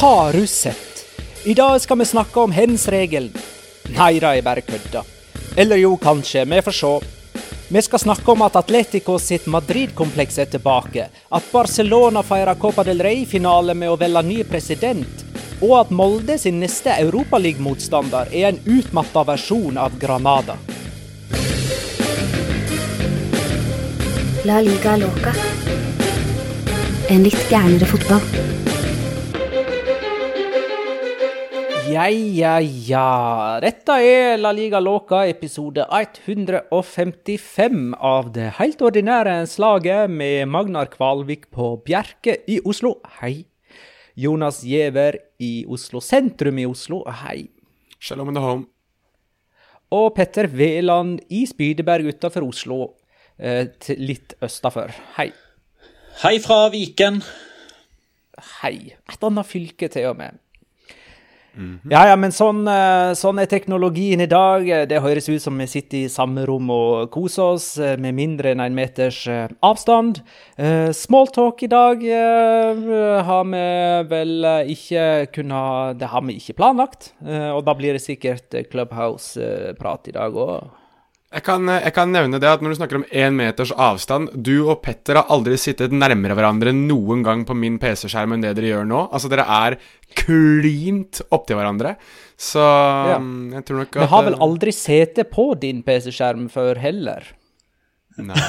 Har 0.00 0.32
du 0.32 0.46
sett? 0.46 1.06
I 1.44 1.54
dag 1.54 1.80
skal 1.80 1.98
vi 1.98 2.04
snakke 2.04 2.40
om 2.40 2.52
hens-regelen. 2.52 3.32
Nei 3.96 4.18
da, 4.20 4.34
jeg 4.36 4.44
bare 4.44 4.60
kødda. 4.60 5.00
Eller 5.56 5.80
jo, 5.80 5.94
kanskje. 5.96 6.42
Vi 6.44 6.58
får 6.66 6.76
se. 6.76 6.90
Vi 7.72 7.82
skal 7.82 8.02
snakke 8.02 8.28
om 8.30 8.44
at 8.44 8.58
Atletico 8.60 9.16
sitt 9.16 9.46
Madrid-kompleks 9.48 10.36
er 10.38 10.50
tilbake. 10.52 11.06
At 11.32 11.48
Barcelona 11.52 12.20
feirer 12.20 12.60
Copa 12.60 12.84
del 12.84 13.00
Rey-finale 13.00 13.72
med 13.72 13.88
å 13.88 13.96
velge 13.96 14.22
ny 14.26 14.36
president. 14.44 15.24
Og 15.62 15.72
at 15.78 15.94
Molde 15.96 16.36
sin 16.44 16.60
neste 16.60 16.92
Europaliga-motstander 17.06 18.28
er 18.36 18.50
en 18.50 18.60
utmatta 18.66 19.24
versjon 19.32 19.80
av 19.80 19.96
Granada. 19.96 20.58
La 24.44 24.60
liga 24.60 25.00
loca. 25.00 25.32
En 27.08 27.24
litt 27.24 27.48
gærnere 27.48 27.88
fotball. 27.88 28.65
Ja, 31.96 32.10
ja, 32.10 32.58
ja. 32.60 33.58
Dette 33.62 33.94
er 34.04 34.34
La 34.36 34.50
Liga 34.52 34.76
Loca, 34.82 35.22
episode 35.24 35.86
155 35.88 37.94
av 38.04 38.26
det 38.34 38.50
helt 38.58 38.82
ordinære 38.84 39.38
slaget 39.48 40.12
med 40.12 40.50
Magnar 40.52 40.90
Kvalvik 40.92 41.46
på 41.54 41.70
Bjerke 41.86 42.34
i 42.52 42.58
Oslo. 42.68 42.98
Hei. 43.22 43.46
Jonas 44.12 44.60
Giæver 44.66 45.16
i 45.40 45.64
Oslo 45.72 46.02
sentrum 46.04 46.60
i 46.60 46.66
Oslo. 46.68 47.00
Hei. 47.22 47.46
Shalom 47.96 48.28
in 48.28 48.36
the 48.36 48.44
home. 48.44 48.68
Og 49.88 50.12
Petter 50.18 50.50
Veland 50.52 51.22
i 51.32 51.46
Spydeberg 51.48 52.12
utenfor 52.12 52.44
Oslo, 52.50 52.80
eh, 53.38 53.72
litt 53.96 54.36
østafor. 54.44 54.92
Hei. 55.16 55.30
Hei 56.26 56.38
fra 56.44 56.66
Viken. 56.68 57.22
Hei. 58.60 58.92
Et 59.08 59.30
annet 59.30 59.48
fylke 59.48 59.88
til 59.88 60.12
og 60.12 60.20
med. 60.20 60.42
Ja, 61.90 62.02
ja, 62.10 62.16
men 62.20 62.34
sånn, 62.34 62.66
eh, 62.68 63.14
sånn 63.16 63.40
er 63.40 63.48
teknologien 63.50 64.20
i 64.20 64.28
dag. 64.28 64.66
Det 64.90 65.00
høres 65.02 65.28
ut 65.30 65.42
som 65.42 65.56
vi 65.58 65.66
sitter 65.70 66.04
i 66.04 66.12
samme 66.12 66.44
rom 66.48 66.68
og 66.72 67.10
koser 67.14 67.56
oss 67.56 67.68
eh, 67.78 67.96
med 68.00 68.16
mindre 68.18 68.52
enn 68.52 68.62
en 68.64 68.76
meters 68.76 69.22
eh, 69.30 69.48
avstand. 69.64 70.22
Smalltalk 70.96 71.62
i 71.64 71.68
dag 71.70 72.02
har 73.26 73.44
vi 73.50 73.64
vel 74.10 74.48
ikke 74.72 75.04
kunnet 75.34 75.98
Det 76.00 76.08
har 76.12 76.24
vi 76.24 76.38
ikke 76.40 76.56
planlagt. 76.56 77.12
Og 77.24 77.62
da 77.66 77.74
blir 77.76 77.96
det 77.96 78.04
sikkert 78.04 78.56
Clubhouse-prat 78.70 80.08
i 80.08 80.16
dag 80.16 80.36
òg. 80.36 80.85
Jeg 81.34 81.42
kan, 81.42 81.66
jeg 81.66 81.90
kan 81.92 82.12
nevne 82.14 82.38
det 82.38 82.46
at 82.48 82.60
når 82.62 82.72
du 82.72 82.76
snakker 82.78 82.98
om 83.00 83.04
én 83.10 83.34
meters 83.34 83.72
avstand 83.74 84.28
Du 84.46 84.68
og 84.70 84.78
Petter 84.84 85.18
har 85.18 85.26
aldri 85.34 85.56
sittet 85.58 85.90
nærmere 85.90 86.36
hverandre 86.38 86.70
noen 86.72 87.24
gang 87.26 87.42
på 87.48 87.56
min 87.58 87.80
PC-skjerm 87.82 88.36
enn 88.36 88.44
det 88.44 88.52
dere 88.56 88.70
gjør 88.70 88.86
nå. 88.86 89.00
Altså, 89.10 89.28
dere 89.32 89.42
er 89.42 89.76
klint 90.16 91.20
opptil 91.34 91.58
hverandre. 91.58 91.96
Så 92.38 92.62
Ja. 92.62 93.18
mm, 93.18 93.52
jeg 93.58 93.64
tror 93.66 93.82
nok 93.82 93.96
at 93.96 94.02
Vi 94.06 94.10
har 94.14 94.22
vel 94.28 94.38
aldri 94.46 94.72
sete 94.72 95.24
på 95.24 95.48
din 95.58 95.82
PC-skjerm 95.82 96.46
før 96.48 96.78
heller. 96.78 97.26
Nei. 98.18 98.40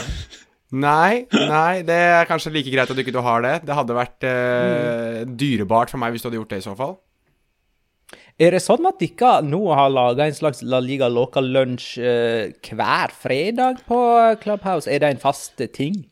Nei, 0.69 1.25
nei, 1.31 1.81
det 1.87 1.95
er 1.95 2.25
kanskje 2.27 2.51
like 2.51 2.69
greit 2.71 2.89
at 2.91 2.95
du 2.95 3.01
ikke 3.01 3.21
har 3.23 3.41
det. 3.41 3.65
Det 3.65 3.73
hadde 3.75 3.95
vært 3.95 4.23
eh, 4.27 5.23
dyrebart 5.25 5.89
for 5.89 5.97
meg 5.97 6.11
hvis 6.11 6.21
du 6.21 6.27
hadde 6.27 6.41
gjort 6.41 6.49
det 6.51 6.59
i 6.59 6.65
så 6.65 6.75
fall. 6.75 6.97
Er 8.37 8.53
det 8.53 8.61
sånn 8.61 8.85
at 8.85 8.99
dere 9.01 9.39
nå 9.41 9.63
har 9.73 9.89
laga 9.89 10.27
en 10.27 10.35
slags 10.37 10.61
La 10.61 10.77
Liga 10.83 11.07
Local 11.09 11.47
Lunch 11.55 11.95
eh, 11.97 12.51
hver 12.69 13.13
fredag 13.17 13.79
på 13.87 13.97
Clubhouse? 14.43 14.85
Er 14.85 15.01
det 15.01 15.09
en 15.15 15.21
fast 15.23 15.57
ting? 15.73 16.03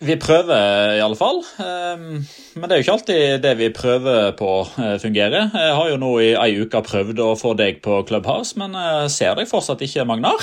Vi 0.00 0.16
prøver 0.16 0.96
i 0.96 1.02
alle 1.04 1.14
fall. 1.14 1.38
ehm, 1.62 2.24
Men 2.56 2.64
det 2.66 2.74
er 2.74 2.80
jo 2.80 2.86
ikke 2.86 2.96
alltid 2.96 3.44
det 3.44 3.52
vi 3.60 3.68
prøver 3.76 4.32
på 4.34 4.50
eh, 4.82 4.96
fungerer. 4.98 5.52
Jeg 5.54 5.76
har 5.78 5.92
jo 5.92 6.00
nå 6.00 6.10
i 6.24 6.32
ei 6.40 6.56
uke 6.64 6.82
prøvd 6.88 7.22
å 7.22 7.36
få 7.38 7.54
deg 7.54 7.78
på 7.84 8.00
Clubhouse, 8.08 8.58
men 8.58 8.74
ser 9.12 9.38
deg 9.38 9.46
fortsatt 9.52 9.84
ikke, 9.86 10.08
Magnar. 10.08 10.42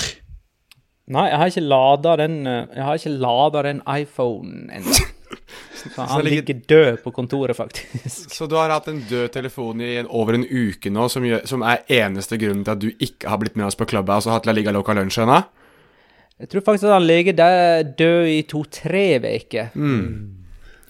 Nei, 1.08 1.26
jeg 1.28 1.40
har 1.40 1.52
ikke 1.52 1.66
lada 1.68 2.16
den 2.20 2.40
eh, 2.46 3.62
den 3.68 3.84
iPhonen 3.84 4.70
ennå. 4.72 4.96
Så 5.78 6.06
han 6.10 6.24
ligger- 6.24 6.62
død 6.68 7.02
på 7.04 7.12
kontoret, 7.16 7.56
faktisk. 7.56 8.30
Så 8.34 8.46
du 8.50 8.56
har 8.58 8.70
hatt 8.70 8.88
en 8.90 9.00
død 9.08 9.30
telefon 9.32 9.80
i 9.80 9.94
en, 10.02 10.08
over 10.10 10.36
en 10.38 10.44
uke 10.44 10.90
nå, 10.92 11.08
som, 11.12 11.24
gjør, 11.24 11.44
som 11.48 11.64
er 11.66 11.84
eneste 12.00 12.38
grunnen 12.40 12.64
til 12.66 12.74
at 12.74 12.82
du 12.82 12.90
ikke 12.92 13.30
har 13.30 13.40
blitt 13.40 13.56
med 13.56 13.68
oss 13.68 13.78
på 13.78 13.88
Clubhouse 13.88 14.28
og 14.28 14.36
hatt 14.36 14.48
La 14.48 14.56
Liga 14.56 14.74
Loca 14.74 14.96
Lunsj 14.96 15.22
ennå? 15.24 15.38
Jeg 16.38 16.52
tror 16.52 16.62
faktisk 16.68 16.86
at 16.86 16.94
han 16.94 17.06
ligger 17.08 17.34
der 17.34 17.88
død 17.98 18.28
i 18.30 18.42
to-tre 18.46 19.06
uker. 19.24 19.72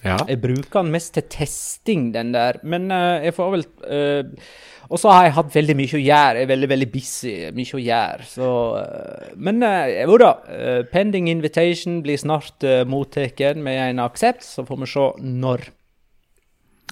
Ja. 0.05 0.17
Jeg 0.29 0.39
bruker 0.41 0.83
den 0.83 0.91
mest 0.93 1.13
til 1.17 1.25
testing, 1.31 2.11
den 2.13 2.33
der. 2.35 2.59
Men 2.63 2.91
uh, 2.91 3.17
jeg 3.23 3.33
får 3.35 3.49
vel 3.55 3.65
eh, 3.89 4.51
Og 4.89 4.97
så 4.97 5.11
har 5.13 5.27
jeg 5.27 5.35
hatt 5.37 5.55
veldig 5.55 5.75
mye 5.77 5.97
å 5.97 6.01
gjøre. 6.01 6.39
Jeg 6.41 6.47
er 6.47 6.49
veldig, 6.49 6.69
veldig 6.71 6.89
busy. 6.89 7.33
Mye 7.53 7.77
å 7.77 7.81
gjøre. 7.83 8.29
Så 8.29 8.51
eh, 8.79 9.33
Men 9.37 9.61
uh, 9.61 9.85
jo 10.01 10.17
da. 10.21 10.31
eh, 10.49 10.79
pending 10.89 11.29
invitation 11.29 11.99
blir 12.05 12.17
snart 12.17 12.65
uh, 12.65 12.81
mottatt 12.89 13.43
med 13.61 13.83
en 13.83 14.01
aksept, 14.07 14.41
så 14.45 14.65
får 14.65 14.81
vi 14.81 14.89
se 14.89 15.11
når. 15.21 15.69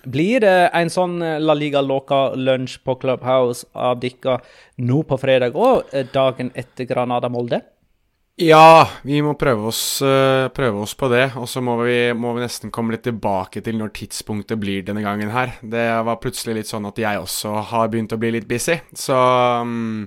Blir 0.08 0.44
det 0.44 0.70
en 0.78 0.92
sånn 0.94 1.18
eh, 1.26 1.40
La 1.42 1.56
Liga 1.58 1.82
Loca-lunsj 1.84 2.78
på 2.86 2.96
Clubhouse 3.02 3.66
av 3.74 3.98
dere 4.00 4.38
nå 4.78 5.02
på 5.08 5.18
fredag 5.20 5.58
og 5.58 5.90
eh, 5.92 6.06
dagen 6.14 6.52
etter 6.56 6.88
Granada 6.88 7.32
Molde? 7.34 7.64
Ja, 8.38 8.86
vi 9.02 9.18
må 9.26 9.32
prøve 9.34 9.72
oss, 9.72 9.98
uh, 10.06 10.46
prøve 10.54 10.84
oss 10.84 10.92
på 10.94 11.08
det. 11.10 11.32
Og 11.42 11.48
så 11.50 11.62
må 11.66 11.74
vi, 11.82 12.14
må 12.14 12.36
vi, 12.36 12.44
nesten 12.46 12.70
komme 12.74 12.94
litt 12.94 13.02
tilbake 13.08 13.64
til 13.66 13.80
når 13.80 13.96
tidspunktet 13.98 14.60
blir 14.62 14.84
denne 14.86 15.02
gangen 15.02 15.32
her. 15.34 15.56
Det 15.66 15.86
var 16.06 16.20
plutselig 16.22 16.60
litt 16.60 16.70
sånn 16.70 16.86
at 16.86 17.00
jeg 17.02 17.18
også 17.18 17.56
har 17.72 17.88
begynt 17.90 18.14
å 18.14 18.20
bli 18.22 18.36
litt 18.36 18.46
busy. 18.50 18.76
Så 18.94 19.18
um, 19.18 20.06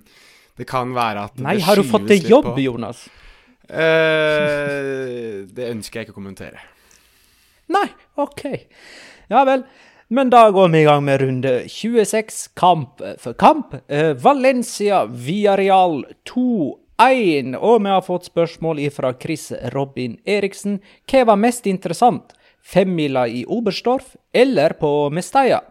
det 0.55 0.67
kan 0.71 0.95
være 0.95 1.25
at 1.27 1.43
Nei, 1.43 1.57
har 1.67 1.81
du 1.81 1.83
fått 1.89 2.07
deg 2.07 2.29
jobb, 2.31 2.53
på. 2.53 2.63
Jonas? 2.63 3.03
Uh, 3.67 5.43
det 5.51 5.67
ønsker 5.73 5.99
jeg 5.99 6.07
ikke 6.07 6.15
å 6.15 6.21
kommentere. 6.21 6.63
Nei, 7.75 7.89
OK. 8.23 8.45
Ja 9.31 9.43
vel. 9.49 9.67
Men 10.15 10.31
da 10.31 10.45
går 10.55 10.71
vi 10.71 10.85
i 10.85 10.87
gang 10.87 11.03
med 11.07 11.19
runde 11.25 11.57
26, 11.71 12.39
kamp 12.59 13.03
for 13.19 13.35
kamp. 13.35 13.75
Uh, 13.91 14.13
Valencia 14.23 15.03
Villarreal 15.11 16.05
2 16.31 16.47
1. 17.01 17.55
Og 17.57 17.81
vi 17.81 17.93
har 17.95 18.05
fått 18.05 18.29
spørsmål 18.29 18.83
fra 18.93 19.15
Chris 19.17 19.49
Robin 19.73 20.19
Eriksen. 20.29 20.81
Hva 21.09 21.25
var 21.33 21.41
mest 21.41 21.67
interessant? 21.71 22.35
Femmila 22.61 23.25
i 23.29 23.47
Oberstdorf 23.49 24.17
eller 24.37 24.77
på 24.77 25.09
Mestalla? 25.15 25.63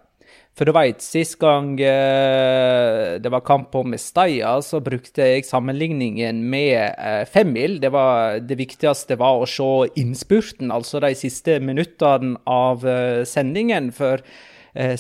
For 0.58 0.68
du 0.68 0.74
veit, 0.76 1.00
sist 1.00 1.38
gang 1.40 1.78
eh, 1.80 3.14
det 3.22 3.30
var 3.32 3.46
kamp 3.48 3.70
på 3.72 3.86
Mestalla, 3.88 4.58
så 4.66 4.82
brukte 4.84 5.24
jeg 5.24 5.46
sammenligningen 5.48 6.42
med 6.52 6.98
eh, 6.98 7.22
femmil. 7.30 7.78
Det, 7.80 7.94
var, 7.94 8.42
det 8.44 8.58
viktigste 8.60 9.16
var 9.22 9.40
å 9.40 9.48
se 9.48 9.70
innspurten, 10.02 10.74
altså 10.76 11.00
de 11.06 11.14
siste 11.16 11.62
minuttene 11.64 12.42
av 12.50 12.84
eh, 12.84 13.22
sendingen. 13.30 13.94
For 13.96 14.26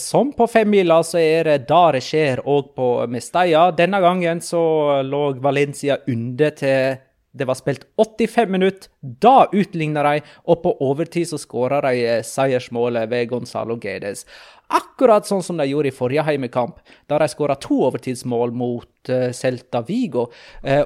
som 0.02 0.32
på 0.34 0.48
femmila 0.50 1.02
så 1.06 1.20
er 1.22 1.46
det 1.46 1.58
da 1.70 1.84
det 1.94 2.02
skjer 2.04 2.42
òg 2.50 2.72
på 2.76 2.88
Mestalla. 3.12 3.70
Denne 3.78 4.00
gangen 4.02 4.42
så 4.42 4.62
lå 5.06 5.22
Valencia 5.44 6.00
under 6.10 6.56
til 6.58 6.98
det 7.32 7.46
var 7.46 7.58
spilt 7.58 7.86
85 7.98 8.50
minutter. 8.50 8.90
Da 9.02 9.48
utligna 9.54 10.04
de, 10.04 10.22
og 10.50 10.64
på 10.64 10.74
overtid 10.82 11.30
så 11.30 11.38
skåra 11.38 11.82
de 11.86 12.02
eh, 12.02 12.24
seiersmålet 12.26 13.10
ved 13.12 13.30
Gonzalo 13.30 13.78
Gedes. 13.82 14.26
Akkurat 14.70 15.28
sånn 15.30 15.44
som 15.46 15.58
de 15.58 15.68
gjorde 15.70 15.92
i 15.92 15.96
forrige 15.96 16.26
heimekamp, 16.26 16.82
da 17.10 17.20
de 17.22 17.30
skåra 17.30 17.56
to 17.62 17.80
overtidsmål 17.88 18.54
mot 18.54 19.10
uh, 19.10 19.32
Celta 19.34 19.82
Vigo. 19.82 20.28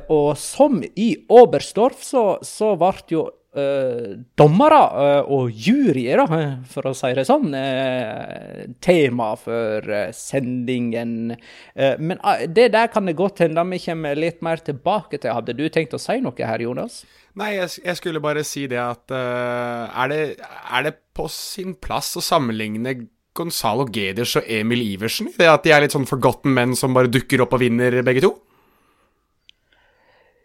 Og 0.07 0.30
som 0.39 0.77
i 0.95 1.09
Oberstdorf 1.27 2.00
så, 2.07 2.24
så 2.47 2.69
ble 2.80 2.94
jo 3.12 3.25
dommere 3.54 4.80
uh, 4.82 5.28
og 5.30 5.52
juryer, 5.54 6.24
for 6.70 6.90
å 6.90 6.94
si 6.98 7.12
det 7.14 7.26
sånn, 7.28 7.54
uh, 7.54 8.64
tema 8.82 9.34
for 9.38 9.86
sendingen. 10.16 11.36
men 11.76 12.22
det 12.50 12.72
der 12.74 12.90
kan 12.90 13.06
det 13.06 13.16
godt 13.18 13.44
hende 13.44 13.64
vi 13.70 13.80
kommer 13.86 14.18
litt 14.18 14.42
mer 14.42 14.58
tilbake 14.58 15.20
til. 15.20 15.34
Hadde 15.34 15.54
du 15.58 15.68
tenkt 15.70 15.94
å 15.94 16.02
si 16.02 16.18
noe 16.24 16.34
her, 16.50 16.66
Jonas? 16.66 17.04
Nei, 17.38 17.56
jeg, 17.58 17.96
skulle 17.98 18.22
bare 18.22 18.44
si 18.46 18.66
det 18.70 18.82
at 18.82 19.14
er 19.14 20.10
det, 20.10 20.22
er, 20.42 20.84
det, 20.86 20.96
på 21.14 21.28
sin 21.30 21.74
plass 21.82 22.14
å 22.18 22.26
sammenligne 22.26 22.96
Gonzalo 23.34 23.88
Geders 23.90 24.36
og 24.38 24.50
Emil 24.50 24.84
Iversen 24.86 25.32
i 25.32 25.38
det 25.38 25.50
at 25.50 25.66
de 25.66 25.74
er 25.74 25.86
litt 25.86 25.96
sånn 25.96 26.10
forgotten 26.10 26.54
menn 26.54 26.76
som 26.78 26.94
bare 26.94 27.10
dukker 27.10 27.42
opp 27.46 27.56
og 27.58 27.64
vinner, 27.66 28.02
begge 28.06 28.26
to? 28.26 28.36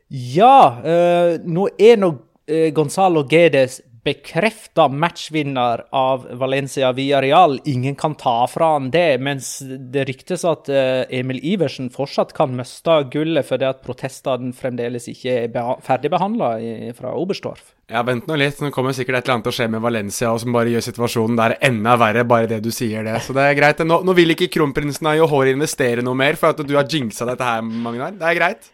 Ja, 0.09 0.81
nå 1.45 1.69
er 1.77 2.01
Eh, 2.01 2.28
Gonzalo 2.75 3.27
Gedes 3.29 3.83
bekrefta 4.09 4.89
matchvinner 4.89 5.87
av 5.91 6.27
Valencia 6.33 6.93
via 6.93 7.23
Real. 7.23 7.61
Ingen 7.65 7.95
kan 7.95 8.15
ta 8.15 8.47
fra 8.47 8.73
han 8.73 8.91
det, 8.91 9.19
mens 9.21 9.59
det 9.93 10.06
ryktes 10.09 10.45
at 10.49 10.71
eh, 10.73 11.03
Emil 11.19 11.41
Iversen 11.45 11.91
fortsatt 11.93 12.33
kan 12.37 12.55
miste 12.56 12.95
gullet 13.12 13.47
fordi 13.49 13.69
at 13.69 13.83
protestene 13.85 14.55
fremdeles 14.56 15.11
ikke 15.12 15.35
er 15.43 15.59
ferdigbehandla 15.85 16.50
fra 16.97 17.12
Oberstdorf. 17.21 17.75
Ja, 17.93 18.03
vent 18.05 18.29
nå 18.29 18.37
litt. 18.41 18.61
Nå 18.65 18.73
kommer 18.73 18.97
sikkert 18.97 19.21
et 19.21 19.29
eller 19.29 19.39
annet 19.39 19.49
til 19.49 19.55
å 19.55 19.59
skje 19.61 19.69
med 19.77 19.85
Valencia 19.85 20.33
og 20.33 20.43
som 20.43 20.56
bare 20.56 20.73
gjør 20.73 20.89
situasjonen 20.89 21.39
der 21.41 21.59
enda 21.69 21.97
verre, 22.00 22.27
bare 22.29 22.50
det 22.50 22.62
du 22.65 22.73
sier 22.75 23.05
det. 23.05 23.17
Så 23.25 23.37
det 23.37 23.45
er 23.45 23.56
greit. 23.61 23.85
Nå, 23.85 24.03
nå 24.09 24.17
vil 24.17 24.37
ikke 24.37 24.50
kronprinsen 24.56 25.12
av 25.12 25.21
Johor 25.21 25.53
investere 25.53 26.05
noe 26.05 26.17
mer 26.17 26.41
for 26.41 26.53
at 26.53 26.65
du 26.65 26.77
har 26.77 26.89
jinxa 26.89 27.29
dette 27.29 27.45
her, 27.45 27.65
Magnar. 27.65 28.17
Det 28.17 28.29
er 28.29 28.41
greit. 28.41 28.71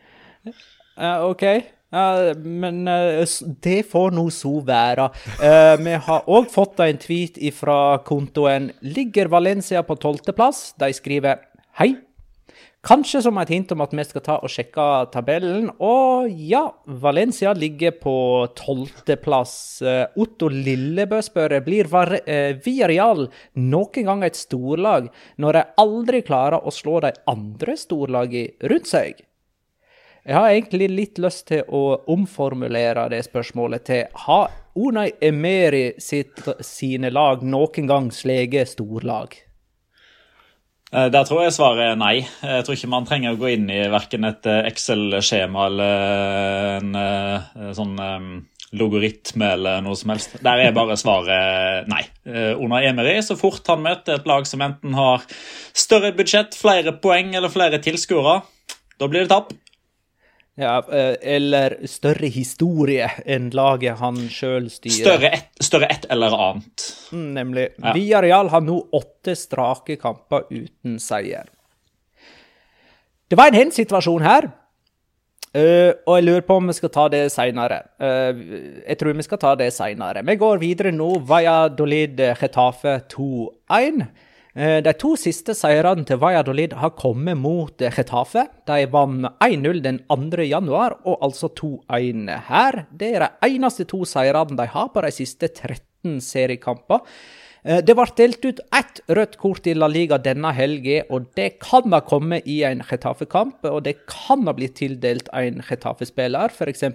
Uh, 0.94 1.26
OK. 1.30 1.46
Ja, 1.94 2.34
men 2.34 2.88
uh, 2.88 3.22
det 3.62 3.84
får 3.86 4.14
nå 4.16 4.26
så 4.34 4.56
være. 4.66 5.10
Uh, 5.38 5.74
vi 5.78 5.92
har 6.06 6.24
òg 6.26 6.48
fått 6.50 6.80
en 6.82 6.98
tweet 6.98 7.38
fra 7.54 8.00
kontoen 8.06 8.72
'Ligger 8.82 9.30
Valencia 9.30 9.84
på 9.86 9.94
tolvteplass?' 10.02 10.74
De 10.80 10.90
skriver 10.92 11.38
'Hei'. 11.78 11.94
Kanskje 12.84 13.22
som 13.24 13.38
et 13.40 13.48
hint 13.48 13.70
om 13.72 13.80
at 13.80 13.94
vi 13.96 14.04
skal 14.04 14.22
ta 14.26 14.34
og 14.44 14.50
sjekke 14.52 15.06
tabellen. 15.14 15.70
Og 15.80 16.26
ja, 16.28 16.66
Valencia 16.84 17.54
ligger 17.56 17.94
på 18.02 18.16
tolvteplass. 18.58 19.54
Uh, 19.86 20.04
Otto 20.20 20.50
Lillebø 20.50 21.22
spør 21.22 21.60
blir 21.64 21.88
Villarreal 22.66 23.28
noen 23.54 24.10
gang 24.10 24.26
et 24.26 24.36
storlag 24.36 25.06
når 25.38 25.60
de 25.60 25.64
aldri 25.86 26.24
klarer 26.26 26.58
å 26.58 26.74
slå 26.74 26.98
de 27.06 27.14
andre 27.30 27.78
storlagene 27.78 28.68
rundt 28.68 28.90
seg? 28.90 29.22
Jeg 30.24 30.38
har 30.38 30.46
egentlig 30.48 30.86
litt 30.88 31.18
lyst 31.20 31.50
til 31.50 31.66
å 31.68 31.98
omformulere 32.08 33.10
det 33.12 33.20
spørsmålet 33.26 33.82
til 33.84 34.22
Har 34.24 34.52
Unai 34.72 35.10
Emeri 35.20 35.98
sitt, 36.00 36.40
sine 36.64 37.10
lag 37.12 37.42
noen 37.44 37.90
gang 37.90 38.06
sleget 38.08 38.70
storlag? 38.72 39.34
Eh, 40.94 41.10
der 41.12 41.26
tror 41.28 41.42
jeg 41.44 41.52
svaret 41.52 41.90
er 41.90 41.98
nei. 42.00 42.14
Jeg 42.24 42.64
tror 42.64 42.78
ikke 42.78 42.90
man 42.94 43.08
trenger 43.08 43.34
å 43.34 43.40
gå 43.42 43.50
inn 43.52 43.68
i 43.68 43.82
verken 43.92 44.24
et 44.24 44.48
eh, 44.48 44.62
Excel-skjema 44.70 45.66
eller 45.68 46.72
en 46.78 46.96
eh, 47.02 47.68
sånn 47.76 47.92
logaritme 48.74 49.50
eller 49.58 49.84
noe 49.84 49.98
som 49.98 50.14
helst. 50.14 50.38
Der 50.40 50.62
er 50.64 50.72
bare 50.74 50.96
svaret 50.98 51.90
nei. 51.92 52.00
Under 52.24 52.80
Emery, 52.88 53.18
så 53.22 53.36
fort 53.38 53.68
han 53.70 53.84
møter 53.84 54.16
et 54.16 54.26
lag 54.26 54.48
som 54.48 54.64
enten 54.64 54.96
har 54.96 55.28
større 55.76 56.14
budsjett, 56.16 56.56
flere 56.58 56.96
poeng 56.96 57.36
eller 57.36 57.52
flere 57.52 57.78
tilskuere, 57.84 58.40
da 58.98 59.10
blir 59.10 59.28
det 59.28 59.30
tap. 59.30 59.52
Ja, 60.54 60.76
eh, 60.92 61.16
eller 61.34 61.74
større 61.90 62.28
historie 62.30 63.08
enn 63.26 63.48
laget 63.54 63.98
han 63.98 64.20
sjøl 64.30 64.68
styrer. 64.70 65.00
Større 65.00 65.30
ett, 65.34 65.48
større 65.66 65.88
et 65.90 66.04
eller 66.14 66.36
annet. 66.36 66.84
Mm, 67.10 67.30
nemlig. 67.34 67.64
Ja. 67.74 67.94
Villarreal 67.96 68.52
har 68.52 68.62
nå 68.62 68.76
åtte 68.94 69.34
strake 69.38 69.96
kamper 69.98 70.46
uten 70.52 71.00
seier. 71.02 71.50
Det 73.26 73.38
var 73.40 73.50
en 73.50 73.58
hensituasjon 73.58 74.22
her, 74.22 74.46
uh, 75.56 75.90
og 76.06 76.18
jeg 76.18 76.26
lurer 76.26 76.44
på 76.46 76.58
om 76.60 76.68
vi 76.70 76.76
skal 76.76 76.92
ta 76.92 77.08
det 77.10 77.24
seinere. 77.34 77.80
Uh, 77.98 78.44
jeg 78.84 78.98
tror 79.00 79.16
vi 79.18 79.26
skal 79.26 79.40
ta 79.42 79.54
det 79.58 79.72
seinere. 79.74 80.22
Vi 80.28 80.36
går 80.38 80.62
videre 80.62 80.92
nå. 80.94 81.08
Valladolid 81.26 82.20
Getafe 82.38 83.00
2-1. 83.10 84.04
Eh, 84.54 84.78
de 84.86 84.92
to 84.94 85.16
siste 85.18 85.50
seirene 85.58 86.04
til 86.06 86.20
Valladolid 86.22 86.76
har 86.78 86.92
kommet 86.94 87.34
mot 87.40 87.74
Getafe. 87.74 88.44
De 88.70 88.84
vant 88.92 89.26
1-0 89.42 89.80
den 89.82 89.98
2. 90.06 90.44
januar, 90.46 91.00
og 91.02 91.24
altså 91.26 91.50
2-1 91.50 92.28
her. 92.46 92.84
Det 92.94 93.16
er 93.16 93.24
de 93.26 93.48
eneste 93.56 93.86
to 93.90 94.04
seirene 94.06 94.54
de 94.54 94.68
har 94.70 94.92
på 94.94 95.02
de 95.02 95.10
siste 95.10 95.48
13 95.50 96.20
seriekamper. 96.22 97.02
Eh, 97.64 97.80
det 97.82 97.96
ble 97.98 98.06
delt 98.14 98.46
ut 98.46 98.62
ett 98.78 99.00
rødt 99.10 99.34
kort 99.42 99.66
i 99.66 99.74
La 99.74 99.88
Liga 99.90 100.20
denne 100.22 100.52
helgen, 100.54 101.10
og 101.10 101.32
det 101.34 101.56
kan 101.58 101.90
ha 101.90 102.04
kommet 102.06 102.46
i 102.46 102.60
en 102.62 102.84
Getafe-kamp. 102.86 103.66
Og 103.72 103.82
det 103.88 104.04
kan 104.06 104.46
ha 104.46 104.54
blitt 104.54 104.78
tildelt 104.78 105.32
en 105.34 105.64
Getafe-spiller, 105.66 106.54
f.eks. 106.54 106.86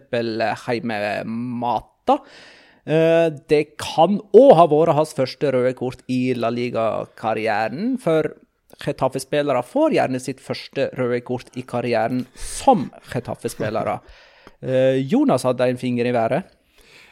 Heime 0.64 1.02
Mata. 1.28 2.22
Eh, 2.24 2.59
det 2.90 3.64
kan 3.78 4.16
òg 4.34 4.54
ha 4.58 4.64
vært 4.72 4.96
hans 4.98 5.12
første 5.14 5.52
røde 5.54 5.76
kort 5.78 6.00
i 6.10 6.34
La 6.34 6.50
Liga-karrieren. 6.50 8.00
For 8.02 8.32
Chetaffe-spillere 8.80 9.62
får 9.66 9.96
gjerne 9.98 10.22
sitt 10.24 10.42
første 10.42 10.88
røde 10.98 11.20
kort 11.28 11.52
i 11.60 11.66
karrieren 11.68 12.24
som 12.34 12.88
Chetaffe-spillere. 13.12 14.00
Eh, 14.62 15.00
Jonas 15.08 15.46
hadde 15.48 15.70
en 15.70 15.80
finger 15.80 16.08
i 16.10 16.16
været. 16.16 16.48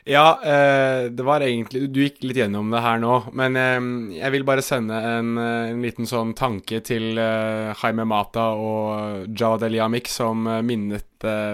Ja, 0.08 0.40
eh, 0.44 1.10
det 1.12 1.24
var 1.24 1.44
egentlig 1.44 1.90
Du 1.92 2.00
gikk 2.00 2.22
litt 2.24 2.38
gjennom 2.40 2.70
det 2.72 2.80
her 2.80 3.00
nå, 3.02 3.16
men 3.36 3.58
eh, 3.60 3.88
jeg 4.22 4.34
vil 4.38 4.46
bare 4.48 4.64
sende 4.64 4.96
en, 5.04 5.34
eh, 5.42 5.72
en, 5.74 5.82
liten 5.84 6.08
sånn 6.08 6.32
tanke 6.38 6.80
til 6.86 7.20
Jaime 7.20 8.06
Mata 8.08 8.46
og 8.56 9.28
Jawad 9.28 9.66
Eliamik, 9.68 10.08
som 10.08 10.48
minnet 10.64 11.04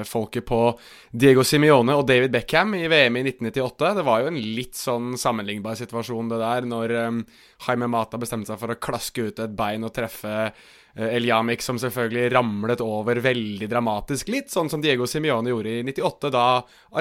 folket 0.05 0.43
på 0.45 0.59
Diego 1.09 1.45
Simione 1.47 1.95
og 1.95 2.05
David 2.05 2.33
Beckham 2.33 2.75
i 2.75 2.83
VM 2.91 3.17
i 3.17 3.23
1998. 3.29 3.93
Det 3.97 4.05
var 4.05 4.21
jo 4.21 4.29
en 4.29 4.39
litt 4.57 4.77
sånn 4.77 5.13
sammenlignbar 5.17 5.77
situasjon, 5.79 6.29
det 6.33 6.41
der, 6.43 6.67
når 6.67 6.95
Jaime 7.63 7.89
Mata 7.89 8.19
bestemte 8.21 8.51
seg 8.51 8.59
for 8.59 8.75
å 8.75 8.79
klaske 8.81 9.29
ut 9.29 9.39
et 9.39 9.55
bein 9.55 9.87
og 9.87 9.95
treffe 9.95 10.51
Eh, 10.93 11.15
Eliamik 11.17 11.63
som 11.65 11.79
selvfølgelig 11.81 12.27
ramlet 12.35 12.81
over 12.85 13.17
veldig 13.23 13.65
dramatisk, 13.69 14.29
litt 14.29 14.53
sånn 14.53 14.69
som 14.69 14.81
Diego 14.81 15.07
Simione 15.09 15.49
gjorde 15.49 15.79
i 15.79 15.85
98, 15.87 16.29
da 16.33 16.45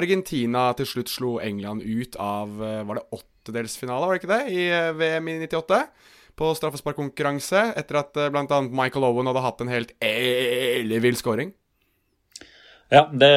Argentina 0.01 0.71
til 0.79 0.89
slutt 0.89 1.13
slo 1.13 1.35
England 1.45 1.85
ut 1.85 2.17
av 2.17 2.57
eh, 2.65 2.81
Var 2.89 2.99
det 2.99 3.19
åttedelsfinale, 3.19 4.09
var 4.09 4.17
det 4.17 4.23
ikke 4.23 4.33
det, 4.33 4.43
i 4.49 4.65
eh, 4.73 4.91
VM 4.97 5.29
i 5.29 5.39
98? 5.45 5.85
på 6.33 6.49
straffesparkkonkurranse, 6.57 7.61
etter 7.77 7.99
at 8.01 8.17
bl.a. 8.33 8.59
Michael 8.65 9.05
Owen 9.05 9.29
hadde 9.29 9.43
hatt 9.45 9.59
en 9.61 9.69
helt 9.69 9.91
ellevill 10.01 11.19
scoring. 11.21 11.51
Ja, 12.93 13.07
det 13.09 13.29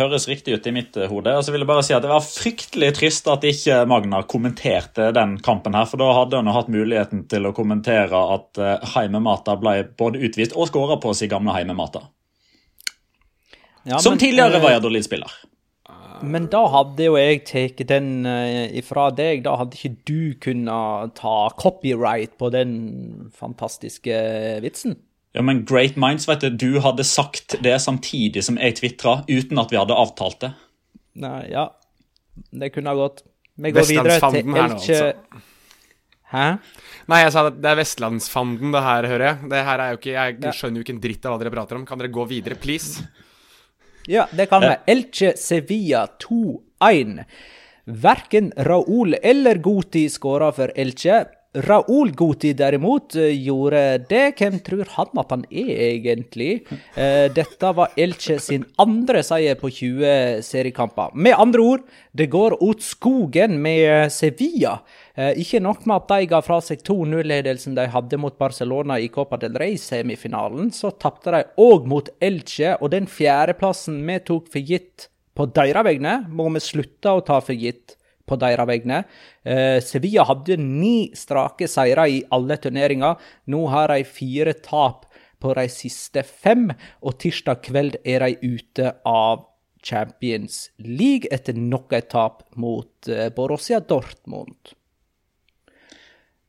høres 0.00 0.24
riktig 0.26 0.56
ut 0.58 0.64
i 0.66 0.72
mitt 0.74 0.96
eh, 0.98 1.06
hode. 1.06 1.36
Og 1.38 1.44
så 1.46 1.52
vil 1.54 1.62
jeg 1.62 1.70
bare 1.70 1.84
si 1.86 1.94
at 1.94 2.02
Det 2.02 2.10
var 2.10 2.24
fryktelig 2.24 2.90
trist 2.98 3.28
at 3.30 3.46
ikke 3.46 3.84
Magna 3.86 4.24
kommenterte 4.26 5.12
den 5.14 5.36
kampen. 5.44 5.76
her, 5.78 5.86
for 5.86 6.02
Da 6.02 6.08
hadde 6.16 6.40
hun 6.40 6.50
hatt 6.50 6.72
muligheten 6.72 7.28
til 7.30 7.46
å 7.46 7.54
kommentere 7.54 8.18
at 8.34 8.58
Heimemata 8.96 9.54
ble 9.60 9.84
både 9.98 10.24
utvist 10.26 10.56
og 10.58 10.72
skåra 10.72 10.98
på 10.98 11.14
sin 11.14 11.30
gamle 11.30 11.54
Heimemata. 11.54 12.08
Ja, 13.86 14.00
Som 14.02 14.16
men, 14.16 14.24
tidligere 14.24 14.58
Valladolid-spiller. 14.60 15.30
Men 16.26 16.48
da 16.50 16.64
hadde 16.66 17.06
jo 17.06 17.14
jeg 17.14 17.44
tatt 17.46 17.86
den 17.88 18.26
ifra 18.26 19.12
deg. 19.14 19.44
Da 19.46 19.54
hadde 19.60 19.78
ikke 19.78 20.02
du 20.10 20.34
kunnet 20.42 21.14
ta 21.16 21.36
copyright 21.54 22.34
på 22.36 22.50
den 22.50 23.30
fantastiske 23.38 24.18
vitsen. 24.66 24.98
Ja, 25.36 25.42
men 25.44 25.64
Great 25.68 25.96
Minds, 26.00 26.28
vet 26.28 26.40
du, 26.40 26.50
du 26.50 26.80
hadde 26.80 27.04
sagt 27.04 27.58
det 27.64 27.76
samtidig 27.84 28.42
som 28.46 28.56
jeg 28.60 28.78
tvitra, 28.80 29.20
uten 29.28 29.60
at 29.60 29.74
vi 29.74 29.78
hadde 29.80 29.96
avtalt 29.96 30.40
det. 30.46 30.52
Nei, 31.20 31.42
ja. 31.52 31.68
Det 32.50 32.70
kunne 32.74 32.94
ha 32.94 32.98
gått. 32.98 33.22
Vi 33.58 33.72
går 33.74 33.88
videre 33.90 34.18
til 34.22 34.52
Elche 34.54 34.64
altså. 34.64 35.44
Hæ? 36.28 36.44
Nei, 37.08 37.22
jeg 37.24 37.32
sa 37.34 37.46
at 37.48 37.56
det 37.56 37.70
er 37.70 37.78
vestlandsfanden, 37.80 38.72
det 38.74 38.82
her, 38.84 39.06
hører 39.08 39.24
jeg. 39.30 39.50
Det 39.50 39.62
her 39.64 39.82
er 39.82 39.92
jo 39.92 39.98
ikke, 39.98 40.12
Jeg 40.12 40.56
skjønner 40.58 40.78
jo 40.80 40.84
ikke 40.84 40.94
en 40.94 41.00
dritt 41.04 41.24
av 41.24 41.32
hva 41.32 41.40
dere 41.40 41.52
prater 41.54 41.78
om. 41.78 41.86
Kan 41.88 42.02
dere 42.02 42.12
gå 42.12 42.26
videre, 42.28 42.58
please? 42.60 43.06
Ja, 44.08 44.26
det 44.32 44.48
kan 44.50 44.64
vi. 44.64 44.74
Elche 44.92 45.32
Sevilla 45.40 46.04
2-1. 46.20 47.24
Verken 47.88 48.52
Raúl 48.68 49.16
eller 49.22 49.60
Goti 49.64 50.04
skåra 50.12 50.52
for 50.52 50.72
Elche. 50.76 51.22
Raúl 51.56 52.10
Guti 52.12 52.50
derimot 52.52 53.14
eh, 53.16 53.32
gjorde 53.32 53.80
det. 54.10 54.34
Hvem 54.36 54.58
tror 54.64 54.90
han 54.92 55.20
at 55.22 55.30
han 55.32 55.46
er, 55.48 55.70
egentlig? 55.86 56.50
Eh, 56.92 57.24
dette 57.32 57.70
var 57.72 57.94
Elche 57.96 58.36
sin 58.42 58.66
andre 58.76 59.22
seier 59.24 59.56
på 59.56 59.70
20 59.72 60.42
seriekamper. 60.44 61.16
Med 61.16 61.38
andre 61.40 61.64
ord, 61.64 61.86
det 62.12 62.28
går 62.34 62.58
ut 62.60 62.84
skogen 62.84 63.56
med 63.64 64.12
Sevilla. 64.12 64.78
Eh, 65.16 65.40
ikke 65.40 65.62
nok 65.64 65.86
med 65.88 65.96
at 65.96 66.12
de 66.12 66.30
ga 66.34 66.42
fra 66.44 66.60
seg 66.64 66.84
2-0-ledelsen 66.84 67.78
de 67.78 67.88
hadde 67.96 68.20
mot 68.20 68.36
Barcelona 68.38 69.00
i 69.00 69.08
Copa 69.08 69.40
del 69.40 69.56
Rey-semifinalen, 69.56 70.68
så 70.76 70.92
tapte 71.00 71.32
de 71.32 71.46
òg 71.64 71.88
mot 71.88 72.12
Elche, 72.20 72.76
og 72.76 72.92
den 72.92 73.08
fjerdeplassen 73.08 74.02
vi 74.04 74.20
tok 74.20 74.52
for 74.52 74.60
gitt 74.60 75.08
på 75.38 75.48
deres 75.54 75.86
vegne, 75.86 76.20
må 76.28 76.50
vi 76.52 76.60
slutte 76.60 77.14
å 77.14 77.24
ta 77.24 77.40
for 77.40 77.56
gitt 77.56 77.97
på 78.28 78.38
deres 78.40 78.68
vegne. 78.68 79.02
Eh, 79.44 79.78
Sevilla 79.84 80.26
hadde 80.28 80.58
ni 80.60 81.10
strake 81.16 81.68
seire 81.70 82.08
i 82.10 82.22
alle 82.34 82.58
turneringer. 82.60 83.18
Nå 83.48 83.64
har 83.72 83.92
de 83.94 84.04
fire 84.06 84.54
tap 84.64 85.06
på 85.38 85.54
de 85.54 85.68
siste 85.70 86.24
fem, 86.26 86.68
og 87.02 87.18
tirsdag 87.22 87.62
kveld 87.66 88.00
er 88.04 88.26
de 88.26 88.54
ute 88.56 88.94
av 89.06 89.46
Champions 89.84 90.68
League 90.82 91.30
etter 91.30 91.54
nok 91.54 91.94
et 91.94 92.08
tap 92.10 92.42
mot 92.58 93.10
eh, 93.10 93.28
Borussia 93.34 93.80
Dortmund. 93.80 94.74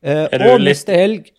Eh, 0.02 0.26
og 0.48 0.64
neste 0.64 0.96
helg 0.96 1.30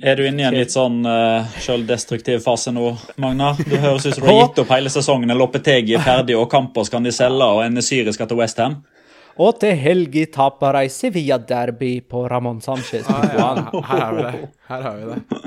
er 0.00 0.16
du 0.16 0.24
inne 0.24 0.40
i 0.40 0.46
en 0.48 0.56
litt 0.56 0.72
sånn 0.72 1.02
uh, 1.04 1.44
selvdestruktiv 1.60 2.40
fase 2.40 2.72
nå, 2.72 2.94
Magna? 3.20 3.50
Du 3.58 3.74
høres 3.76 4.06
ut 4.06 4.14
som 4.14 4.24
du 4.24 4.30
har 4.30 4.38
gitt 4.38 4.60
opp 4.62 4.72
hele 4.72 4.92
sesongen. 4.92 5.32
Loppetegi 5.36 5.98
er 5.98 6.04
ferdig, 6.04 6.38
og 6.40 6.48
Campos 6.52 6.88
kan 6.92 7.04
de 7.04 7.12
selge, 7.12 7.44
og 7.44 7.60
Enesyri 7.66 8.14
skal 8.16 8.30
til 8.30 8.40
Westham. 8.40 8.78
Og 9.38 9.60
til 9.62 9.76
helga 9.78 10.26
taper 10.34 10.80
de 10.80 10.90
Sevilla-derby 10.90 11.92
på 12.08 12.26
Ramón 12.28 12.60
Sánchez. 12.64 13.06
Ah, 13.08 13.30
ja. 13.36 13.50
Her 13.72 14.02
har 14.02 14.14
vi 14.16 14.22
det. 14.26 14.50
Her 14.68 14.82
har 14.82 14.96
vi 14.96 15.04
det. 15.12 15.40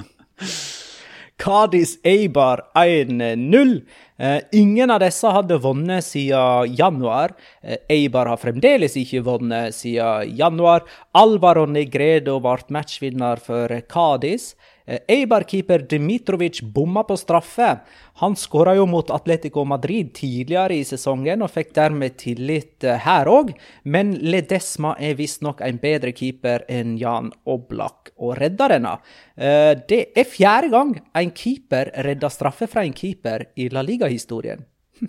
Cádiz 1.43 1.97
Eibar 2.03 2.61
1-0. 2.75 3.81
Eh, 4.17 4.39
ingen 4.51 4.91
av 4.91 5.01
disse 5.03 5.27
hadde 5.27 5.57
vunnet 5.59 6.05
siden 6.05 6.75
januar. 6.77 7.33
Eh, 7.63 7.81
Eibar 7.89 8.29
har 8.31 8.39
fremdeles 8.39 8.95
ikke 8.95 9.23
vunnet 9.25 9.75
siden 9.75 10.37
januar. 10.37 10.85
Alvaro 11.11 11.65
Negredo 11.65 12.37
ble 12.39 12.69
matchvinner 12.69 13.41
for 13.43 13.81
Cádiz. 13.91 14.53
Eh, 14.85 14.99
Eibar-keeper 15.07 15.85
Dmitrovic 15.87 16.61
bomma 16.61 17.03
på 17.03 17.17
straffe. 17.17 17.79
Han 18.13 18.35
skåra 18.35 18.75
jo 18.75 18.85
mot 18.85 19.11
Atletico 19.11 19.63
Madrid 19.65 20.13
tidligere 20.13 20.75
i 20.75 20.83
sesongen 20.83 21.41
og 21.45 21.51
fikk 21.53 21.71
dermed 21.77 22.17
tillit 22.19 22.83
eh, 22.83 22.99
her 23.05 23.31
òg, 23.31 23.53
men 23.87 24.11
Ledesma 24.19 24.97
er 24.99 25.15
visstnok 25.15 25.63
en 25.63 25.79
bedre 25.79 26.11
keeper 26.11 26.67
enn 26.67 26.97
Jan 26.99 27.31
Oblak 27.47 28.11
og 28.19 28.35
redda 28.41 28.69
denne. 28.75 28.97
Eh, 29.39 29.71
det 29.87 30.03
er 30.19 30.27
fjerde 30.27 30.73
gang 30.75 30.95
en 31.15 31.31
keeper 31.31 31.93
redder 32.03 32.33
straffe 32.33 32.67
fra 32.67 32.83
en 32.83 32.95
keeper 32.95 33.53
i 33.55 33.69
La 33.71 33.85
Liga-historien. 33.87 34.65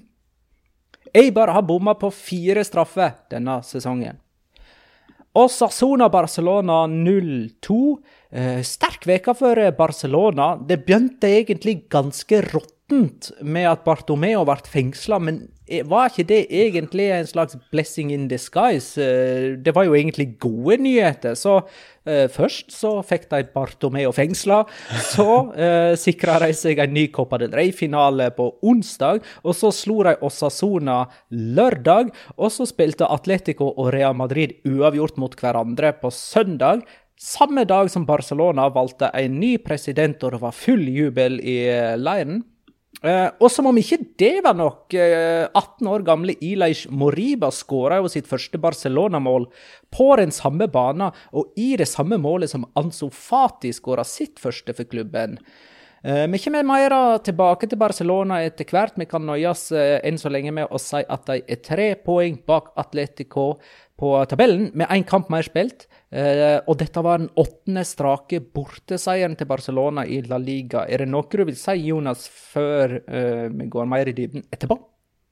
Eibar 1.25 1.50
har 1.50 1.66
bomma 1.66 1.99
på 1.99 2.14
fire 2.14 2.62
straffer 2.62 3.25
denne 3.31 3.59
sesongen. 3.66 4.23
Og 5.35 5.50
Sassona-Barcelona 5.50 6.85
0-2. 6.87 7.78
Eh, 8.35 8.62
sterk 8.67 9.07
veke 9.07 9.35
for 9.38 9.59
eh, 9.62 9.71
Barcelona. 9.71 10.57
Det 10.59 10.81
begynte 10.87 11.31
egentlig 11.31 11.85
ganske 11.93 12.41
råttent 12.50 13.31
med 13.47 13.69
at 13.71 13.85
Bartomeo 13.87 14.43
ble 14.49 14.59
fengsla, 14.67 15.21
men 15.23 15.45
Eh, 15.64 15.81
var 15.88 16.11
ikke 16.11 16.26
det 16.29 16.43
egentlig 16.53 17.07
en 17.09 17.26
slags 17.26 17.57
blessing 17.73 18.11
in 18.12 18.26
disguise? 18.29 19.00
Det 19.64 19.73
var 19.73 19.87
jo 19.87 19.95
egentlig 19.97 20.35
gode 20.43 20.76
nyheter. 20.85 21.37
Så 21.41 21.57
uh, 21.62 22.26
først 22.29 22.73
så 22.75 22.99
fikk 23.07 23.31
de 23.31 23.47
Bartomeo 23.55 24.12
fengsla. 24.12 24.61
Så 25.09 25.29
uh, 25.57 25.95
sikra 25.97 26.37
de 26.43 26.50
seg 26.57 26.83
en 26.85 26.93
ny 26.93 27.07
Copa 27.14 27.41
del 27.41 27.55
Rey-finale 27.57 28.29
på 28.37 28.50
onsdag. 28.61 29.25
Og 29.43 29.57
så 29.57 29.73
slo 29.73 30.03
de 30.05 30.19
Osasona 30.21 31.07
lørdag. 31.33 32.12
Og 32.37 32.53
så 32.53 32.69
spilte 32.69 33.09
Atletico 33.09 33.71
og 33.73 33.88
Real 33.97 34.17
Madrid 34.19 34.59
uavgjort 34.69 35.17
mot 35.23 35.38
hverandre 35.41 35.95
på 36.03 36.12
søndag. 36.12 36.85
Samme 37.21 37.62
dag 37.64 37.90
som 37.90 38.06
Barcelona 38.06 38.66
valgte 38.75 39.11
en 39.14 39.38
ny 39.40 39.56
president, 39.62 40.23
og 40.25 40.35
det 40.35 40.42
var 40.42 40.56
full 40.56 40.83
jubel 40.90 41.38
i 41.40 41.59
leiren. 42.00 42.42
Uh, 43.04 43.28
og 43.42 43.50
som 43.52 43.66
om 43.68 43.76
ikke 43.76 43.99
det 44.21 44.38
var 44.47 44.54
nok, 44.56 44.94
uh, 44.97 45.44
18 45.50 45.88
år 45.90 46.04
gamle 46.06 46.37
Ilaish 46.40 46.88
Moriba 46.88 47.50
skåra 47.52 47.99
jo 48.00 48.09
sitt 48.09 48.28
første 48.30 48.56
Barcelona-mål 48.62 49.44
på 49.92 50.06
den 50.21 50.33
samme 50.33 50.71
banen, 50.73 51.12
og 51.37 51.52
i 51.61 51.75
det 51.76 51.88
samme 51.90 52.16
målet 52.23 52.52
som 52.54 52.64
Anso 52.80 53.11
Fati 53.12 53.75
skåra 53.76 54.06
sitt 54.09 54.40
første 54.40 54.73
for 54.78 54.88
klubben. 54.88 55.37
Uh, 56.05 56.27
vi 56.29 56.39
kommer 56.45 56.67
mer 56.69 56.95
tilbake 57.25 57.69
til 57.71 57.81
Barcelona 57.81 58.43
etter 58.45 58.69
hvert. 58.69 58.99
Vi 59.01 59.07
kan 59.09 59.25
nøyes 59.25 59.71
enn 59.75 60.21
så 60.21 60.33
lenge 60.33 60.53
med 60.53 60.69
å 60.69 60.81
si 60.83 61.01
at 61.01 61.27
de 61.31 61.41
er 61.41 61.63
tre 61.65 61.89
poeng 61.97 62.37
bak 62.45 62.75
Atletico 62.77 63.55
på 63.97 64.11
tabellen, 64.29 64.69
med 64.75 64.91
én 64.93 65.07
kamp 65.09 65.31
mer 65.33 65.47
spilt. 65.47 65.87
Uh, 66.15 66.61
og 66.69 66.77
dette 66.83 67.03
var 67.03 67.23
den 67.23 67.33
åttende 67.41 67.87
strake 67.89 68.43
borteseieren 68.45 69.39
til 69.39 69.49
Barcelona 69.49 70.05
i 70.05 70.21
La 70.29 70.37
Liga. 70.37 70.85
Er 70.85 71.07
det 71.07 71.13
noe 71.13 71.25
du 71.31 71.45
vil 71.45 71.57
si, 71.57 71.79
Jonas, 71.89 72.29
før 72.29 73.01
vi 73.55 73.71
går 73.73 73.89
mer 73.89 74.11
i 74.11 74.17
dybden 74.17 74.45
etterpå? 74.53 74.79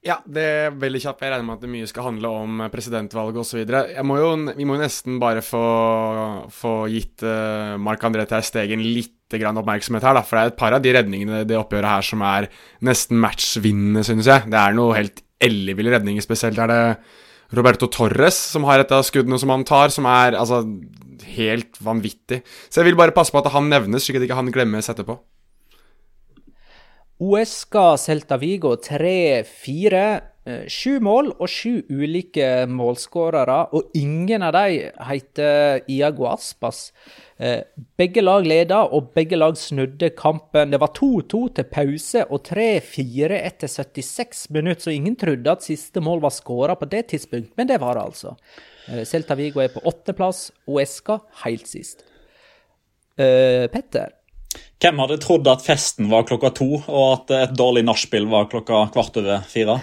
Ja, 0.03 0.17
det 0.27 0.43
er 0.43 0.73
veldig 0.75 0.99
kjapt. 1.05 1.21
Jeg 1.23 1.31
regner 1.31 1.47
med 1.47 1.61
at 1.61 1.63
det 1.63 1.71
mye 1.71 1.87
skal 1.87 2.09
handle 2.09 2.31
om 2.35 2.63
presidentvalget 2.73 3.39
osv. 3.39 3.61
Vi 3.63 4.05
må 4.09 4.17
jo 4.19 4.81
nesten 4.81 5.21
bare 5.23 5.45
få, 5.47 5.63
få 6.51 6.73
gitt 6.91 7.23
uh, 7.23 7.79
Marc-André 7.79 8.27
Ter 8.27 8.43
Stegen 8.47 8.83
litt 8.83 9.15
oppmerksomhet 9.33 10.05
her, 10.05 10.17
da. 10.19 10.25
For 10.27 10.37
det 10.37 10.43
er 10.43 10.51
et 10.51 10.59
par 10.59 10.75
av 10.77 10.83
de 10.85 10.91
redningene 10.93 11.45
det 11.49 11.57
oppgjøret 11.57 11.89
her 11.89 12.05
som 12.05 12.25
er 12.27 12.49
nesten 12.85 13.21
matchvinnende, 13.23 14.03
synes 14.05 14.27
jeg. 14.29 14.51
Det 14.51 14.59
er 14.59 14.75
noe 14.77 14.97
helt 14.99 15.23
elleville 15.43 15.95
redninger, 15.95 16.25
spesielt 16.25 16.59
er 16.61 16.73
det 16.73 16.83
Roberto 17.57 17.87
Torres, 17.93 18.37
som 18.53 18.67
har 18.69 18.83
et 18.83 18.93
av 18.93 19.05
skuddene 19.07 19.39
som 19.41 19.55
han 19.55 19.65
tar, 19.69 19.95
som 19.95 20.09
er 20.11 20.35
altså 20.39 20.65
helt 21.37 21.79
vanvittig. 21.79 22.43
Så 22.69 22.83
jeg 22.83 22.91
vil 22.91 22.99
bare 22.99 23.15
passe 23.15 23.33
på 23.33 23.41
at 23.41 23.53
han 23.55 23.71
nevnes, 23.71 24.03
slik 24.05 24.19
at 24.19 24.27
ikke 24.27 24.41
han 24.41 24.51
glemmes 24.53 24.91
etterpå. 24.91 25.17
Uesca 27.21 27.97
Celta 27.97 28.37
Vigo 28.37 28.77
3-4. 28.77 30.21
Eh, 30.43 30.65
sju 30.67 30.97
mål 30.99 31.29
og 31.37 31.47
sju 31.47 31.85
ulike 31.87 32.65
målskårere, 32.67 33.61
og 33.79 33.93
ingen 33.95 34.43
av 34.43 34.57
dem 34.57 34.97
heter 35.07 35.85
Iago 35.87 36.27
Aspas. 36.33 36.89
Eh, 37.39 37.61
begge 37.99 38.25
lag 38.25 38.43
leda, 38.51 38.81
og 38.91 39.13
begge 39.15 39.39
lag 39.39 39.55
snudde 39.57 40.11
kampen. 40.19 40.73
Det 40.75 40.81
var 40.83 40.91
2-2 40.99 41.45
til 41.55 41.69
pause 41.71 42.25
og 42.27 42.43
3-4 42.49 43.39
etter 43.39 43.71
76 43.71 44.49
minutter, 44.51 44.83
så 44.83 44.97
ingen 44.97 45.15
trodde 45.15 45.53
at 45.53 45.63
siste 45.63 46.03
mål 46.03 46.25
var 46.25 46.35
skåra 46.35 46.75
på 46.75 46.91
det 46.91 47.07
tidspunkt, 47.15 47.53
men 47.57 47.71
det 47.71 47.79
var 47.81 47.95
det 47.95 48.03
altså. 48.09 48.35
Eh, 48.89 49.05
Celta 49.07 49.39
Vigo 49.39 49.63
er 49.63 49.71
på 49.71 49.85
åttendeplass, 49.85 50.51
Uesca 50.67 51.21
helt 51.45 51.71
sist. 51.71 52.03
Petter? 53.15 54.11
Hvem 54.83 55.03
hadde 55.03 55.21
trodd 55.23 55.49
at 55.51 55.65
festen 55.65 56.09
var 56.11 56.27
klokka 56.29 56.53
to, 56.59 56.71
og 56.87 57.05
at 57.13 57.35
et 57.39 57.53
dårlig 57.59 57.85
nachspiel 57.87 58.27
var 58.31 58.49
klokka 58.53 58.87
kvart 58.95 59.19
over 59.21 59.45
fire? 59.51 59.79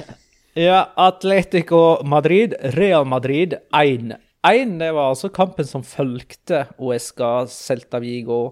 Ja, 0.59 0.89
Atletico 0.99 2.01
Madrid, 2.03 2.55
Real 2.75 3.05
Madrid 3.07 3.55
1 3.71 4.17
1. 4.47 4.79
Det 4.79 4.91
var 4.95 5.11
altså 5.11 5.29
kampen 5.31 5.67
som 5.67 5.83
fulgte 5.83 6.65
OSK 6.79 7.21
Celta 7.51 7.99
Vigo. 8.03 8.49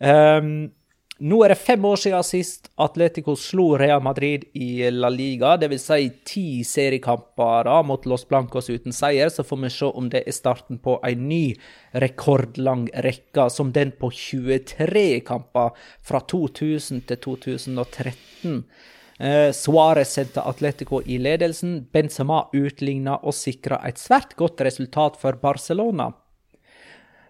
Um, 0.00 0.70
nå 1.16 1.38
er 1.44 1.54
det 1.54 1.62
fem 1.64 1.84
år 1.88 1.96
siden 1.96 2.24
sist 2.28 2.66
Atletico 2.76 3.32
slo 3.40 3.70
Real 3.80 4.02
Madrid 4.04 4.42
i 4.52 4.84
La 4.92 5.08
Liga. 5.08 5.54
Dvs. 5.56 5.86
Si 5.86 6.08
ti 6.28 6.44
seriekamper 6.64 7.70
mot 7.88 8.04
Los 8.04 8.26
Blancos 8.28 8.68
uten 8.68 8.92
seier. 8.92 9.30
Så 9.32 9.44
får 9.46 9.62
vi 9.62 9.70
se 9.72 9.88
om 9.88 10.10
det 10.12 10.26
er 10.26 10.36
starten 10.36 10.76
på 10.82 10.98
en 11.08 11.22
ny 11.30 11.54
rekordlang 11.96 12.90
rekke, 13.06 13.48
som 13.48 13.72
den 13.72 13.94
på 13.96 14.10
23 14.12 15.06
kamper 15.24 15.72
fra 16.04 16.20
2000 16.20 17.06
til 17.08 17.22
2013. 17.24 18.60
Eh, 19.16 19.48
Suárez 19.56 20.12
sendte 20.12 20.44
Atletico 20.44 21.00
i 21.00 21.16
ledelsen. 21.16 21.80
Benzema 21.92 22.44
utligna 22.52 23.16
og 23.22 23.32
sikra 23.34 23.80
et 23.88 23.96
svært 23.96 24.36
godt 24.36 24.60
resultat 24.68 25.16
for 25.16 25.40
Barcelona. 25.40 26.12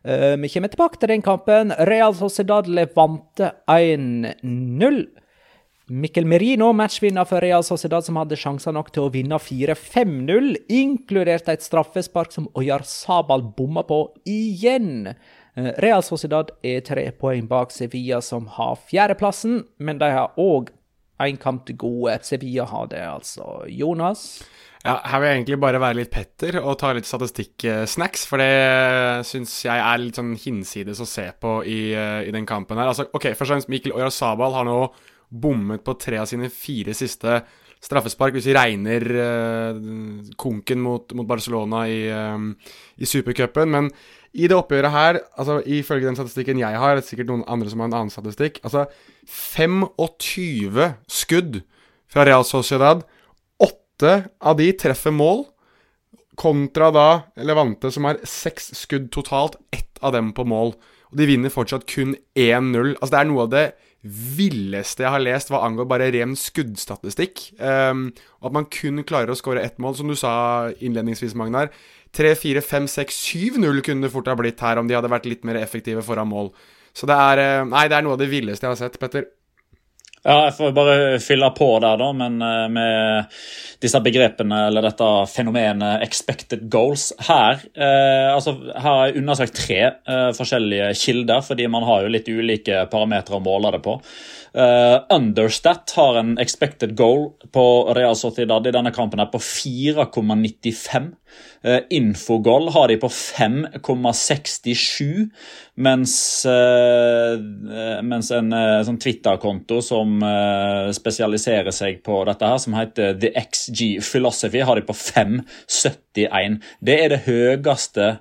Uh, 0.06 0.36
vi 0.38 0.48
kommer 0.48 0.70
tilbake 0.70 1.00
til 1.02 1.10
den 1.10 1.22
kampen. 1.22 1.72
Real 1.88 2.14
Sociedad 2.14 2.68
Levante 2.70 3.50
1-0. 3.66 5.00
Mikkel 5.86 6.26
Merino, 6.26 6.68
matchvinner 6.74 7.26
for 7.26 7.42
Real 7.42 7.64
Sociedad, 7.66 8.04
som 8.06 8.18
hadde 8.18 8.38
sjanser 8.38 8.74
nok 8.74 8.92
til 8.94 9.06
å 9.06 9.10
vinne 9.14 9.38
4-5-0, 9.42 10.52
inkludert 10.70 11.50
et 11.50 11.62
straffespark 11.62 12.34
som 12.34 12.46
Oyar 12.58 12.86
Sabal 12.86 13.42
bomma 13.58 13.82
på 13.86 14.00
igjen. 14.30 15.10
Uh, 15.58 15.72
Real 15.82 16.06
Sociedad 16.06 16.54
er 16.62 16.86
tre 16.86 17.08
poeng 17.10 17.50
bak 17.50 17.74
Sevilla, 17.74 18.22
som 18.22 18.46
har 18.58 18.78
fjerdeplassen, 18.86 19.64
men 19.82 19.98
de 20.02 20.12
har 20.14 20.38
òg 20.38 20.70
én 21.26 21.38
kamp 21.42 21.66
til 21.66 21.80
gode. 21.82 22.20
Sevilla 22.22 22.68
har 22.70 22.86
det, 22.94 23.02
altså. 23.02 23.64
Jonas? 23.66 24.44
Ja, 24.86 25.00
Her 25.10 25.22
vil 25.22 25.28
jeg 25.28 25.40
egentlig 25.40 25.58
bare 25.66 25.82
være 25.82 25.98
litt 25.98 26.12
Petter 26.14 26.60
og 26.62 26.78
ta 26.80 26.92
litt 26.94 27.08
statistikksnacks, 27.08 28.24
for 28.30 28.42
det 28.42 29.26
syns 29.26 29.58
jeg 29.66 29.82
er 29.82 30.00
litt 30.00 30.18
sånn 30.20 30.36
hinsides 30.38 31.02
å 31.02 31.08
se 31.10 31.26
på 31.42 31.58
i, 31.66 31.80
i 31.92 32.32
den 32.34 32.46
kampen 32.48 32.78
her. 32.78 32.92
Altså, 32.92 33.08
ok, 33.10 33.32
Først 33.32 33.50
og 33.50 33.54
fremst, 33.56 33.72
Mikkel 33.72 33.96
Oyarzabal 33.96 34.54
har 34.54 34.68
nå 34.68 34.80
bommet 35.26 35.82
på 35.84 35.96
tre 35.98 36.20
av 36.22 36.28
sine 36.30 36.50
fire 36.52 36.94
siste 36.96 37.40
straffespark, 37.84 38.34
hvis 38.36 38.48
vi 38.48 38.54
regner 38.56 39.04
uh, 39.14 39.80
konken 40.40 40.80
mot, 40.82 41.12
mot, 41.16 41.26
Barcelona 41.28 41.84
i, 41.90 42.06
um, 42.10 42.52
i 42.96 43.08
supercupen. 43.08 43.72
Men 43.72 43.90
i 44.36 44.48
det 44.48 44.56
oppgjøret 44.56 44.92
her, 44.92 45.20
altså 45.38 45.60
ifølge 45.62 46.08
den 46.08 46.18
statistikken 46.18 46.60
jeg 46.60 46.80
har, 46.80 46.96
det 46.96 47.04
er 47.04 47.10
sikkert 47.10 47.32
noen 47.32 47.44
andre 47.50 47.72
som 47.72 47.82
har 47.82 47.90
en 47.90 47.98
annen 48.02 48.12
statistikk, 48.12 48.60
altså 48.66 48.86
25 49.26 50.90
skudd 51.10 51.60
fra 52.12 52.26
Real 52.26 52.44
Sociedad 52.46 53.04
åtte 53.96 54.28
av 54.40 54.56
de 54.56 54.72
treffer 54.72 55.10
mål, 55.10 55.46
kontra 56.36 56.90
da 56.92 57.08
Levante, 57.36 57.90
som 57.90 58.04
har 58.04 58.20
seks 58.24 58.74
skudd 58.76 59.10
totalt, 59.12 59.56
ett 59.72 59.98
av 60.00 60.12
dem 60.12 60.32
på 60.36 60.44
mål. 60.44 60.74
Og 61.10 61.16
de 61.16 61.26
vinner 61.26 61.52
fortsatt 61.52 61.86
kun 61.88 62.16
1-0. 62.36 62.96
Altså, 63.00 63.12
det 63.14 63.20
er 63.20 63.28
noe 63.30 63.46
av 63.46 63.52
det 63.54 63.66
villeste 64.36 65.02
jeg 65.02 65.10
har 65.10 65.22
lest 65.22 65.48
hva 65.50 65.64
angår 65.66 65.88
bare 65.88 66.10
ren 66.12 66.36
skuddstatistikk. 66.36 67.40
Um, 67.58 68.10
at 68.44 68.52
man 68.52 68.68
kun 68.68 69.00
klarer 69.06 69.32
å 69.32 69.38
skåre 69.38 69.64
ett 69.64 69.80
mål, 69.80 69.96
som 69.96 70.10
du 70.12 70.16
sa 70.18 70.68
innledningsvis, 70.76 71.34
Magnar. 71.38 71.72
3-4-5-6-7-0 72.16 73.80
kunne 73.84 74.06
det 74.06 74.12
fort 74.12 74.28
ha 74.28 74.36
blitt 74.36 74.60
her 74.62 74.78
om 74.80 74.88
de 74.88 74.96
hadde 74.96 75.10
vært 75.12 75.26
litt 75.28 75.44
mer 75.48 75.58
effektive 75.60 76.04
foran 76.04 76.28
mål. 76.28 76.52
Så 76.96 77.08
det 77.08 77.16
er, 77.16 77.40
eh, 77.42 77.64
nei, 77.68 77.88
det 77.88 77.96
er 77.96 78.04
noe 78.04 78.16
av 78.16 78.22
det 78.22 78.30
villeste 78.30 78.64
jeg 78.64 78.72
har 78.72 78.78
sett, 78.80 79.00
Petter. 79.00 79.26
Ja, 80.26 80.48
jeg 80.48 80.56
får 80.56 80.72
bare 80.74 80.94
fylle 81.22 81.48
på 81.54 81.68
der, 81.82 82.00
da, 82.00 82.06
men 82.16 82.40
eh, 82.42 82.64
med 82.72 83.36
disse 83.78 84.00
begrepene 84.02 84.64
eller 84.66 84.82
dette 84.82 85.10
fenomenet 85.30 86.02
expected 86.02 86.64
goals 86.72 87.12
her 87.28 87.60
eh, 87.76 88.32
altså, 88.32 88.56
Her 88.72 88.88
har 88.88 89.02
jeg 89.06 89.20
undersøkt 89.20 89.60
tre 89.60 89.78
eh, 89.86 90.30
forskjellige 90.34 90.88
kilder, 90.98 91.44
fordi 91.46 91.68
man 91.70 91.86
har 91.86 92.02
jo 92.02 92.10
litt 92.10 92.26
ulike 92.26 92.88
parametere 92.90 93.38
å 93.38 93.44
måle 93.44 93.70
det 93.76 93.82
på. 93.84 94.00
Uh, 94.56 95.04
Understat 95.12 95.92
har 95.96 96.16
en 96.16 96.38
expected 96.38 96.96
goal 96.96 97.32
på 97.52 97.94
Real 97.94 98.16
Sociedad 98.16 98.66
i 98.66 98.70
denne 98.72 98.90
kampen 98.94 99.20
her 99.20 99.28
på 99.28 99.38
4,95. 99.44 101.10
Uh, 101.66 101.80
Infogol 101.92 102.70
har 102.72 102.88
de 102.88 102.96
på 103.02 103.10
5,67, 103.12 105.28
mens, 105.76 106.46
uh, 106.48 107.36
mens 108.00 108.32
en 108.32 108.48
sånn 108.88 109.00
Twitter-konto 109.02 109.82
som 109.84 110.24
spesialiserer 110.96 111.74
seg 111.74 112.00
på 112.06 112.24
dette, 112.24 112.48
her, 112.48 112.58
som 112.62 112.74
heter 112.80 113.20
The 113.20 113.34
XG 113.36 114.00
Philosophy, 114.00 114.64
har 114.64 114.80
de 114.80 114.88
på 114.88 114.96
5,71. 114.96 116.62
Det 116.80 117.00
er 117.04 117.12
det 117.12 117.26
høyeste 117.28 118.16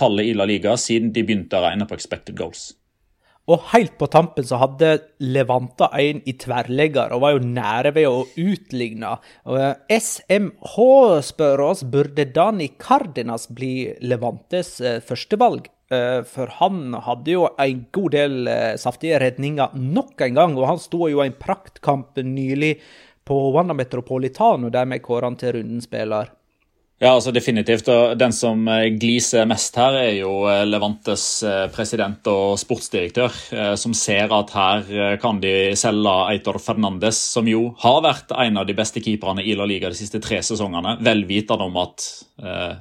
tallet 0.00 0.28
i 0.28 0.36
La 0.36 0.44
Liga 0.48 0.76
siden 0.80 1.12
de 1.12 1.24
begynte 1.24 1.58
å 1.58 1.64
regne 1.64 1.86
på 1.88 1.96
expected 1.96 2.36
goals. 2.36 2.74
Og 3.44 3.60
helt 3.74 3.98
på 4.00 4.06
tampen 4.08 4.46
så 4.48 4.56
hadde 4.62 4.94
Levanta 5.20 5.90
en 6.00 6.22
i 6.24 6.32
tverrlegger 6.40 7.12
og 7.12 7.20
var 7.26 7.34
jo 7.34 7.42
nære 7.44 7.92
ved 7.96 8.06
å 8.08 8.22
utligne. 8.40 9.10
SMH 9.92 10.76
spør 11.28 11.64
oss 11.66 11.84
burde 11.84 12.24
Dani 12.32 12.70
Cardenas 12.80 13.50
bli 13.52 13.90
Levantes 14.00 14.78
eh, 14.80 15.02
førstevalg. 15.04 15.68
Eh, 15.92 16.22
for 16.24 16.54
han 16.60 16.96
hadde 17.04 17.34
jo 17.34 17.44
en 17.60 17.82
god 17.92 18.16
del 18.16 18.48
eh, 18.48 18.70
saftige 18.80 19.20
redninger 19.20 19.76
nok 19.76 20.24
en 20.24 20.40
gang, 20.40 20.56
og 20.56 20.70
han 20.70 20.80
sto 20.80 21.10
jo 21.12 21.20
i 21.20 21.28
en 21.28 21.36
praktkamp 21.36 22.16
nylig 22.24 22.78
på 23.28 23.36
Wanda 23.52 23.76
Metropolitano, 23.76 24.72
der 24.72 24.88
vi 24.88 25.02
kåra 25.04 25.28
han 25.28 25.36
til 25.40 25.58
rundens 25.58 25.88
spiller. 25.88 26.32
Ja, 27.02 27.10
altså 27.10 27.32
definitivt. 27.34 27.88
Og 27.90 28.14
den 28.18 28.32
som 28.32 28.68
eh, 28.70 28.86
gliser 28.94 29.48
mest 29.50 29.74
her, 29.78 29.96
er 29.98 30.12
jo 30.20 30.44
eh, 30.46 30.62
Levantes 30.68 31.26
eh, 31.44 31.64
president 31.74 32.26
og 32.30 32.54
sportsdirektør, 32.60 33.38
som 33.80 33.96
ser 33.98 34.30
at 34.34 34.52
her 34.54 35.16
kan 35.22 35.40
de 35.42 35.74
selge 35.78 36.12
Eitor 36.30 36.60
Fernandes, 36.62 37.18
som 37.34 37.48
jo 37.50 37.66
har 37.82 38.00
vært 38.04 38.34
en 38.44 38.60
av 38.62 38.68
de 38.68 38.76
beste 38.78 39.02
keeperne 39.02 39.42
i 39.42 39.56
La 39.58 39.66
Liga 39.68 39.90
de 39.90 39.98
siste 39.98 40.20
tre 40.22 40.38
sesongene, 40.44 40.96
vel 41.04 41.24
vitende 41.28 41.66
om 41.66 41.80
at 41.82 42.06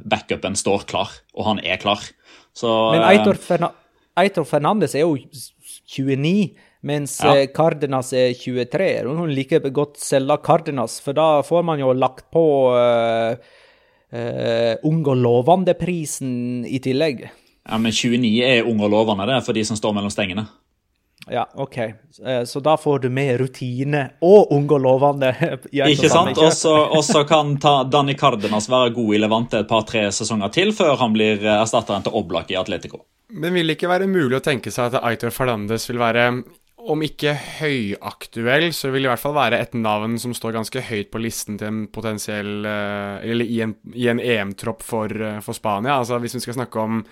backupen 0.09 0.55
står 0.57 0.85
klar, 0.89 1.11
og 1.33 1.47
han 1.49 1.63
er 1.65 1.81
klar. 1.81 2.05
Så, 2.53 2.69
Men 2.93 3.05
Eitor, 3.07 3.39
Ferna 3.41 3.71
Eitor 4.19 4.45
Fernandes 4.45 4.93
er 4.95 5.07
jo 5.07 5.17
29. 5.17 6.53
Mens 6.83 7.15
ja. 7.23 7.45
Cardenas 7.55 8.11
er 8.13 8.33
23. 8.35 8.87
Hun 9.07 9.31
liker 9.31 9.63
godt 9.73 10.01
selge 10.03 10.35
Cardenas, 10.43 10.97
for 11.01 11.15
da 11.17 11.27
får 11.47 11.63
man 11.65 11.79
jo 11.79 11.93
lagt 11.95 12.27
på 12.33 12.43
uh, 12.75 13.39
uh, 14.13 14.73
ung 14.87 15.01
og 15.05 15.17
lovende-prisen 15.17 16.63
i 16.69 16.81
tillegg. 16.83 17.25
Ja, 17.63 17.77
Men 17.77 17.91
29 17.91 18.33
er 18.43 18.67
ung 18.67 18.81
og 18.83 18.91
lovende, 18.93 19.27
det 19.29 19.39
er 19.39 19.45
for 19.45 19.57
de 19.57 19.63
som 19.65 19.79
står 19.79 19.95
mellom 19.97 20.13
stengene. 20.13 20.45
Ja, 21.31 21.45
OK. 21.55 21.77
Eh, 21.77 22.43
så 22.43 22.59
da 22.59 22.73
får 22.77 22.99
du 22.99 23.09
med 23.09 23.37
rutine 23.39 24.01
og 24.19 24.51
ung 24.51 24.65
og 24.71 24.81
lovende. 24.83 25.29
Ikke 25.71 26.09
sant? 26.11 26.37
Og 26.37 27.03
så 27.05 27.23
kan 27.27 27.55
ta 27.63 27.77
Danny 27.87 28.17
Cardenas 28.19 28.67
være 28.67 28.91
god 28.97 29.15
i 29.15 29.21
Levante 29.23 29.61
et 29.63 29.69
par-tre 29.69 30.09
sesonger 30.11 30.51
til, 30.51 30.73
før 30.75 30.97
han 30.99 31.15
blir 31.15 31.45
erstatteren 31.55 32.03
til 32.03 32.19
Oblak 32.19 32.51
i 32.51 32.59
Atletico. 32.59 33.05
Men 33.33 33.55
vil 33.55 33.71
det 33.71 33.77
ikke 33.77 33.89
være 33.89 34.09
mulig 34.11 34.37
å 34.37 34.43
tenke 34.43 34.71
seg 34.73 34.91
at 34.91 35.07
Aitor 35.07 35.31
Fernandes 35.33 35.87
vil 35.89 36.01
være 36.01 36.27
om 36.91 37.03
ikke 37.05 37.33
høyaktuell, 37.61 38.71
så 38.75 38.91
vil 38.91 39.03
det 39.03 39.07
i 39.07 39.11
hvert 39.13 39.21
fall 39.21 39.35
være 39.37 39.59
et 39.63 39.75
navn 39.77 40.17
som 40.21 40.33
står 40.35 40.55
ganske 40.57 40.83
høyt 40.89 41.11
på 41.13 41.21
listen 41.23 41.59
til 41.59 41.69
en 41.69 41.83
potensiell 41.93 42.65
eh, 42.67 43.29
Eller 43.31 43.49
i 43.49 43.61
en, 43.65 43.75
en 44.11 44.19
EM-tropp 44.19 44.83
for, 44.85 45.11
eh, 45.11 45.39
for, 45.43 45.55
Spania. 45.57 45.99
Altså 45.99 46.19
Hvis 46.19 46.35
vi 46.37 46.43
skal 46.45 46.59
snakke 46.59 46.79
om 46.79 47.03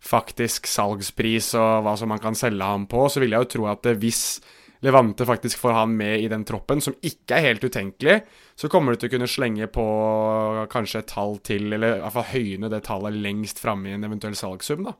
faktisk 0.00 0.66
salgspris 0.70 1.52
og 1.60 1.84
hva 1.84 1.92
som 2.00 2.08
man 2.08 2.22
kan 2.22 2.38
selge 2.38 2.64
ham 2.64 2.86
på, 2.88 3.04
så 3.12 3.20
vil 3.20 3.36
jeg 3.36 3.44
jo 3.44 3.50
tro 3.54 3.68
at 3.68 3.90
hvis 4.00 4.40
Levante 4.80 5.26
faktisk 5.28 5.60
får 5.60 5.74
han 5.76 5.90
med 5.92 6.22
i 6.24 6.28
den 6.32 6.46
troppen, 6.48 6.80
som 6.80 6.94
ikke 7.04 7.36
er 7.36 7.50
helt 7.50 7.64
utenkelig, 7.64 8.22
så 8.56 8.70
kommer 8.72 8.94
du 8.94 9.02
til 9.02 9.10
å 9.10 9.12
kunne 9.12 9.28
slenge 9.28 9.68
på 9.68 9.84
kanskje 10.72 11.02
et 11.02 11.10
tall 11.12 11.36
til, 11.44 11.66
eller 11.76 11.98
i 11.98 12.00
hvert 12.00 12.14
fall 12.14 12.30
høyne 12.30 12.70
det 12.72 12.80
tallet 12.86 13.18
lengst 13.20 13.60
framme 13.60 13.90
i 13.90 13.98
en 13.98 14.08
eventuell 14.08 14.38
salgssum, 14.40 14.86
da. 14.88 14.94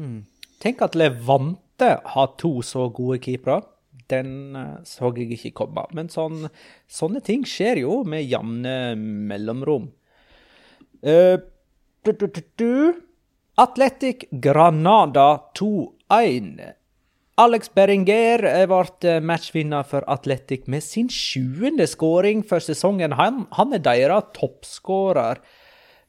Hmm. 0.00 0.22
Tenk 0.64 0.80
at 0.80 0.96
Levante 0.96 1.63
måtte 1.74 2.00
ha 2.04 2.26
to 2.38 2.62
så 2.62 2.88
gode 2.88 3.18
keepere. 3.18 3.62
Den 4.08 4.54
uh, 4.56 4.82
så 4.84 5.12
jeg 5.16 5.32
ikke 5.32 5.64
komme. 5.64 5.86
Men 5.92 6.08
sånn, 6.08 6.48
sånne 6.88 7.20
ting 7.20 7.44
skjer 7.44 7.80
jo 7.80 8.04
med 8.04 8.24
jevne 8.24 8.94
mellomrom. 8.96 9.92
Uh, 11.02 11.38
du, 12.04 12.12
du, 12.12 12.28
du, 12.56 12.94
Atletic 13.56 14.26
Granada 14.30 15.50
2-1. 15.56 16.74
Alex 17.36 17.70
Berenger 17.74 18.44
ble 18.68 19.20
matchvinner 19.20 19.82
for 19.82 20.04
Atletic 20.06 20.68
med 20.68 20.82
sin 20.82 21.08
sjuende 21.08 21.86
skåring 21.86 22.44
for 22.46 22.62
sesongen. 22.62 23.16
Han, 23.18 23.46
han 23.56 23.72
er 23.74 23.82
deres 23.82 24.30
toppskårer. 24.36 25.40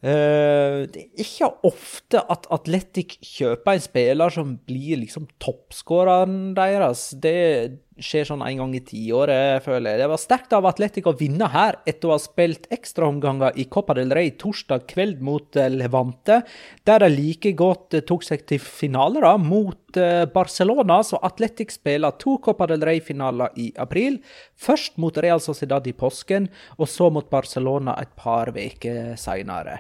Uh, 0.06 0.86
det 0.92 1.02
er 1.02 1.24
ikke 1.24 1.50
ofte 1.66 2.22
at 2.30 2.46
Atletic 2.54 3.18
kjøper 3.26 3.74
en 3.74 3.82
spiller 3.82 4.34
som 4.34 4.52
blir 4.70 5.02
liksom 5.02 5.26
toppskåreren 5.42 6.54
deres. 6.58 7.08
Det, 7.24 7.82
skjer 8.02 8.28
sånn 8.28 8.44
en 8.44 8.60
gang 8.60 8.74
i 8.76 8.82
tiåret, 8.84 9.64
føler 9.64 9.94
jeg. 9.94 10.02
Det 10.02 10.10
var 10.12 10.20
sterkt 10.20 10.56
av 10.56 10.68
Atletic 10.68 11.08
å 11.08 11.16
vinne 11.16 11.48
her 11.52 11.78
etter 11.88 12.10
å 12.10 12.16
ha 12.16 12.20
spilt 12.22 12.68
ekstraomganger 12.74 13.56
i 13.62 13.68
Copa 13.72 13.96
del 13.96 14.12
Rey 14.16 14.34
torsdag 14.40 14.86
kveld 14.92 15.24
mot 15.24 15.56
eh, 15.60 15.72
Levante, 15.72 16.42
der 16.88 17.06
de 17.06 17.12
like 17.14 17.56
godt 17.58 17.96
eh, 17.96 18.04
tok 18.08 18.28
seg 18.28 18.46
til 18.50 18.60
finale 18.60 19.24
da, 19.24 19.36
mot 19.40 20.00
eh, 20.02 20.26
Barcelona. 20.32 21.00
Så 21.08 21.22
Atletic 21.24 21.72
spiller 21.78 22.16
to 22.20 22.38
Copa 22.44 22.68
del 22.72 22.84
Rey-finaler 22.86 23.56
i 23.62 23.72
april. 23.80 24.20
Først 24.60 25.00
mot 25.02 25.24
Real 25.24 25.44
Sociedad 25.44 25.88
i 25.88 25.96
påsken, 25.96 26.52
og 26.76 26.92
så 26.92 27.12
mot 27.14 27.32
Barcelona 27.32 27.96
et 28.04 28.16
par 28.20 28.52
uker 28.56 29.16
seinere. 29.20 29.80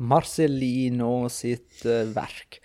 Marcelino 0.00 1.28
sitt 1.32 1.84
verk. 1.84 2.60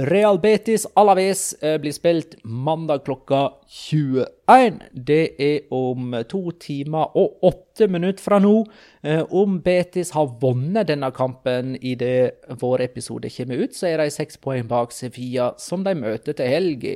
Real 0.00 0.38
Betis 0.38 0.86
Alaves 0.94 1.54
eh, 1.54 1.74
blir 1.80 1.92
spilt 1.92 2.36
mandag 2.42 3.00
klokka 3.04 3.40
21. 3.66 4.76
Det 4.92 5.24
er 5.42 5.72
om 5.74 6.12
to 6.30 6.52
timer 6.62 7.16
og 7.18 7.42
åtte 7.42 7.88
minutter 7.90 8.22
fra 8.22 8.38
nå. 8.38 8.60
Eh, 9.02 9.24
om 9.34 9.56
Betis 9.64 10.12
har 10.14 10.30
vunnet 10.38 10.86
denne 10.92 11.10
kampen 11.10 11.74
i 11.82 11.96
det 11.98 12.46
vår 12.60 12.84
episode 12.86 13.32
kommer 13.34 13.64
ut, 13.64 13.74
så 13.74 13.90
er 13.90 13.98
de 14.04 14.14
seks 14.14 14.38
poeng 14.38 14.70
bak 14.70 14.94
Sevilla, 14.94 15.50
som 15.58 15.82
de 15.82 15.96
møter 15.98 16.38
til 16.38 16.54
helga. 16.54 16.94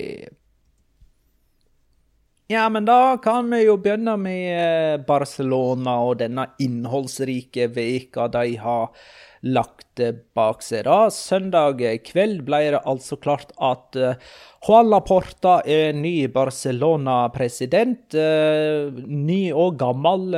Ja, 2.52 2.68
men 2.68 2.84
da 2.84 3.16
kan 3.22 3.46
vi 3.50 3.62
jo 3.64 3.78
begynne 3.80 4.12
med 4.20 4.48
eh, 4.52 4.96
Barcelona 5.06 5.94
og 6.04 6.18
denne 6.20 6.50
innholdsrike 6.60 7.70
veka 7.72 8.26
de 8.34 8.58
har 8.60 8.90
lagt 9.40 10.02
bak 10.36 10.60
seg. 10.60 10.84
da. 10.84 11.06
Søndag 11.08 11.80
kveld 12.04 12.42
ble 12.44 12.60
det 12.74 12.82
altså 12.84 13.16
klart 13.16 13.54
at 13.56 13.96
uh, 13.96 14.34
Juan 14.66 14.90
Laporta 14.92 15.54
er 15.64 15.96
ny 15.96 16.28
Barcelona-president. 16.34 18.14
Ny 19.08 19.40
og 19.56 19.80
gammel, 19.80 20.36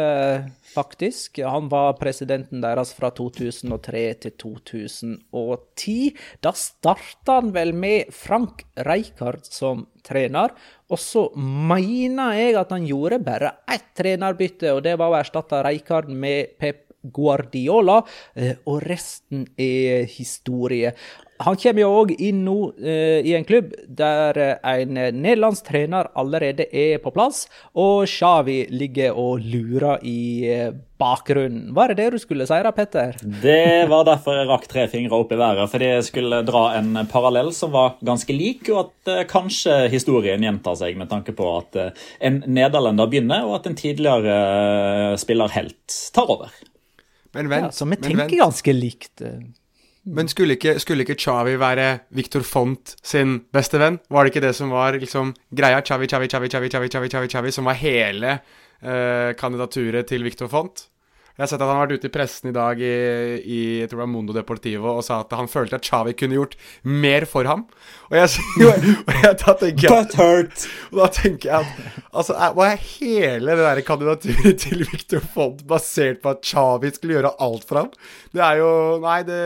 faktisk. 0.75 1.41
Han 1.47 1.71
var 1.73 1.97
presidenten 2.01 2.63
deres 2.65 2.93
fra 2.97 3.11
2003 3.15 4.05
til 4.25 4.37
2010. 4.43 5.97
Da 6.45 6.55
starta 6.59 7.41
han 7.41 7.53
vel 7.55 7.75
med 7.79 8.13
Frank 8.15 8.67
Rijkaard 8.87 9.47
som 9.49 9.87
trener. 10.05 10.55
Og 10.93 11.01
så 11.01 11.29
mener 11.39 12.37
jeg 12.39 12.59
at 12.61 12.75
han 12.75 12.87
gjorde 12.89 13.23
bare 13.25 13.55
ett 13.71 13.93
trenerbytte, 13.97 14.75
og 14.75 14.83
det 14.85 14.99
var 15.01 15.13
å 15.13 15.21
erstatte 15.23 15.63
Rijkaard 15.65 16.11
med 16.13 16.59
Pep 16.61 16.85
Guardiola, 17.05 17.99
eh, 18.35 18.57
og 18.67 18.83
resten 18.87 19.45
er 19.61 20.07
historie. 20.09 20.95
Han 21.43 21.57
kommer 21.59 21.83
jo 21.83 21.91
òg 22.03 22.15
inn 22.23 22.45
nå 22.47 22.57
eh, 22.79 23.19
i 23.27 23.35
en 23.35 23.47
klubb 23.47 23.73
der 23.89 24.39
en 24.61 24.95
nederlandsk 24.95 25.67
trener 25.67 26.13
allerede 26.15 26.69
er 26.71 27.01
på 27.03 27.11
plass, 27.15 27.49
og 27.75 28.07
Xavi 28.07 28.65
ligger 28.71 29.19
og 29.19 29.43
lurer 29.43 30.05
i 30.07 30.21
eh, 30.47 30.75
bakgrunnen. 31.01 31.73
Var 31.75 31.91
det 31.91 31.97
det 31.99 32.11
du 32.15 32.19
skulle 32.23 32.47
si 32.49 32.59
da, 32.65 32.73
Petter? 32.75 33.17
Det 33.43 33.87
var 33.91 34.07
derfor 34.09 34.39
jeg 34.39 34.49
rakk 34.51 34.69
tre 34.71 34.87
fingre 34.91 35.19
opp 35.19 35.33
i 35.35 35.39
været, 35.41 35.71
fordi 35.73 35.91
jeg 35.91 36.07
skulle 36.09 36.43
dra 36.47 36.65
en 36.79 37.03
parallell 37.11 37.51
som 37.57 37.75
var 37.75 37.97
ganske 38.05 38.37
lik, 38.37 38.69
og 38.71 38.85
at 38.85 39.13
eh, 39.13 39.25
kanskje 39.31 39.89
historien 39.93 40.45
gjentar 40.45 40.79
seg 40.81 41.01
med 41.01 41.11
tanke 41.13 41.35
på 41.37 41.51
at 41.59 41.81
eh, 41.81 42.07
en 42.25 42.43
nederlender 42.47 43.11
begynner, 43.11 43.49
og 43.49 43.59
at 43.61 43.69
en 43.71 43.79
tidligere 43.79 44.39
spillerhelt 45.21 45.83
spiller 45.91 46.13
tar 46.15 46.31
over. 46.31 46.57
Men 47.35 47.51
vent, 47.51 47.73
ja, 47.73 47.75
så 47.75 47.87
vi 47.89 47.97
men 47.97 48.03
tenker 48.05 48.23
vent. 48.23 48.41
ganske 48.45 48.75
likt. 48.77 49.23
Eh. 50.07 50.15
Men 50.17 50.29
skulle 50.29 50.55
ikke, 50.59 50.79
skulle 50.79 51.03
ikke 51.03 51.15
Chavi 51.19 51.57
være 51.61 51.99
Victor 52.11 52.43
Font 52.43 52.97
sin 53.03 53.41
beste 53.53 53.79
venn? 53.79 53.99
Var 54.11 54.25
det 54.25 54.35
ikke 54.35 54.47
det 54.47 54.55
som 54.55 54.71
var 54.71 54.93
liksom 54.93 55.35
greia? 55.51 55.81
Chavi, 55.81 56.07
Chavi, 56.07 56.29
Chavi, 56.29 56.49
Chavi, 56.49 56.69
Chavi, 56.69 56.89
Chavi, 56.89 57.09
Chavi, 57.09 57.29
Chavi 57.29 57.51
som 57.51 57.65
var 57.65 57.81
hele 57.81 58.39
eh, 58.83 59.35
kandidaturet 59.37 60.07
til 60.07 60.25
Victor 60.25 60.49
Font? 60.49 60.89
Jeg 61.35 61.43
har 61.43 61.49
sett 61.51 61.63
at 61.65 61.67
han 61.67 61.81
har 61.81 61.89
vært 61.89 61.99
ute 61.99 62.07
i 62.07 62.15
pressen 62.15 62.49
i 62.53 62.55
dag 62.55 62.79
i, 62.79 62.91
i 63.43 63.61
jeg 63.81 63.89
tror 63.91 63.99
det 63.99 64.03
var 64.05 64.11
Mondo 64.13 64.35
Deportivo 64.37 64.93
og 64.93 65.01
sa 65.03 65.17
at 65.25 65.33
han 65.35 65.49
følte 65.51 65.81
at 65.81 65.89
Chavi 65.89 66.13
kunne 66.15 66.37
gjort 66.39 66.55
mer 66.87 67.27
for 67.27 67.49
ham. 67.51 67.65
Og 68.13 68.15
jeg, 68.21 68.45
og 69.09 69.19
jeg 69.19 69.41
da 69.41 69.55
tenker 69.59 69.89
jeg, 69.89 69.91
Butthurt! 69.91 70.69
og 70.93 71.01
da 71.01 71.09
tenker 71.17 71.51
jeg 71.51 71.67
at 71.67 71.99
altså, 72.13 72.39
Hva 72.55 72.69
er 72.71 72.87
hele 72.87 73.59
det 73.59 73.67
der 73.67 73.83
kandidaturet 73.89 74.63
til 74.63 74.87
Victor 74.87 75.27
Font 75.35 75.67
basert 75.67 76.23
på 76.23 76.37
at 76.37 76.47
Chavi 76.47 76.95
skulle 76.95 77.19
gjøre 77.19 77.35
alt 77.43 77.67
for 77.67 77.83
ham? 77.83 77.91
Det 78.31 78.47
er 78.53 78.63
jo 78.63 78.71
Nei, 79.03 79.19
det 79.27 79.43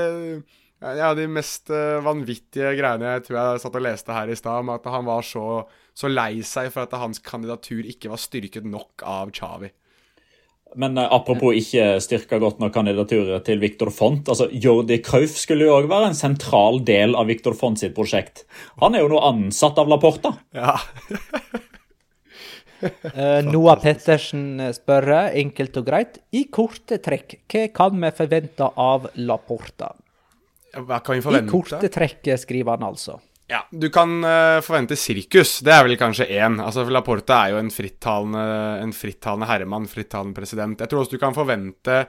ja, 0.78 1.10
de 1.16 1.24
mest 1.32 1.72
eh, 1.74 1.96
vanvittige 2.04 2.76
greiene 2.78 3.16
jeg 3.16 3.24
tror 3.26 3.40
jeg 3.40 3.64
satt 3.64 3.80
og 3.80 3.82
leste 3.82 4.14
her 4.14 4.30
i 4.30 4.36
stad, 4.38 4.60
om 4.60 4.76
at 4.76 4.84
han 4.92 5.08
var 5.08 5.24
så, 5.26 5.64
så 5.96 6.12
lei 6.12 6.44
seg 6.46 6.68
for 6.70 6.84
at 6.84 7.00
hans 7.00 7.18
kandidatur 7.24 7.88
ikke 7.88 8.12
var 8.12 8.20
styrket 8.22 8.68
nok 8.68 9.02
av 9.08 9.32
Chavi. 9.34 9.72
Men 10.76 10.98
eh, 10.98 11.08
apropos 11.14 11.56
ikke 11.56 11.96
styrka 12.04 12.40
godt 12.42 12.60
nok 12.60 12.74
kandidaturet 12.74 13.46
til 13.46 13.62
Viktor 13.62 13.90
Font. 13.94 14.28
altså 14.28 14.48
Jordi 14.52 15.00
Krauf 15.04 15.38
skulle 15.40 15.68
jo 15.68 15.78
òg 15.78 15.88
være 15.90 16.10
en 16.10 16.18
sentral 16.18 16.82
del 16.84 17.16
av 17.16 17.30
Viktor 17.30 17.56
Font 17.56 17.80
sitt 17.80 17.96
prosjekt. 17.96 18.44
Han 18.82 18.94
er 18.94 19.04
jo 19.04 19.12
nå 19.14 19.22
ansatt 19.30 19.80
av 19.80 19.90
Laporta. 19.90 20.36
Ja. 20.56 20.76
Eh, 22.78 23.40
Noah 23.42 23.80
Pettersen 23.82 24.60
spør, 24.70 25.08
enkelt 25.34 25.80
og 25.80 25.86
greit, 25.88 26.20
i 26.30 26.44
korte 26.46 27.00
trekk, 27.02 27.40
hva 27.50 27.64
kan 27.74 27.96
vi 27.98 28.10
forvente 28.14 28.68
av 28.78 29.08
Laporta? 29.18 29.88
Hva 30.76 31.00
kan 31.02 31.18
vi 31.18 31.24
forvente? 31.24 31.50
I 31.50 31.50
korte 31.50 31.90
trekk, 31.90 32.30
skriver 32.38 32.76
han 32.76 32.86
altså. 32.86 33.16
Ja, 33.48 33.62
Du 33.70 33.88
kan 33.88 34.18
uh, 34.24 34.60
forvente 34.60 34.96
sirkus. 34.96 35.58
Det 35.64 35.72
er 35.72 35.86
vel 35.86 35.96
kanskje 35.96 36.26
én. 36.36 36.58
Altså, 36.60 36.84
Laporta 36.92 37.46
er 37.46 37.54
jo 37.54 37.62
en 37.62 37.70
frittalende, 37.72 38.42
en 38.84 38.92
frittalende 38.92 39.48
herremann, 39.48 39.88
frittalende 39.88 40.36
president. 40.36 40.82
Jeg 40.84 40.90
tror 40.90 41.00
også 41.00 41.16
du 41.16 41.22
kan 41.22 41.36
forvente 41.36 42.02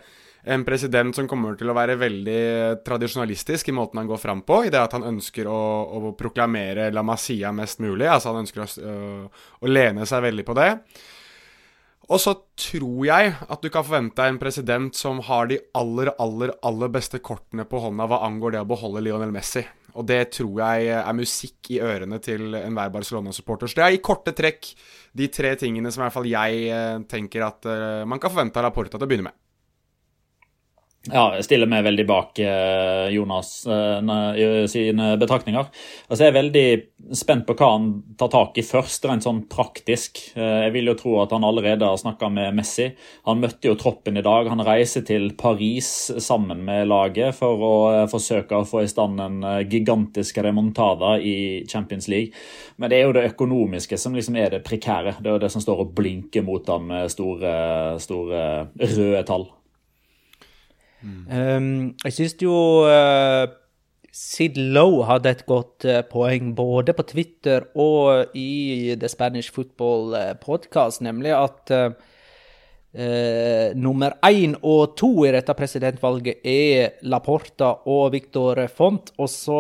en 0.43 0.65
president 0.67 1.15
som 1.15 1.28
kommer 1.32 1.56
til 1.60 1.71
å 1.71 1.75
være 1.75 1.95
veldig 1.99 2.41
tradisjonalistisk 2.84 3.71
i 3.71 3.75
måten 3.75 4.02
han 4.02 4.10
går 4.10 4.19
fram 4.19 4.43
på, 4.47 4.65
i 4.65 4.71
det 4.71 4.80
at 4.82 4.95
han 4.95 5.08
ønsker 5.08 5.47
å, 5.52 5.62
å 5.95 6.12
proklamere 6.19 6.89
La 6.95 7.04
Masia 7.08 7.52
mest 7.56 7.80
mulig. 7.84 8.08
Altså 8.08 8.34
han 8.34 8.43
ønsker 8.43 8.63
å, 8.63 8.69
øh, 8.91 9.47
å 9.63 9.71
lene 9.71 10.08
seg 10.10 10.23
veldig 10.28 10.47
på 10.47 10.60
det. 10.60 10.69
Og 12.10 12.19
så 12.19 12.34
tror 12.58 13.04
jeg 13.06 13.36
at 13.45 13.63
du 13.63 13.69
kan 13.71 13.86
forvente 13.86 14.25
en 14.25 14.39
president 14.41 14.95
som 14.97 15.19
har 15.28 15.52
de 15.52 15.60
aller, 15.78 16.10
aller, 16.19 16.56
aller 16.65 16.91
beste 16.91 17.19
kortene 17.23 17.67
på 17.69 17.84
hånda 17.84 18.08
hva 18.10 18.23
angår 18.28 18.56
det 18.56 18.63
å 18.63 18.71
beholde 18.71 19.06
Lionel 19.06 19.36
Messi. 19.36 19.63
Og 19.95 20.06
det 20.10 20.21
tror 20.36 20.62
jeg 20.62 20.93
er 20.99 21.17
musikk 21.17 21.71
i 21.73 21.82
ørene 21.84 22.19
til 22.23 22.54
enhver 22.60 22.91
Barcelona-supporter. 22.93 23.69
Så 23.69 23.80
det 23.80 23.86
er 23.86 23.97
i 23.97 24.04
korte 24.04 24.36
trekk 24.38 24.71
de 25.17 25.30
tre 25.34 25.56
tingene 25.60 25.91
som 25.91 26.04
i 26.04 26.06
hvert 26.08 26.17
fall 26.17 26.30
jeg 26.30 26.65
eh, 26.69 27.04
tenker 27.10 27.45
at 27.47 27.69
eh, 27.69 28.08
man 28.10 28.21
kan 28.21 28.34
forvente 28.34 28.62
av 28.62 28.67
Laporta 28.67 28.97
til 28.97 29.08
å 29.08 29.10
begynne 29.10 29.30
med. 29.32 29.38
Ja, 31.07 31.29
jeg 31.38 31.45
stiller 31.47 31.69
meg 31.71 31.85
veldig 31.85 32.03
bak 32.09 32.39
eh, 32.43 33.05
Jonas 33.15 33.63
eh, 33.71 34.09
i 34.35 34.47
sine 34.67 35.13
betraktninger. 35.17 35.69
Altså, 36.09 36.25
Jeg 36.25 36.33
er 36.33 36.35
veldig 36.35 36.63
spent 37.15 37.45
på 37.47 37.53
hva 37.55 37.69
han 37.77 37.85
tar 38.19 38.27
tak 38.33 38.57
i 38.59 38.65
først, 38.67 39.07
rent 39.07 39.23
sånn 39.23 39.45
praktisk. 39.47 40.19
Eh, 40.35 40.65
Jeg 40.65 40.73
vil 40.75 40.91
jo 40.91 40.97
tro 40.99 41.13
at 41.23 41.31
han 41.31 41.45
allerede 41.47 41.88
har 41.88 41.95
snakka 42.01 42.27
med 42.35 42.57
Messi. 42.57 42.89
Han 43.29 43.39
møtte 43.39 43.71
jo 43.71 43.77
troppen 43.79 44.19
i 44.19 44.23
dag. 44.25 44.49
Han 44.51 44.59
reiser 44.67 45.05
til 45.07 45.29
Paris 45.39 45.88
sammen 46.19 46.65
med 46.67 46.89
laget 46.91 47.31
for 47.38 47.63
å 47.63 47.71
eh, 47.93 48.07
forsøke 48.12 48.59
å 48.59 48.67
få 48.67 48.83
i 48.83 48.91
stand 48.91 49.23
en 49.23 49.39
eh, 49.47 49.62
gigantisk 49.71 50.41
remontada 50.43 51.13
i 51.23 51.63
Champions 51.71 52.09
League. 52.12 52.35
Men 52.75 52.91
det 52.91 52.99
er 52.99 53.07
jo 53.07 53.15
det 53.15 53.29
økonomiske 53.31 53.97
som 53.97 54.19
liksom 54.19 54.35
er 54.35 54.51
det 54.57 54.65
prekære. 54.67 55.15
Det 55.23 55.31
er 55.31 55.39
jo 55.39 55.45
det 55.47 55.51
som 55.55 55.63
står 55.63 55.85
og 55.85 55.95
blinker 55.95 56.43
mot 56.43 56.67
ham 56.75 56.91
med 56.91 57.07
store, 57.15 57.55
store 58.03 58.43
røde 58.75 59.23
tall. 59.31 59.47
Um, 61.05 61.95
jeg 62.03 62.15
syns 62.15 62.35
jo 62.43 62.53
uh, 62.83 63.47
Sid 64.12 64.57
Lowe 64.75 65.05
hadde 65.07 65.31
et 65.31 65.45
godt 65.47 65.88
uh, 65.88 66.01
poeng 66.09 66.51
både 66.57 66.95
på 66.97 67.05
Twitter 67.07 67.69
og 67.79 68.35
i 68.35 68.95
The 68.99 69.12
Spanish 69.12 69.53
Football 69.53 70.15
eh, 70.17 70.31
Podcast, 70.41 71.03
nemlig 71.05 71.31
at 71.38 71.71
uh, 71.75 71.93
nummer 73.77 74.15
én 74.25 74.55
og 74.65 74.95
to 74.97 75.12
i 75.27 75.31
dette 75.31 75.53
presidentvalget 75.53 76.41
er 76.41 76.97
Laporta 77.05 77.69
og 77.85 78.15
Victor 78.15 78.63
Font. 78.73 79.13
Og, 79.21 79.29
så, 79.29 79.59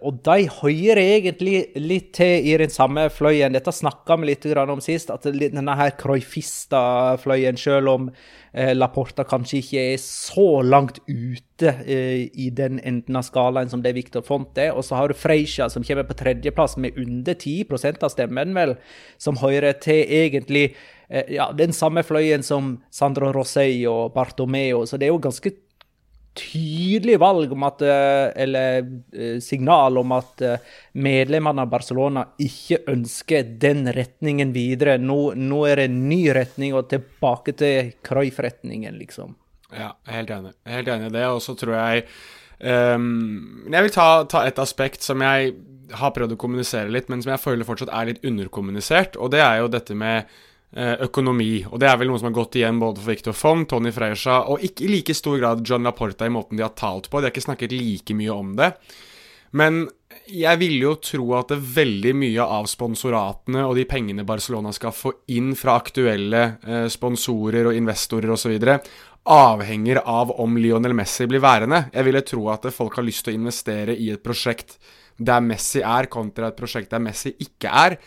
og 0.00 0.22
de 0.24 0.48
hører 0.62 1.02
egentlig 1.04 1.58
litt 1.76 2.14
til 2.16 2.48
i 2.48 2.56
den 2.56 2.72
samme 2.72 3.04
fløyen. 3.12 3.52
Dette 3.52 3.74
snakka 3.76 4.16
vi 4.22 4.32
litt 4.32 4.48
om 4.64 4.80
sist, 4.80 5.12
at 5.12 5.28
denne 5.28 5.76
her 5.76 5.92
Croifista-fløyen, 6.00 7.60
selv 7.60 7.92
om 7.92 8.08
Laporta 8.52 9.22
kanskje 9.28 9.60
ikke 9.60 9.82
er 9.92 10.00
så 10.02 10.62
langt 10.66 10.98
ute 11.06 11.70
eh, 11.86 12.26
i 12.34 12.48
den 12.50 12.80
enden 12.82 13.18
av 13.20 13.22
skalaen 13.28 13.70
som 13.70 13.84
det 13.84 13.94
Victor 13.94 14.24
Font 14.26 14.58
er. 14.58 14.72
Og 14.74 14.82
så 14.86 14.98
har 14.98 15.10
du 15.10 15.14
Freisha, 15.14 15.68
som 15.70 15.86
kommer 15.86 16.08
på 16.08 16.18
tredjeplass 16.18 16.76
med 16.82 16.98
under 16.98 17.36
10% 17.36 18.02
av 18.02 18.10
stemmen, 18.10 18.54
vel, 18.58 18.74
som 19.22 19.38
hører 19.38 19.78
til 19.82 20.02
egentlig 20.02 20.72
eh, 21.08 21.36
ja, 21.36 21.50
den 21.54 21.76
samme 21.76 22.02
fløyen 22.06 22.42
som 22.46 22.78
Sandro 22.90 23.30
Rosei 23.36 23.84
og 23.86 24.16
Bartomeo. 24.16 24.82
Så 24.86 24.98
det 24.98 25.06
er 25.06 25.14
jo 25.14 25.22
ganske 25.22 25.54
tydelig 26.34 27.18
valg 27.20 27.52
om 27.52 27.64
at 27.66 27.82
eh, 27.82 28.42
Eller 28.42 28.84
eh, 29.12 29.38
signal 29.42 29.98
om 29.98 30.12
at 30.14 30.42
eh, 30.46 30.66
medlemmene 30.92 31.64
av 31.64 31.70
Barcelona 31.72 32.24
ikke 32.40 32.82
ønsker 32.90 33.56
den 33.62 33.88
retningen 33.94 34.54
videre. 34.54 34.98
Nå, 34.98 35.34
nå 35.36 35.62
er 35.68 35.82
det 35.82 35.88
en 35.90 36.02
ny 36.08 36.22
retning, 36.36 36.74
og 36.74 36.90
tilbake 36.92 37.54
til 37.58 37.94
Cruyff-retningen, 38.06 38.98
liksom. 39.00 39.34
Ja, 39.74 39.94
helt 40.10 40.30
enig. 40.34 40.54
Helt 40.66 40.90
enig 40.90 41.10
i 41.10 41.16
det, 41.18 41.26
og 41.30 41.42
så 41.44 41.54
tror 41.54 41.76
jeg 41.76 42.06
um, 42.58 43.66
Jeg 43.70 43.86
vil 43.86 43.92
ta, 43.94 44.06
ta, 44.26 44.42
et 44.48 44.58
aspekt 44.58 45.06
som 45.06 45.22
jeg 45.22 45.52
har 46.00 46.14
prøvd 46.14 46.34
å 46.34 46.38
kommunisere 46.40 46.90
litt, 46.90 47.10
men 47.10 47.22
som 47.22 47.34
jeg 47.34 47.42
føler 47.42 47.66
fortsatt 47.66 47.92
er 47.94 48.10
litt 48.10 48.24
underkommunisert, 48.26 49.18
og 49.18 49.30
det 49.34 49.42
er 49.42 49.60
jo 49.62 49.70
dette 49.70 49.94
med 49.98 50.30
økonomi. 50.76 51.64
Og 51.66 51.80
det 51.82 51.88
er 51.90 51.96
vel 51.98 52.12
noe 52.12 52.20
som 52.20 52.28
har 52.28 52.36
gått 52.36 52.60
igjen 52.60 52.78
både 52.78 53.02
for 53.02 53.10
Victor 53.10 53.34
Fong, 53.34 53.64
Tony 53.66 53.90
Freysha 53.90 54.36
og 54.52 54.62
ikke 54.62 54.84
i 54.86 54.90
like 54.92 55.16
stor 55.18 55.40
grad 55.40 55.64
John 55.66 55.82
Laporta 55.82 56.28
i 56.28 56.30
måten 56.30 56.60
de 56.60 56.62
har 56.62 56.76
talt 56.78 57.08
på. 57.10 57.18
De 57.18 57.26
har 57.26 57.34
ikke 57.34 57.48
snakket 57.48 57.74
like 57.74 58.14
mye 58.14 58.30
om 58.30 58.52
det. 58.58 58.70
Men 59.58 59.82
jeg 60.30 60.58
ville 60.60 60.84
jo 60.84 60.96
tro 61.02 61.26
at 61.38 61.52
veldig 61.54 62.12
mye 62.18 62.44
av 62.44 62.68
sponsoratene 62.70 63.64
og 63.66 63.74
de 63.78 63.86
pengene 63.90 64.26
Barcelona 64.26 64.72
skal 64.74 64.94
få 64.94 65.12
inn 65.34 65.52
fra 65.58 65.76
aktuelle 65.80 66.42
eh, 66.62 66.86
sponsorer 66.90 67.70
og 67.70 67.78
investorer 67.78 68.30
osv., 68.34 68.56
avhenger 69.30 70.00
av 70.08 70.30
om 70.40 70.54
Lionel 70.56 70.94
Messi 70.96 71.26
blir 71.28 71.42
værende. 71.44 71.84
Jeg 71.92 72.06
ville 72.06 72.22
tro 72.26 72.46
at 72.54 72.64
folk 72.72 72.96
har 72.96 73.04
lyst 73.04 73.26
til 73.26 73.34
å 73.34 73.40
investere 73.42 73.94
i 73.94 74.08
et 74.14 74.22
prosjekt 74.24 74.78
der 75.20 75.42
Messi 75.44 75.82
er, 75.84 76.08
kontra 76.08 76.48
et 76.48 76.56
prosjekt 76.56 76.94
der 76.94 77.02
Messi 77.04 77.34
ikke 77.44 77.74
er. 77.82 77.98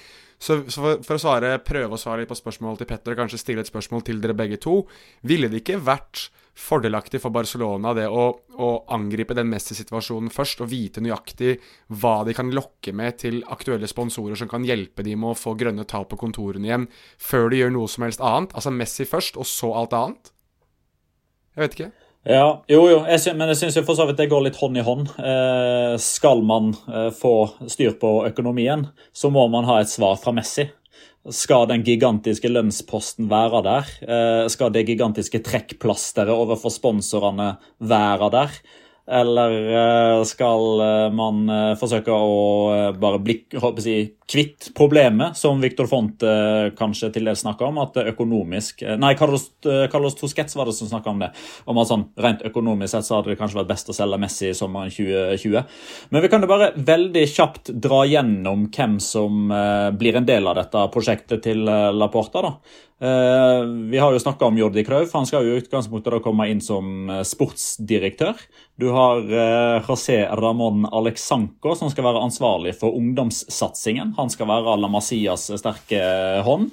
Så, 0.44 0.60
for, 0.68 1.00
for, 1.06 1.16
å 1.16 1.22
svare, 1.22 1.56
prøve 1.64 1.96
å 1.96 2.00
svare 2.00 2.24
litt 2.24 2.32
på 2.32 2.36
spørsmålet 2.36 2.84
til 2.84 2.90
Petter, 2.90 3.14
og 3.14 3.22
kanskje 3.24 3.40
stille 3.40 3.64
et 3.64 3.70
spørsmål 3.70 4.04
til 4.04 4.20
dere 4.24 4.36
begge 4.36 4.60
to, 4.64 4.82
ville 5.24 5.48
det 5.52 5.62
ikke 5.64 5.80
vært 5.84 6.28
fordelaktig 6.60 7.22
for 7.24 7.34
Barcelona 7.34 7.96
det 7.98 8.06
å, 8.12 8.26
å 8.62 8.70
angripe 8.94 9.34
den 9.38 9.50
Messi-situasjonen 9.50 10.30
først, 10.34 10.62
og 10.62 10.70
vite 10.74 11.02
nøyaktig 11.02 11.56
hva 12.02 12.20
de 12.28 12.36
kan 12.38 12.52
lokke 12.54 12.94
med 12.94 13.18
til 13.24 13.40
aktuelle 13.56 13.90
sponsorer 13.90 14.38
som 14.38 14.52
kan 14.52 14.68
hjelpe 14.68 15.06
dem 15.06 15.24
med 15.24 15.34
å 15.34 15.40
få 15.40 15.56
grønne 15.58 15.88
tall 15.90 16.06
på 16.12 16.20
kontorene 16.22 16.70
igjen, 16.70 16.90
før 17.18 17.50
de 17.50 17.64
gjør 17.64 17.76
noe 17.78 17.90
som 17.90 18.06
helst 18.06 18.22
annet? 18.22 18.54
Altså 18.54 18.76
Messi 18.76 19.08
først, 19.10 19.40
og 19.40 19.50
så 19.50 19.72
alt 19.80 19.98
annet? 19.98 20.34
Jeg 21.54 21.64
vet 21.64 21.80
ikke. 21.80 21.92
Ja, 22.24 22.64
jo, 22.72 22.86
jo, 22.88 23.02
jeg 23.04 23.20
synes, 23.20 23.36
men 23.36 23.50
jeg 23.52 23.60
syns 23.60 23.78
for 23.84 24.00
så 24.00 24.06
vidt 24.08 24.22
det 24.22 24.30
går 24.32 24.46
litt 24.46 24.56
hånd 24.56 24.80
i 24.80 24.84
hånd. 24.86 25.10
Eh, 25.20 25.96
skal 26.00 26.40
man 26.48 26.70
eh, 26.88 27.10
få 27.12 27.34
styr 27.68 27.98
på 28.00 28.14
økonomien, 28.30 28.86
så 29.12 29.28
må 29.34 29.44
man 29.52 29.68
ha 29.68 29.82
et 29.82 29.92
svar 29.92 30.16
fra 30.22 30.32
Messi. 30.36 30.70
Skal 31.36 31.68
den 31.68 31.84
gigantiske 31.84 32.48
lønnsposten 32.48 33.28
være 33.32 33.60
der? 33.68 33.92
Eh, 34.08 34.46
skal 34.52 34.72
det 34.72 34.86
gigantiske 34.88 35.44
trekkplasteret 35.44 36.32
overfor 36.32 36.72
sponsorene 36.72 37.58
være 37.84 38.32
der? 38.32 38.56
Eller 39.12 39.52
eh, 39.76 40.24
skal 40.24 40.80
eh, 40.80 41.10
man 41.12 41.42
eh, 41.52 41.74
forsøke 41.76 42.14
å 42.16 42.94
bare 42.96 43.20
bli 43.20 43.36
si, 43.84 43.96
kvitt 44.32 44.70
problemet, 44.78 45.36
som 45.36 45.60
Victor 45.60 45.90
Fonte 45.92 46.30
kanskje 46.78 47.10
til 47.12 47.28
dels 47.28 47.44
snakker 47.44 47.68
om, 47.68 47.82
at 47.84 48.00
økonomisk 48.14 48.86
Nei, 48.98 49.12
Carlos, 49.20 49.50
Carlos 49.92 50.16
Tosquets 50.16 50.56
var 50.56 50.70
det 50.70 50.76
som 50.78 50.88
snakka 50.88 51.12
om 51.12 51.20
det. 51.20 51.34
Om 51.68 51.82
at 51.82 51.92
sånn, 51.92 52.06
Rent 52.24 52.46
økonomisk 52.48 52.94
sett 52.94 53.10
så 53.10 53.18
hadde 53.18 53.34
det 53.34 53.38
kanskje 53.42 53.60
vært 53.60 53.74
best 53.74 53.92
å 53.92 53.98
selge 53.98 54.22
Messi 54.24 54.48
i 54.54 54.56
sommeren 54.56 54.94
2020. 54.94 55.76
Men 56.14 56.24
vi 56.24 56.32
kan 56.32 56.46
jo 56.46 56.52
bare 56.54 56.72
veldig 56.78 57.26
kjapt 57.34 57.74
dra 57.84 58.04
gjennom 58.08 58.70
hvem 58.72 58.96
som 59.04 59.52
blir 60.00 60.20
en 60.20 60.28
del 60.30 60.48
av 60.48 60.58
dette 60.62 60.88
prosjektet 60.94 61.44
til 61.44 61.68
Laporta. 61.68 62.46
da. 62.46 62.56
Eh, 63.02 63.64
vi 63.90 63.98
har 63.98 64.14
jo 64.14 64.20
snakka 64.20 64.46
om 64.46 64.58
Jordi 64.58 64.84
Krauf. 64.86 65.14
Han 65.14 65.26
skal 65.26 65.48
jo 65.48 65.56
i 65.56 65.62
utgangspunktet 65.64 66.14
da 66.14 66.20
komme 66.24 66.48
inn 66.52 66.62
som 66.64 67.10
eh, 67.10 67.24
sportsdirektør. 67.28 68.40
Du 68.80 68.90
har 68.94 69.24
eh, 69.24 69.88
José 69.88 70.22
Ramón 70.40 70.86
Alexanco, 70.92 71.76
som 71.76 71.92
skal 71.92 72.08
være 72.08 72.24
ansvarlig 72.24 72.76
for 72.80 72.96
ungdomssatsingen. 72.96 74.14
Han 74.20 74.32
skal 74.32 74.52
være 74.52 74.78
La 74.80 75.02
sterke 75.04 76.04
hånd. 76.46 76.72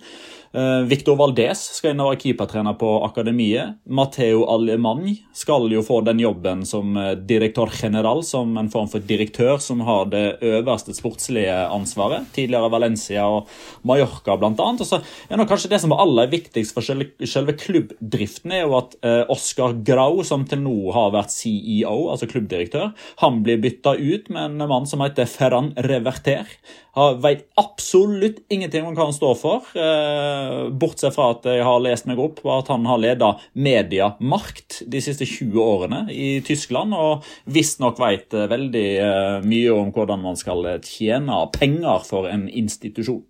Uh, 0.50 0.82
Victor 0.90 1.14
Valdez 1.14 1.60
skal 1.76 1.92
inn 1.92 2.00
og 2.02 2.08
være 2.10 2.18
keepertrener 2.24 2.74
på 2.74 2.88
akademiet. 3.06 3.76
Mateo 3.86 4.42
Alemany 4.50 5.12
skal 5.36 5.68
jo 5.70 5.84
få 5.86 6.00
den 6.02 6.18
jobben 6.24 6.64
som 6.66 6.96
uh, 6.98 7.12
direktør 7.14 7.70
general, 7.70 8.24
som 8.26 8.56
en 8.58 8.70
form 8.72 8.90
for 8.90 9.04
direktør 9.06 9.60
som 9.62 9.84
har 9.86 10.10
det 10.10 10.24
øverste 10.42 10.96
sportslige 10.96 11.54
ansvaret. 11.70 12.26
Tidligere 12.34 12.72
Valencia 12.74 13.28
og 13.30 13.46
Mallorca, 13.86 14.34
annet. 14.34 14.82
Og 14.82 14.88
så 14.88 14.98
er 15.30 15.38
nok 15.38 15.52
kanskje 15.54 15.70
det 15.70 15.82
som 15.84 15.94
er 15.94 16.02
aller 16.02 16.34
viktigst 16.34 16.74
for 16.74 16.82
selve, 16.82 17.54
klubbdriften, 17.60 18.50
er 18.50 18.66
jo 18.66 18.74
at 18.80 18.98
uh, 19.06 19.22
Oscar 19.30 19.78
Grau, 19.86 20.24
som 20.26 20.48
til 20.50 20.64
nå 20.66 20.90
har 20.96 21.14
vært 21.14 21.30
CEO, 21.30 22.10
altså 22.10 22.26
klubbdirektør, 22.26 22.90
han 23.22 23.44
blir 23.46 23.62
bytta 23.62 23.94
ut 23.94 24.26
med 24.34 24.48
en 24.48 24.70
mann 24.70 24.90
som 24.90 25.06
heter 25.06 25.30
Ferran 25.30 25.76
Reverter. 25.86 26.50
Vet 26.94 27.46
absolutt 27.54 28.40
ingenting 28.48 28.86
om 28.86 28.96
hva 28.96 29.06
han 29.06 29.14
står 29.14 29.36
for. 29.38 29.66
Eh, 29.78 30.68
bortsett 30.74 31.14
fra 31.14 31.28
at 31.36 31.46
jeg 31.46 31.62
har 31.62 31.82
lest 31.84 32.08
meg 32.10 32.18
opp 32.18 32.40
på 32.42 32.50
at 32.50 32.70
han 32.72 32.86
har 32.88 32.98
leda 32.98 33.30
Mediamarkt 33.54 34.80
de 34.90 35.02
siste 35.04 35.28
20 35.28 35.60
årene 35.62 36.00
i 36.10 36.40
Tyskland, 36.46 36.94
og 36.94 37.26
visstnok 37.46 38.00
vet 38.02 38.34
eh, 38.34 38.48
veldig 38.50 38.88
eh, 39.06 39.36
mye 39.46 39.76
om 39.76 39.92
hvordan 39.94 40.24
man 40.24 40.38
skal 40.40 40.66
tjene 40.82 41.44
penger 41.54 42.02
for 42.08 42.26
en 42.30 42.48
institusjon. 42.48 43.22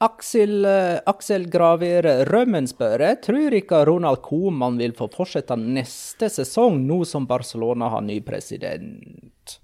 Aksel, 0.00 0.64
Aksel 0.64 1.42
Graver 1.52 2.06
Rømmen 2.24 2.64
spør 2.68 3.02
tror 3.20 3.52
ikke 3.52 3.82
Ronald 3.84 4.22
Koman 4.24 4.78
vil 4.80 4.94
få 4.96 5.10
fortsette 5.12 5.58
neste 5.60 6.30
sesong, 6.32 6.78
nå 6.88 7.02
som 7.04 7.28
Barcelona 7.28 7.90
har 7.92 8.06
ny 8.06 8.16
president. 8.24 9.59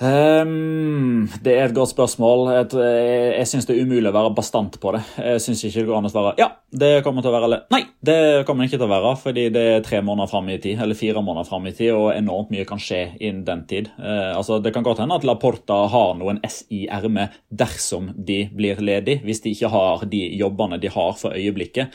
Um, 0.00 1.26
det 1.44 1.52
er 1.52 1.66
et 1.66 1.74
godt 1.76 1.90
spørsmål. 1.92 2.46
Jeg, 2.54 2.68
jeg, 2.72 3.32
jeg 3.36 3.48
syns 3.50 3.66
det 3.68 3.74
er 3.76 3.84
umulig 3.84 4.08
å 4.08 4.14
være 4.16 4.32
bastant 4.32 4.78
på 4.80 4.94
det. 4.96 5.02
Jeg 5.20 5.42
syns 5.44 5.64
ikke 5.66 5.82
det 5.82 5.88
går 5.90 5.98
an 5.98 6.08
å 6.08 6.12
svare 6.12 6.32
ja, 6.40 6.46
det 6.72 7.02
kommer 7.04 7.20
til 7.20 7.28
å 7.28 7.34
være 7.34 7.48
eller 7.50 7.66
nei, 7.74 7.82
det 8.00 8.16
kommer 8.48 8.64
ikke 8.64 8.78
til 8.78 8.86
å 8.86 8.94
være. 8.94 9.10
Fordi 9.20 9.44
det 9.52 9.64
er 9.74 9.84
tre 9.84 10.00
måneder 10.06 10.30
fram 10.32 10.48
i 10.48 10.56
tid, 10.62 10.80
eller 10.80 10.96
fire 10.96 11.20
måneder 11.26 11.50
fram 11.50 11.68
i 11.68 11.74
tid, 11.76 11.92
og 11.92 12.14
enormt 12.14 12.54
mye 12.54 12.64
kan 12.68 12.80
skje 12.80 13.02
innen 13.18 13.44
den 13.44 13.66
tid. 13.68 13.92
Uh, 14.00 14.38
altså, 14.38 14.62
Det 14.64 14.72
kan 14.72 14.86
godt 14.86 15.04
hende 15.04 15.20
at 15.20 15.26
Laporta 15.28 15.82
har 15.92 16.16
noen 16.16 16.40
S 16.48 16.62
i 16.72 16.86
ermet 16.88 17.36
dersom 17.52 18.14
de 18.16 18.46
blir 18.56 18.80
ledig, 18.80 19.20
hvis 19.26 19.44
de 19.44 19.52
ikke 19.52 19.72
har 19.74 20.08
de 20.08 20.24
jobbene 20.40 20.80
de 20.80 20.88
har 20.96 21.12
for 21.20 21.36
øyeblikket. 21.36 21.92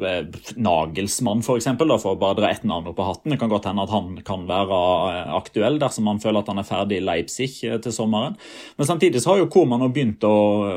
Eh, 0.00 0.26
Nagelsmann, 0.56 1.42
for, 1.42 1.56
eksempel, 1.56 1.88
for 1.96 2.12
å 2.16 2.20
bare 2.20 2.36
dra 2.36 2.50
ett 2.52 2.64
navn 2.68 2.90
opp 2.90 2.98
på 2.98 3.04
hatten. 3.06 3.32
Det 3.32 3.38
kan 3.40 3.48
godt 3.48 3.64
hende 3.70 3.86
at 3.86 3.92
han 3.94 4.18
kan 4.26 4.42
være 4.48 4.80
eh, 5.08 5.30
aktuell 5.38 5.78
dersom 5.80 6.10
han 6.10 6.20
føler 6.20 6.42
at 6.42 6.50
han 6.52 6.60
er 6.60 6.68
ferdig 6.68 6.98
i 7.00 7.04
Leipzig 7.04 7.48
eh, 7.64 7.78
til 7.80 7.94
sommeren. 7.96 8.36
Men 8.76 8.90
samtidig 8.90 9.22
så 9.24 9.32
har 9.32 9.40
jo 9.40 9.48
Koman 9.52 9.86
begynt 9.88 10.26
å, 10.28 10.34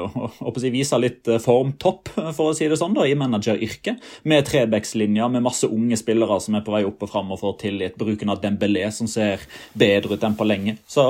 å, 0.08 0.30
å, 0.40 0.54
å 0.54 0.64
vise 0.72 1.02
litt 1.02 1.28
formtopp, 1.44 2.14
for 2.38 2.54
å 2.54 2.56
si 2.56 2.70
det 2.72 2.80
sånn, 2.80 2.96
da, 2.96 3.04
i 3.04 3.18
manageryrket. 3.20 4.00
Med 4.32 4.48
trebekslinjer, 4.48 5.28
med 5.36 5.44
masse 5.44 5.68
unge 5.68 6.00
spillere 6.00 6.40
som 6.40 6.56
er 6.56 6.64
på 6.64 6.78
vei 6.78 6.86
opp 6.88 7.04
og 7.04 7.12
fram 7.12 7.36
og 7.36 7.44
får 7.44 7.60
tillit. 7.66 8.00
Bruken 8.00 8.32
av 8.32 8.40
Dembélé, 8.44 8.88
som 8.96 9.10
ser 9.12 9.44
bedre 9.76 10.16
ut 10.16 10.24
enn 10.24 10.40
på 10.40 10.48
lenge. 10.48 10.80
Så 10.88 11.04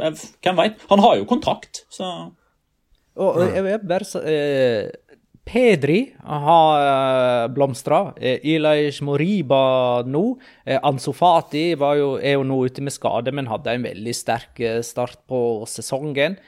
hvem 0.00 0.64
veit? 0.64 0.80
Han 0.88 1.04
har 1.04 1.20
jo 1.20 1.28
kontrakt, 1.28 1.84
så 1.92 2.30
og 3.20 3.40
jeg 3.42 3.64
vil 3.66 3.80
bare 3.90 4.06
Pedri 5.50 6.12
har 6.22 7.44
eh, 7.44 7.48
blomstra. 7.50 8.12
Eh, 8.16 8.38
Ilaish 8.54 9.02
Moriba 9.02 10.02
nå. 10.06 10.22
Uh, 10.62 10.78
Ansofati 10.86 11.72
jo, 11.74 12.12
er 12.22 12.36
jo 12.36 12.46
nå 12.46 12.60
ute 12.68 12.84
med 12.86 12.94
skade, 12.94 13.34
men 13.34 13.50
hadde 13.50 13.74
en 13.74 13.86
veldig 13.88 14.14
sterk 14.14 14.62
start 14.86 15.24
på 15.30 15.66
sesongen. 15.66 16.38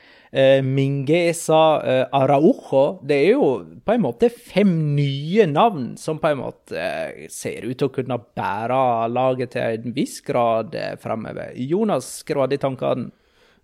Mingesa 0.65 2.07
Araujo 2.17 3.03
Det 3.05 3.19
er 3.21 3.35
jo 3.35 3.49
på 3.85 3.93
en 3.93 4.01
måte 4.01 4.31
fem 4.33 4.71
nye 4.97 5.45
navn 5.45 5.91
som 6.01 6.17
på 6.23 6.31
en 6.31 6.39
måte 6.41 6.85
ser 7.29 7.67
ut 7.67 7.77
til 7.77 7.91
å 7.91 7.93
kunne 7.93 8.17
bære 8.33 8.79
laget 9.13 9.53
til 9.53 9.77
en 9.83 9.93
viss 9.93 10.23
grad 10.25 10.73
framover. 11.05 11.53
Jonas, 11.61 12.09
hva 12.25 12.47
var 12.47 12.49
de 12.49 12.63
tankene? 12.65 13.11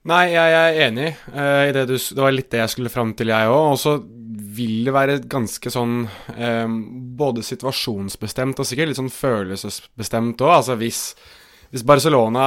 Nei, 0.09 0.31
jeg 0.33 0.55
er 0.57 0.79
enig 0.87 1.09
i 1.35 1.73
det 1.77 1.85
du 1.91 1.97
Det 1.99 2.23
var 2.23 2.33
litt 2.33 2.49
det 2.55 2.63
jeg 2.63 2.73
skulle 2.73 2.93
fram 2.93 3.13
til, 3.17 3.33
jeg 3.35 3.51
òg. 3.51 3.73
Og 3.75 3.81
så 3.81 3.99
vil 4.59 4.87
det 4.89 4.95
være 4.95 5.19
ganske 5.31 5.73
sånn 5.73 5.99
um, 6.05 6.79
både 7.19 7.45
situasjonsbestemt 7.47 8.59
og 8.59 8.69
sikkert 8.69 8.91
litt 8.91 9.01
sånn 9.01 9.13
følelsesbestemt 9.13 10.43
òg. 10.45 10.55
Altså 10.55 10.79
hvis, 10.81 11.03
hvis, 11.73 11.85
Barcelona 11.87 12.47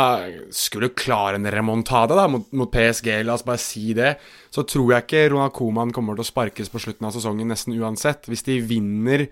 skulle 0.56 0.92
klare 0.98 1.40
en 1.40 1.50
remontade 1.54 2.18
da, 2.18 2.28
mot, 2.32 2.48
mot, 2.58 2.72
PSG, 2.74 3.14
la 3.28 3.38
oss 3.38 3.46
bare 3.48 3.62
si 3.62 3.94
det, 3.98 4.16
så 4.52 4.66
tror 4.68 4.96
jeg 4.96 5.08
ikke 5.08 5.28
Ronald 5.32 5.56
Coman 5.58 5.94
kommer 5.96 6.18
til 6.18 6.26
å 6.26 6.32
sparkes 6.32 6.72
på 6.74 6.82
slutten 6.84 7.08
av 7.08 7.16
sesongen 7.16 7.52
nesten 7.52 7.78
uansett. 7.80 8.28
Hvis 8.32 8.46
de 8.48 8.60
vinner 8.66 9.28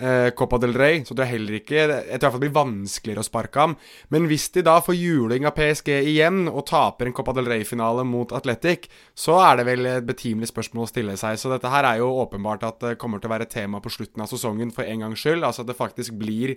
eh, 0.00 0.30
Copa 0.36 0.58
del 0.58 0.74
Rey, 0.74 1.04
så 1.04 1.14
tror 1.14 1.26
jeg 1.26 1.34
heller 1.36 1.58
ikke 1.60 1.84
Jeg 1.84 2.20
tror 2.20 2.34
det 2.34 2.42
blir 2.42 2.56
vanskeligere 2.56 3.22
å 3.22 3.28
sparke 3.28 3.62
ham. 3.62 3.76
Men 4.10 4.26
hvis 4.30 4.48
de 4.56 4.64
da 4.66 4.80
får 4.82 4.98
juling 4.98 5.46
av 5.46 5.54
PSG 5.56 5.92
igjen 6.00 6.42
og 6.48 6.66
taper 6.72 7.10
en 7.10 7.16
Copa 7.16 7.36
del 7.36 7.48
Rey-finale 7.52 8.04
mot 8.08 8.34
Atletic, 8.36 8.90
så 9.14 9.38
er 9.44 9.60
det 9.60 9.68
vel 9.70 9.86
et 9.92 10.06
betimelig 10.08 10.50
spørsmål 10.50 10.88
å 10.88 10.92
stille 10.92 11.16
seg. 11.20 11.38
Så 11.38 11.52
dette 11.52 11.72
her 11.72 11.86
er 11.86 12.02
jo 12.02 12.12
åpenbart 12.24 12.66
at 12.68 12.84
det 12.84 12.98
kommer 13.00 13.22
til 13.22 13.30
å 13.30 13.36
være 13.36 13.50
tema 13.52 13.82
på 13.84 13.92
slutten 13.92 14.24
av 14.24 14.32
sesongen 14.32 14.72
for 14.74 14.88
en 14.88 15.06
gangs 15.06 15.22
skyld. 15.22 15.44
Altså 15.44 15.64
at 15.64 15.72
det 15.72 15.80
faktisk 15.80 16.18
blir 16.20 16.56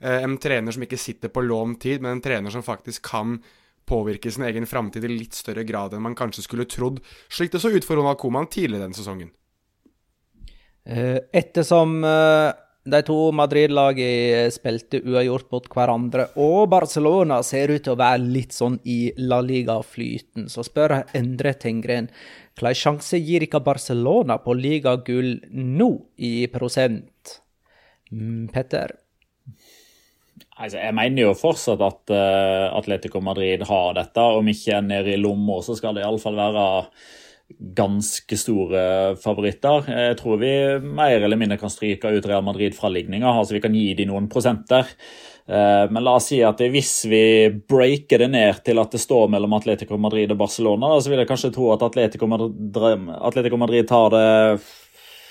Eh, 0.00 0.22
en 0.22 0.38
trener 0.40 0.72
som 0.72 0.84
ikke 0.84 0.98
sitter 1.00 1.32
på 1.32 1.42
lånt 1.44 1.82
tid, 1.84 2.00
men 2.00 2.16
en 2.16 2.22
trener 2.24 2.52
som 2.52 2.64
faktisk 2.64 3.04
kan 3.10 3.36
påvirke 3.88 4.30
sin 4.32 4.46
egen 4.46 4.66
framtid 4.68 5.04
i 5.04 5.12
litt 5.12 5.36
større 5.36 5.64
grad 5.66 5.94
enn 5.94 6.04
man 6.04 6.16
kanskje 6.16 6.44
skulle 6.46 6.68
trodd, 6.70 7.00
slik 7.28 7.52
det 7.52 7.60
så 7.60 7.72
ut 7.74 7.84
for 7.84 7.98
Ronald 7.98 8.20
Coman 8.22 8.48
tidligere 8.48 8.86
den 8.86 8.96
sesongen. 8.96 9.32
Eh, 10.88 11.18
ettersom 11.36 12.00
eh, 12.06 12.48
de 12.90 13.00
to 13.06 13.16
Madrid-lagene 13.36 14.50
spilte 14.54 15.00
uavgjort 15.04 15.48
mot 15.54 15.66
hverandre, 15.72 16.28
og 16.42 16.68
Barcelona 16.72 17.40
ser 17.46 17.72
ut 17.72 17.84
til 17.86 17.94
å 17.94 18.00
være 18.00 18.22
litt 18.22 18.56
sånn 18.56 18.80
i 18.84 19.12
La 19.22 19.40
Liga-flyten, 19.44 20.48
så 20.52 20.64
spør 20.66 21.00
Endre 21.16 21.54
Tengren 21.58 22.10
hvilken 22.60 22.76
sjanse 22.76 23.18
gir 23.20 23.44
ikke 23.46 23.62
Barcelona 23.64 24.36
på 24.42 24.52
ligagull 24.58 25.38
nå 25.50 25.90
i 26.20 26.46
prosent? 26.52 27.38
Mm, 28.12 28.50
Petter? 28.52 28.92
Altså, 30.60 30.76
jeg 30.76 30.92
mener 30.96 31.24
jo 31.24 31.38
fortsatt 31.38 31.80
at 31.80 32.12
uh, 32.12 32.76
Atletico 32.76 33.22
Madrid 33.24 33.64
har 33.64 33.94
dette. 33.96 34.20
Om 34.20 34.50
ikke 34.52 34.76
er 34.76 34.84
nede 34.84 35.14
i 35.14 35.20
lomma, 35.20 35.62
så 35.64 35.76
skal 35.78 35.96
det 35.96 36.04
iallfall 36.04 36.36
være 36.36 36.66
ganske 37.58 38.36
store 38.38 38.82
favoritter. 39.20 39.88
Jeg 39.90 40.18
tror 40.20 40.38
vi 40.40 40.52
mer 40.84 41.18
eller 41.18 41.38
mindre 41.40 41.58
kan 41.60 41.72
stryke 41.72 42.12
ut 42.14 42.28
Real 42.28 42.44
Madrid 42.46 42.76
fra 42.76 42.90
ligninga. 42.92 43.32
Altså 43.32 43.56
vi 43.56 43.62
kan 43.64 43.74
gi 43.74 43.92
dem 43.98 44.12
noen 44.12 44.28
prosenter. 44.32 44.88
Uh, 45.50 45.90
men 45.90 46.04
la 46.06 46.14
oss 46.20 46.28
si 46.30 46.38
at 46.46 46.60
hvis 46.62 46.92
vi 47.10 47.24
breaker 47.50 48.22
det 48.22 48.30
ned 48.30 48.60
til 48.66 48.78
at 48.78 48.92
det 48.94 49.02
står 49.02 49.32
mellom 49.32 49.56
Atletico 49.56 49.98
Madrid 49.98 50.30
og 50.30 50.38
Barcelona, 50.44 50.92
så 51.00 51.10
vil 51.10 51.22
jeg 51.22 51.30
kanskje 51.30 51.52
tro 51.56 51.72
at 51.74 51.82
Atletico 51.82 52.28
Madrid, 52.30 53.08
Atletico 53.18 53.58
Madrid 53.58 53.88
tar 53.90 54.14
det 54.14 54.28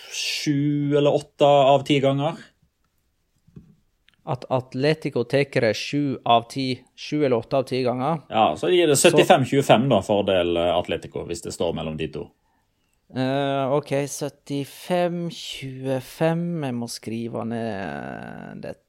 sju 0.10 0.98
eller 0.98 1.16
åtte 1.16 1.48
av 1.48 1.86
ti 1.88 2.00
ganger 2.04 2.40
at 4.30 4.46
Atletico 4.54 5.24
tar 5.24 5.62
det 5.62 5.74
sju 5.78 6.18
av 6.26 6.50
ti, 6.52 6.84
sju 6.96 7.26
eller 7.26 7.38
åtte 7.38 7.58
av 7.58 7.64
ti 7.70 7.84
ganger. 7.84 8.18
Ja, 8.30 8.56
så 8.58 8.70
gir 8.70 8.88
det 8.88 8.96
75-25 9.00 9.90
da, 9.90 10.02
fordel 10.06 10.58
eh, 10.58 10.76
Atletico, 10.76 11.24
hvis 11.30 11.42
det 11.46 11.52
står 11.56 11.74
mellom 11.78 11.98
de 11.98 12.08
to. 12.14 12.30
Uh, 13.10 13.74
OK, 13.74 13.90
75-25. 14.06 16.66
Jeg 16.66 16.74
må 16.78 16.88
skrive 16.92 17.46
ned 17.50 18.62
dette. 18.62 18.86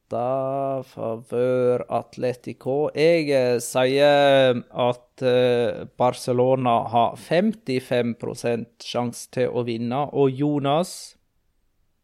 Favør 0.91 1.85
Atletico. 1.95 2.91
Jeg 2.93 3.31
uh, 3.31 3.61
sier 3.63 4.59
at 4.59 5.23
uh, 5.25 5.87
Barcelona 5.97 6.89
har 6.93 7.17
55% 7.17 8.85
sjanse 8.85 9.31
til 9.33 9.49
å 9.55 9.63
vinne, 9.65 10.01
og 10.13 10.31
Jonas 10.35 11.17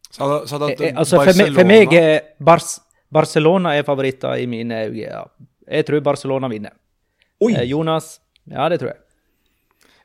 Sa 0.07 0.47
så 0.47 0.55
det, 0.63 0.95
altså, 0.95 1.19
for, 1.19 1.35
meg, 1.35 1.51
for 1.51 1.67
meg 1.67 1.91
er 1.93 2.23
Bars 2.39 2.79
Barcelona 3.13 3.75
er 3.77 3.85
favoritter 3.87 4.35
i 4.41 4.47
mine 4.49 4.83
øyne. 4.87 4.99
Ja. 4.99 5.23
Jeg 5.67 5.87
tror 5.87 6.03
Barcelona 6.03 6.47
vinner. 6.51 6.75
Oi. 7.43 7.53
Eh, 7.53 7.67
Jonas 7.69 8.19
Ja, 8.47 8.69
det 8.69 8.79
tror 8.79 8.93
jeg. 8.93 9.01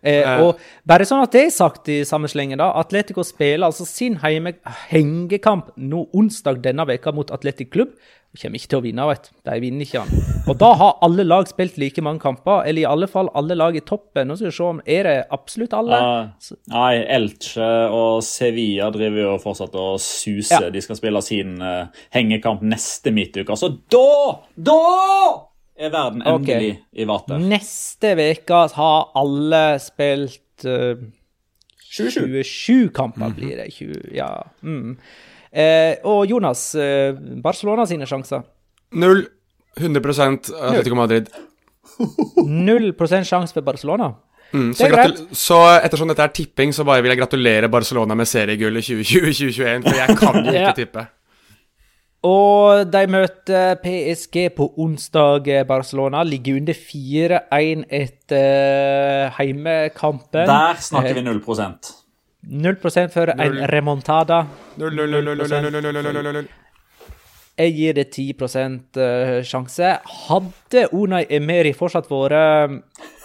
Eh, 0.02 0.26
uh. 0.26 0.48
Og 0.48 0.62
bare 0.88 1.06
sånn 1.06 1.22
at 1.22 1.30
det 1.30 1.44
er 1.46 1.52
sagt 1.54 1.86
i 1.92 2.00
samme 2.06 2.26
slenge, 2.30 2.58
da. 2.58 2.72
Atletico 2.80 3.22
spiller 3.22 3.68
altså 3.68 3.86
sin 3.86 4.16
heime 4.24 4.56
hengekamp 4.90 5.70
nå 5.78 6.08
onsdag 6.18 6.58
denne 6.64 6.86
veka 6.90 7.12
mot 7.14 7.30
Atletic 7.30 7.70
Klubb. 7.70 7.94
De 8.32 8.40
kommer 8.40 8.56
ikke 8.56 8.70
til 8.72 8.78
å 8.78 8.84
vinne, 8.86 9.04
vet 9.10 9.26
De 9.44 9.54
vinner 9.60 9.84
ikke 9.84 10.02
han. 10.06 10.22
Og 10.48 10.56
da 10.56 10.70
har 10.80 10.94
alle 11.04 11.24
lag 11.26 11.44
spilt 11.50 11.76
like 11.76 12.00
mange 12.04 12.22
kamper, 12.22 12.62
eller 12.64 12.80
i 12.80 12.88
alle 12.88 13.08
fall 13.10 13.28
alle 13.36 13.56
lag 13.58 13.76
i 13.76 13.82
toppen. 13.84 14.30
Nå 14.30 14.38
skal 14.38 14.48
vi 14.48 14.54
se 14.56 14.64
om 14.64 14.80
Er 14.88 15.08
det 15.08 15.14
absolutt 15.36 15.76
alle? 15.76 15.98
Uh, 16.00 16.54
nei, 16.72 16.94
Elche 17.18 17.68
og 17.92 18.22
Sevilla 18.24 18.88
driver 18.94 19.26
jo 19.26 19.38
fortsatt 19.42 19.76
og 19.76 20.00
suser. 20.00 20.68
Ja. 20.70 20.72
De 20.72 20.82
skal 20.84 20.98
spille 20.98 21.22
sin 21.24 21.58
uh, 21.60 21.92
hengekamp 22.16 22.64
neste 22.64 23.12
midtuke. 23.12 23.52
Altså 23.52 23.74
da 23.92 24.40
Da 24.56 24.78
er 25.76 25.92
verden 25.92 26.24
endelig 26.24 26.72
okay. 26.72 26.78
i 26.96 27.08
vater. 27.08 27.42
Neste 27.52 28.14
uke 28.16 28.62
har 28.78 29.10
alle 29.18 29.64
spilt 29.82 30.64
uh, 30.64 30.96
27. 31.92 32.40
27 32.48 32.88
kamper, 32.96 33.36
blir 33.36 33.58
det. 33.60 33.68
20, 33.76 34.08
ja. 34.16 34.30
Mm. 34.64 34.96
Eh, 35.52 36.00
og 36.08 36.24
Jonas, 36.30 36.74
eh, 36.74 37.12
Barcelona 37.44 37.86
sine 37.86 38.08
sjanser? 38.08 38.44
Null. 38.96 39.26
100 39.76 40.52
Atletico 40.52 40.96
Madrid. 40.96 41.30
Null 42.44 42.92
prosent 42.92 43.26
sjanse 43.28 43.54
for 43.56 43.64
Barcelona? 43.64 44.10
Mm, 44.52 44.74
så, 44.76 44.88
så, 45.32 45.58
ettersom 45.80 46.10
dette 46.12 46.26
er 46.26 46.34
tipping, 46.36 46.74
så 46.76 46.84
bare 46.84 47.00
vil 47.00 47.14
jeg 47.14 47.22
gratulere 47.22 47.70
Barcelona 47.72 48.16
med 48.18 48.28
seriegullet 48.28 48.84
2020-2021, 48.84 49.86
for 49.86 49.96
jeg 49.96 50.18
kan 50.20 50.38
jo 50.42 50.44
ikke 50.52 50.60
ja. 50.60 50.74
tippe. 50.76 51.06
Og 52.28 52.84
de 52.86 53.00
møter 53.10 53.80
PSG 53.82 54.44
på 54.54 54.68
onsdag. 54.78 55.48
Barcelona 55.66 56.20
ligger 56.22 56.60
under 56.60 56.76
4-1 56.76 57.82
etter 57.88 59.32
heimekampen. 59.40 60.46
Der 60.46 60.78
snakker 60.84 61.18
vi 61.18 61.26
0 61.26 61.42
0% 62.48 63.12
for 63.14 63.30
en 63.30 63.60
remontada. 63.70 64.46
0, 64.76 64.96
0, 64.96 65.10
0, 65.10 65.36
0, 65.36 65.82
0, 65.82 66.02
0, 66.02 66.32
0, 66.32 66.48
Jeg 67.56 67.74
gir 67.76 67.94
det 67.94 68.06
10% 68.10 69.00
sjanse. 69.46 69.90
Hadde 70.28 70.86
Unai 70.92 71.26
Emeri 71.30 71.74
fortsatt 71.76 72.08
vært 72.10 72.80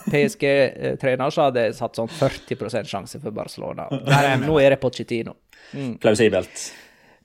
PSG-trener, 0.08 1.32
så 1.32 1.48
hadde 1.48 1.64
jeg 1.68 1.78
satt 1.80 1.98
sånn 1.98 2.12
40% 2.12 2.92
sjanse 2.92 3.22
for 3.24 3.36
Barcelona. 3.36 3.88
Nå 4.44 4.60
er 4.62 4.76
det 4.76 4.82
Pochettino. 4.84 5.38
Mm. 5.74 5.96
Plausibelt. 6.04 6.68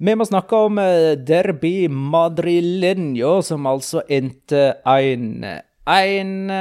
Vi 0.03 0.15
må 0.19 0.25
snakke 0.27 0.63
om 0.67 0.81
Derby 1.23 1.87
Madrileño, 1.87 3.37
som 3.47 3.69
altså 3.71 4.03
endte 4.11 4.65
1 4.83 5.45
en 5.91 6.53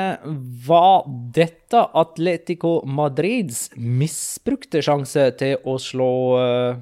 Var 0.67 1.03
dette 1.35 1.83
Atletico 1.93 2.81
Madrids 2.85 3.69
misbrukte 3.77 4.81
sjanse 4.81 5.27
til 5.37 5.61
å 5.67 5.77
slå 5.81 6.13
eh, 6.41 6.81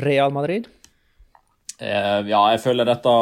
Real 0.00 0.32
Madrid? 0.32 0.70
Eh, 1.78 2.22
ja, 2.26 2.40
jeg 2.54 2.62
føler 2.64 2.88
dette 2.88 3.12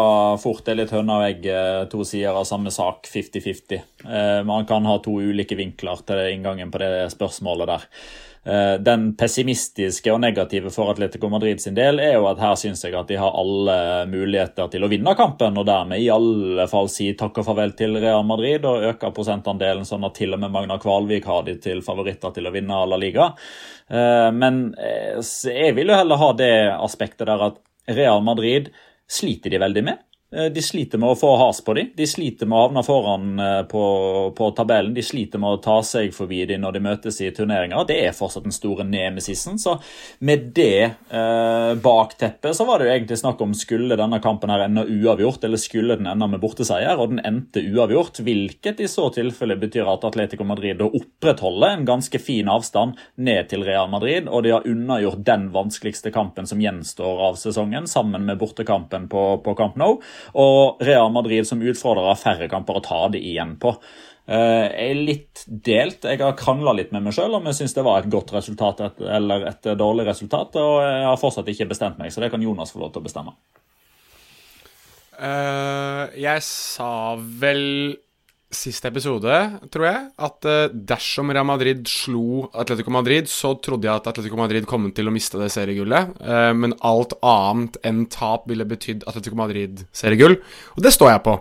fort 0.40 0.70
er 0.70 0.78
litt 0.78 0.94
høna 0.94 1.18
og 1.18 1.26
egg. 1.26 1.48
Eh, 1.50 1.82
to 1.92 2.06
sider 2.06 2.38
av 2.38 2.46
samme 2.48 2.70
sak, 2.72 3.10
50-50. 3.10 3.82
Man 4.46 4.68
kan 4.70 4.86
ha 4.88 4.96
to 5.02 5.18
ulike 5.18 5.58
vinkler 5.58 6.06
til 6.06 6.22
inngangen 6.30 6.70
på 6.72 6.80
det 6.84 7.10
spørsmålet 7.16 7.74
der. 7.74 7.90
Eh, 8.46 8.74
den 8.78 9.08
pessimistiske 9.18 10.12
og 10.14 10.20
negative 10.22 10.70
for 10.70 10.92
Atletico 10.92 11.26
Madrid 11.32 11.58
sin 11.58 11.74
del 11.74 11.98
er 11.98 12.12
jo 12.14 12.28
at 12.30 12.38
her 12.38 12.54
syns 12.60 12.84
jeg 12.84 12.94
at 12.94 13.08
de 13.10 13.18
har 13.18 13.34
alle 13.34 13.74
muligheter 14.06 14.68
til 14.70 14.86
å 14.86 14.90
vinne 14.92 15.16
kampen, 15.18 15.58
og 15.58 15.66
dermed 15.66 15.98
i 15.98 16.12
alle 16.14 16.68
fall 16.70 16.86
si 16.92 17.08
takk 17.18 17.40
og 17.42 17.48
farvel 17.48 17.74
til 17.78 17.98
Real 17.98 18.22
Madrid 18.28 18.68
og 18.70 18.86
øke 18.92 19.10
prosentandelen, 19.16 19.82
sånn 19.88 20.06
at 20.06 20.14
til 20.20 20.36
og 20.36 20.44
med 20.44 20.54
Magna 20.54 20.78
Kvalvik 20.78 21.26
har 21.26 21.42
de 21.48 21.56
til 21.58 21.82
favoritter 21.82 22.36
til 22.36 22.46
å 22.46 22.54
vinne 22.54 22.84
La 22.86 23.00
Liga. 23.02 23.32
Eh, 23.90 24.30
men 24.30 24.68
eh, 24.78 25.18
jeg 25.18 25.74
vil 25.74 25.90
jo 25.90 25.98
heller 25.98 26.22
ha 26.22 26.32
det 26.38 26.54
aspektet 26.76 27.26
der 27.26 27.48
at 27.50 27.58
Real 27.98 28.22
Madrid 28.22 28.70
sliter 29.10 29.50
de 29.50 29.62
veldig 29.62 29.86
med. 29.90 30.06
Eh, 30.36 30.52
de 30.52 30.62
sliter 30.62 31.00
med 31.00 31.14
å 31.14 31.16
få 31.16 31.30
has 31.40 31.62
på 31.64 31.74
dem. 31.76 31.92
De 31.96 32.06
sliter 32.08 32.48
med 32.48 32.58
å 32.58 32.64
havne 32.66 32.82
foran 32.84 33.40
eh, 33.40 33.62
på, 33.70 33.82
på, 34.36 34.50
tabellen. 34.56 34.92
De 34.96 35.04
sliter 35.04 35.40
med 35.40 35.56
å 35.56 35.60
ta 35.64 35.78
seg 35.86 36.12
forbi 36.14 36.42
dem 36.50 36.60
når 36.64 36.76
de 36.76 36.82
møtes 36.84 37.20
i 37.24 37.30
turneringer. 37.34 37.86
Det 37.88 37.96
er 38.04 38.16
fortsatt 38.16 38.44
den 38.44 38.54
store 38.54 38.84
nemesisen. 38.84 39.56
Så 39.62 39.78
med 40.26 40.50
det 40.56 40.82
eh, 40.84 41.72
bakteppet 41.80 42.56
så 42.56 42.66
var 42.68 42.80
det 42.80 42.88
jo 42.88 42.96
egentlig 42.96 43.20
snakk 43.22 43.40
om 43.44 43.54
skulle 43.56 43.96
denne 43.96 44.20
kampen 44.24 44.52
her 44.52 44.66
ende 44.66 44.84
uavgjort, 44.84 45.46
eller 45.46 45.62
skulle 45.62 45.96
den 45.96 46.10
ende 46.10 46.28
med 46.28 46.42
borteseier, 46.42 47.00
og 47.00 47.14
den 47.14 47.22
endte 47.24 47.64
uavgjort. 47.64 48.20
Hvilket 48.26 48.84
i 48.84 48.90
så 48.92 49.08
tilfelle 49.14 49.56
betyr 49.60 49.88
at 49.88 50.04
Atletico 50.04 50.44
Madrid 50.44 50.84
opprettholder 50.84 51.78
en 51.78 51.88
ganske 51.88 52.20
fin 52.20 52.50
avstand 52.52 53.00
ned 53.16 53.48
til 53.52 53.64
Real 53.64 53.88
Madrid, 53.92 54.28
og 54.28 54.44
de 54.44 54.52
har 54.52 54.68
unnagjort 54.68 55.24
den 55.24 55.48
vanskeligste 55.54 56.12
kampen 56.12 56.48
som 56.48 56.60
gjenstår 56.60 57.24
av 57.30 57.40
sesongen, 57.40 57.88
sammen 57.88 58.28
med 58.28 58.40
bortekampen 58.42 59.08
på, 59.12 59.24
på 59.40 59.56
Camp 59.56 59.80
Nou. 59.80 59.96
Og 60.34 60.82
Real 60.84 61.12
Madrid 61.14 61.46
som 61.48 61.62
utfordrer 61.62 62.10
har 62.10 62.20
færre 62.20 62.50
kamper 62.50 62.80
å 62.80 62.84
ta 62.84 63.00
det 63.14 63.22
igjen 63.22 63.56
på. 63.62 63.76
Eh, 64.26 64.64
jeg 64.66 64.88
er 64.90 65.02
litt 65.06 65.44
delt. 65.46 66.06
Jeg 66.08 66.22
har 66.22 66.38
krangla 66.38 66.74
litt 66.74 66.90
med 66.94 67.04
meg 67.06 67.14
sjøl 67.14 67.38
om 67.38 67.46
jeg 67.46 67.60
syns 67.60 67.76
det 67.76 67.84
var 67.86 68.02
et 68.02 68.10
godt 68.10 68.32
resultat 68.34 68.82
eller 68.98 69.46
et 69.52 69.70
dårlig 69.78 70.08
resultat. 70.08 70.58
Og 70.58 70.80
jeg 70.82 71.06
har 71.06 71.20
fortsatt 71.20 71.52
ikke 71.52 71.70
bestemt 71.70 72.00
meg, 72.02 72.10
så 72.14 72.24
det 72.24 72.32
kan 72.34 72.42
Jonas 72.42 72.74
få 72.74 72.82
lov 72.82 72.94
til 72.94 73.04
å 73.04 73.06
bestemme. 73.06 73.36
Uh, 75.16 76.12
jeg 76.18 76.42
sa 76.44 77.16
vel 77.16 77.96
siste 78.52 78.90
episode, 78.92 79.38
tror 79.74 79.86
jeg, 79.88 80.02
at 80.28 80.46
uh, 80.48 80.74
dersom 80.90 81.32
Real 81.34 81.46
Madrid 81.48 81.86
slo 81.90 82.46
Atletico 82.54 82.92
Madrid, 82.94 83.30
så 83.30 83.54
trodde 83.62 83.88
jeg 83.88 83.94
at 83.94 84.06
Atletico 84.12 84.38
Madrid 84.38 84.68
kom 84.70 84.86
til 84.94 85.10
å 85.10 85.14
miste 85.14 85.40
det 85.40 85.50
seriegullet. 85.54 86.14
Uh, 86.20 86.52
men 86.56 86.76
alt 86.86 87.16
annet 87.26 87.80
enn 87.86 88.04
tap 88.12 88.46
ville 88.50 88.68
betydd 88.68 89.06
Atletico 89.08 89.38
Madrid-seriegull. 89.40 90.38
Og 90.76 90.86
det 90.86 90.94
står 90.94 91.16
jeg 91.16 91.26
på. 91.26 91.40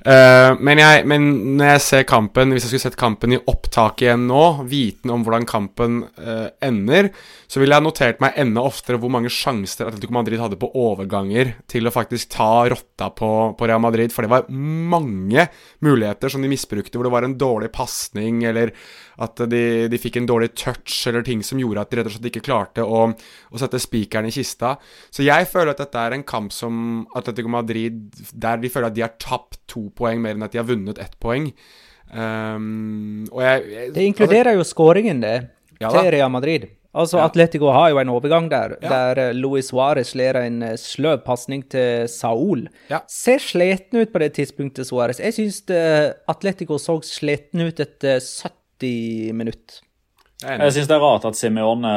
Eh, 0.00 0.50
men, 0.64 0.80
jeg, 0.80 1.04
men 1.08 1.26
når 1.58 1.74
jeg 1.74 1.82
ser 1.84 2.06
kampen, 2.08 2.54
hvis 2.54 2.64
jeg 2.64 2.72
skulle 2.72 2.86
sett 2.86 3.00
kampen 3.00 3.34
i 3.36 3.40
opptak 3.50 4.00
igjen 4.04 4.24
nå, 4.30 4.44
viten 4.70 5.12
om 5.12 5.24
hvordan 5.26 5.44
kampen 5.48 6.00
eh, 6.16 6.48
ender, 6.64 7.10
så 7.50 7.58
ville 7.58 7.74
jeg 7.74 7.82
notert 7.82 8.20
meg 8.22 8.36
enda 8.38 8.62
oftere 8.62 8.98
hvor 9.02 9.10
mange 9.10 9.30
sjanser 9.34 9.88
Atletico 9.88 10.14
Madrid 10.14 10.38
hadde 10.38 10.58
på 10.60 10.68
overganger 10.78 11.56
til 11.70 11.88
å 11.88 11.90
faktisk 11.90 12.30
ta 12.36 12.68
rotta 12.70 13.08
på, 13.10 13.30
på 13.58 13.66
Real 13.66 13.82
Madrid. 13.82 14.14
For 14.14 14.22
det 14.22 14.30
var 14.30 14.46
mange 14.54 15.48
muligheter 15.82 16.30
som 16.30 16.46
de 16.46 16.50
misbrukte, 16.52 16.94
hvor 16.94 17.08
det 17.08 17.12
var 17.16 17.26
en 17.26 17.34
dårlig 17.40 17.72
pasning, 17.74 18.44
eller 18.46 18.70
at 19.18 19.42
de, 19.50 19.64
de, 19.90 19.98
fikk 19.98 20.20
en 20.20 20.30
dårlig 20.30 20.52
touch, 20.54 20.94
eller 21.10 21.26
ting 21.26 21.42
som 21.46 21.58
gjorde 21.58 21.82
at 21.82 21.90
de 21.90 21.98
rett 21.98 22.12
og 22.12 22.14
slett 22.14 22.30
ikke 22.30 22.46
klarte 22.52 22.86
å, 22.86 23.02
å 23.10 23.62
sette 23.64 23.82
spikeren 23.82 24.30
i 24.30 24.34
kista. 24.38 24.76
Så 25.10 25.26
jeg 25.26 25.50
føler 25.50 25.74
at 25.74 25.82
dette 25.82 26.06
er 26.06 26.14
en 26.14 26.26
kamp 26.26 26.54
som 26.54 27.02
Atletico 27.18 27.50
Madrid 27.50 27.98
Der 28.30 28.62
de 28.62 28.70
føler 28.70 28.92
at 28.92 28.94
de 28.94 29.08
har 29.08 29.16
tapt 29.18 29.64
to 29.70 29.88
poeng 29.90 30.22
mer 30.22 30.38
enn 30.38 30.46
at 30.46 30.54
de 30.54 30.62
har 30.62 30.70
vunnet 30.70 31.02
ett 31.02 31.18
poeng. 31.18 31.50
Um, 32.14 33.26
jeg, 33.26 33.70
jeg, 33.74 33.94
det 33.96 34.12
inkluderer 34.14 34.54
altså, 34.54 34.60
jo 34.62 34.74
skåringen, 34.76 35.24
det, 35.24 35.38
ja, 35.82 35.90
til 35.90 36.14
Real 36.14 36.30
Madrid. 36.30 36.76
Altså, 36.90 37.20
ja. 37.20 37.26
Atletico 37.28 37.70
har 37.70 37.92
jo 37.92 38.00
en 38.02 38.10
overgang 38.10 38.48
der, 38.50 38.74
ja. 38.82 38.90
der 38.90 39.20
eh, 39.22 39.34
Luis 39.36 39.68
Suárez 39.70 40.10
ler 40.18 40.40
en 40.40 40.62
eh, 40.66 40.78
sløv 40.80 41.20
pasning 41.26 41.62
til 41.70 42.08
Saul. 42.10 42.64
Ja. 42.90 43.04
Ser 43.10 43.42
sliten 43.42 44.02
ut 44.02 44.10
på 44.10 44.22
det 44.22 44.32
tidspunktet, 44.40 44.88
Suárez. 44.88 45.22
Jeg 45.22 45.36
syns 45.36 45.62
Atletico 46.30 46.80
så 46.82 46.98
sliten 47.06 47.62
ut 47.68 47.82
etter 47.82 48.18
70 48.18 49.36
minutter. 49.38 49.84
Jeg 50.40 50.72
syns 50.72 50.88
det 50.88 50.96
er 50.96 51.02
rart 51.04 51.26
at 51.28 51.36
Simione 51.36 51.90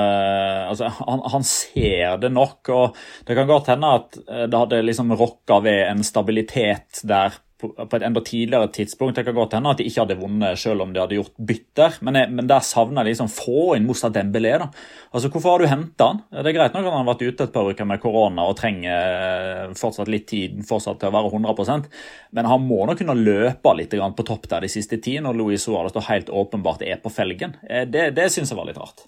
altså, 0.68 0.90
han, 0.98 1.22
han, 1.32 1.46
ser 1.48 2.18
det 2.20 2.30
nok. 2.36 2.70
og 2.76 2.98
Det 3.24 3.38
kan 3.38 3.48
godt 3.48 3.70
hende 3.72 3.92
at 4.02 4.18
det 4.52 4.60
hadde 4.60 4.82
liksom 4.84 5.14
rokka 5.16 5.62
ved 5.64 5.80
en 5.88 6.04
stabilitet 6.04 7.00
der 7.08 7.40
på 7.64 7.98
et 7.98 8.06
enda 8.06 8.24
tidligere 8.26 8.72
tidspunkt. 8.76 9.16
Det 9.18 9.26
kan 9.28 9.38
godt 9.38 9.56
hende 9.58 9.72
at 9.72 9.80
de 9.80 9.88
ikke 9.88 10.04
hadde 10.04 10.20
vunnet 10.20 10.60
selv 10.60 10.84
om 10.86 10.92
de 10.94 11.02
hadde 11.02 11.18
gjort 11.18 11.36
bytter, 11.38 12.00
men, 12.04 12.20
jeg, 12.20 12.32
men 12.36 12.50
der 12.50 12.66
savner 12.66 13.04
jeg 13.04 13.14
liksom 13.14 13.32
få 13.32 13.74
inn 13.78 13.88
Moussa 13.88 14.12
Dembélé. 14.14 14.58
da. 14.62 14.70
Altså, 15.14 15.32
Hvorfor 15.34 15.56
har 15.56 15.64
du 15.64 15.70
henta 15.72 16.10
han? 16.12 16.22
Det 16.34 16.52
er 16.52 16.58
greit 16.60 16.76
nok 16.76 16.86
at 16.86 16.92
han 16.92 17.02
har 17.02 17.12
vært 17.14 17.26
ute 17.28 17.48
et 17.48 17.56
par 17.56 17.70
uker 17.72 17.90
med 17.90 18.04
korona 18.04 18.48
og 18.50 18.58
trenger 18.60 18.94
eh, 18.94 19.74
fortsatt 19.80 20.12
litt 20.12 20.28
tid 20.30 20.60
fortsatt 20.68 21.02
til 21.02 21.12
å 21.12 21.16
være 21.16 21.34
100% 21.34 21.90
men 22.34 22.50
han 22.50 22.64
må 22.66 22.84
nok 22.88 23.00
kunne 23.02 23.16
løpe 23.18 23.74
litt 23.78 23.94
på 23.94 24.26
topp 24.28 24.48
der 24.52 24.66
de 24.66 24.72
siste 24.72 24.98
ti, 25.04 25.20
når 25.22 25.38
Luis 25.38 25.66
Suárez 25.68 25.96
helt 26.10 26.30
åpenbart 26.34 26.82
er 26.86 27.02
på 27.02 27.12
felgen. 27.14 27.58
Eh, 27.70 27.86
det, 27.90 28.12
det 28.18 28.30
syns 28.34 28.52
jeg 28.52 28.60
var 28.60 28.70
litt 28.70 28.80
rart. 28.82 29.06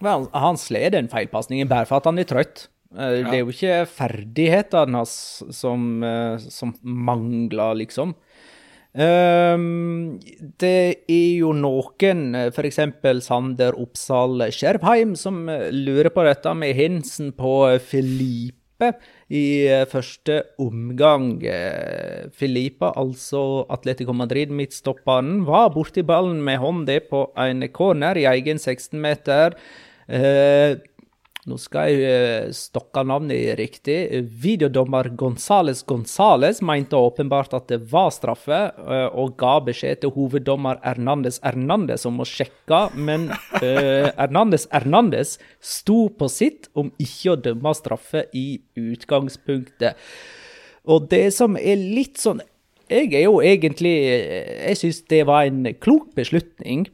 Vel, 0.00 0.28
han 0.32 0.56
sled 0.56 0.94
den 0.94 1.10
feilpasningen 1.12 1.68
bare 1.68 1.88
for 1.88 2.00
at 2.00 2.08
han 2.08 2.20
er 2.20 2.28
trøtt. 2.28 2.68
Eh, 2.90 3.20
det 3.22 3.36
er 3.36 3.42
jo 3.44 3.52
ikke 3.52 3.84
ferdighetene 3.86 4.98
hans 4.98 5.14
som, 5.54 6.02
eh, 6.02 6.38
som 6.50 6.74
mangler, 6.82 7.78
liksom. 7.84 8.14
Um, 8.90 10.18
det 10.58 11.06
er 11.06 11.34
jo 11.38 11.52
noen, 11.54 12.34
f.eks. 12.50 12.80
Sander 13.22 13.76
Oppsal 13.78 14.48
Skjervheim, 14.50 15.12
som 15.14 15.44
lurer 15.46 16.10
på 16.10 16.24
dette 16.26 16.54
med 16.58 16.74
hinsen 16.74 17.30
på 17.38 17.52
Filipe 17.78 18.88
i 19.30 19.68
første 19.86 20.40
omgang. 20.58 21.36
Filipe, 22.34 22.90
altså 22.98 23.62
Atletico 23.70 24.10
Madrid-midtstopperen, 24.10 25.44
var 25.46 25.70
borti 25.70 26.02
ballen 26.02 26.42
med 26.42 26.58
hånda 26.58 26.98
på 27.12 27.28
en 27.38 27.62
corner 27.70 28.18
i 28.18 28.26
egen 28.32 28.58
16-meter. 28.58 29.54
Nå 31.48 31.56
skal 31.56 31.88
jeg 31.88 32.00
eh, 32.04 32.50
stokke 32.52 33.00
navnet 33.08 33.54
riktig. 33.56 33.96
Videodommer 34.42 35.08
Gonzales 35.16 35.80
Gonzales 35.88 36.60
mente 36.60 36.98
åpenbart 37.00 37.54
at 37.56 37.70
det 37.72 37.78
var 37.88 38.10
straffe, 38.12 38.58
eh, 38.76 39.06
og 39.08 39.38
ga 39.40 39.54
beskjed 39.64 40.02
til 40.02 40.12
hoveddommer 40.18 40.82
Hernandez 40.84 41.40
Hernandez 41.40 42.04
om 42.08 42.20
å 42.20 42.28
sjekke, 42.28 42.82
men 42.92 43.30
uh, 43.32 44.10
Hernandez 44.18 44.68
Hernandez 44.72 45.38
sto 45.64 46.10
på 46.12 46.28
sitt 46.28 46.68
om 46.76 46.92
ikke 47.00 47.32
å 47.32 47.40
dømme 47.48 47.72
straffe 47.78 48.26
i 48.36 48.60
utgangspunktet. 48.76 49.96
Og 50.92 51.08
det 51.08 51.26
som 51.36 51.56
er 51.60 51.80
litt 51.80 52.20
sånn 52.20 52.40
Jeg 52.90 53.12
er 53.12 53.26
jo 53.26 53.42
egentlig 53.44 53.92
Jeg 53.92 54.78
syns 54.80 55.02
det 55.12 55.20
var 55.28 55.44
en 55.46 55.68
klok 55.78 56.08
beslutning, 56.16 56.88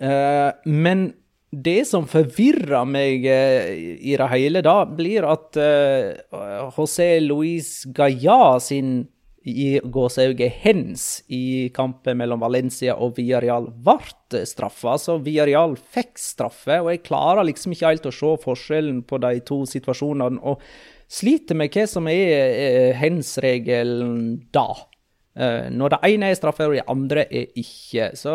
uh, 0.00 0.52
men 0.64 1.14
det 1.50 1.84
som 1.86 2.06
forvirrer 2.10 2.86
meg 2.88 3.26
eh, 3.30 3.98
i 4.02 4.16
det 4.18 4.30
hele, 4.32 4.62
da, 4.66 4.80
blir 4.88 5.26
at 5.28 5.58
uh, 5.60 6.70
José 6.74 7.20
Luis 7.22 7.84
Gaia 7.94 8.58
sin 8.62 9.06
i 9.46 9.78
gåsehauget 9.78 10.56
hens 10.64 11.04
i 11.30 11.68
kampen 11.74 12.18
mellom 12.18 12.40
Valencia 12.42 12.96
og 12.98 13.14
Villarreal 13.14 13.68
ble 13.70 14.40
straffa. 14.42 14.96
Så 14.98 15.20
Villarreal 15.22 15.76
fikk 15.78 16.18
straffe, 16.18 16.80
og 16.80 16.90
jeg 16.90 17.04
klarer 17.06 17.46
liksom 17.46 17.76
ikke 17.76 17.92
helt 17.92 18.10
å 18.10 18.14
se 18.14 18.32
forskjellen 18.42 19.04
på 19.06 19.22
de 19.22 19.38
to 19.46 19.60
situasjonene. 19.70 20.42
Og 20.42 20.58
sliter 21.06 21.54
med 21.54 21.70
hva 21.70 21.86
som 21.86 22.10
er 22.10 22.26
uh, 22.34 22.90
hens-regelen 22.98 24.18
da. 24.50 24.66
Uh, 25.36 25.68
når 25.68 25.92
det 25.92 25.98
ene 26.08 26.30
er 26.32 26.38
straffe, 26.38 26.64
og 26.64 26.72
det 26.72 26.86
andre 26.88 27.26
er 27.28 27.50
ikke. 27.60 28.10
Så 28.16 28.32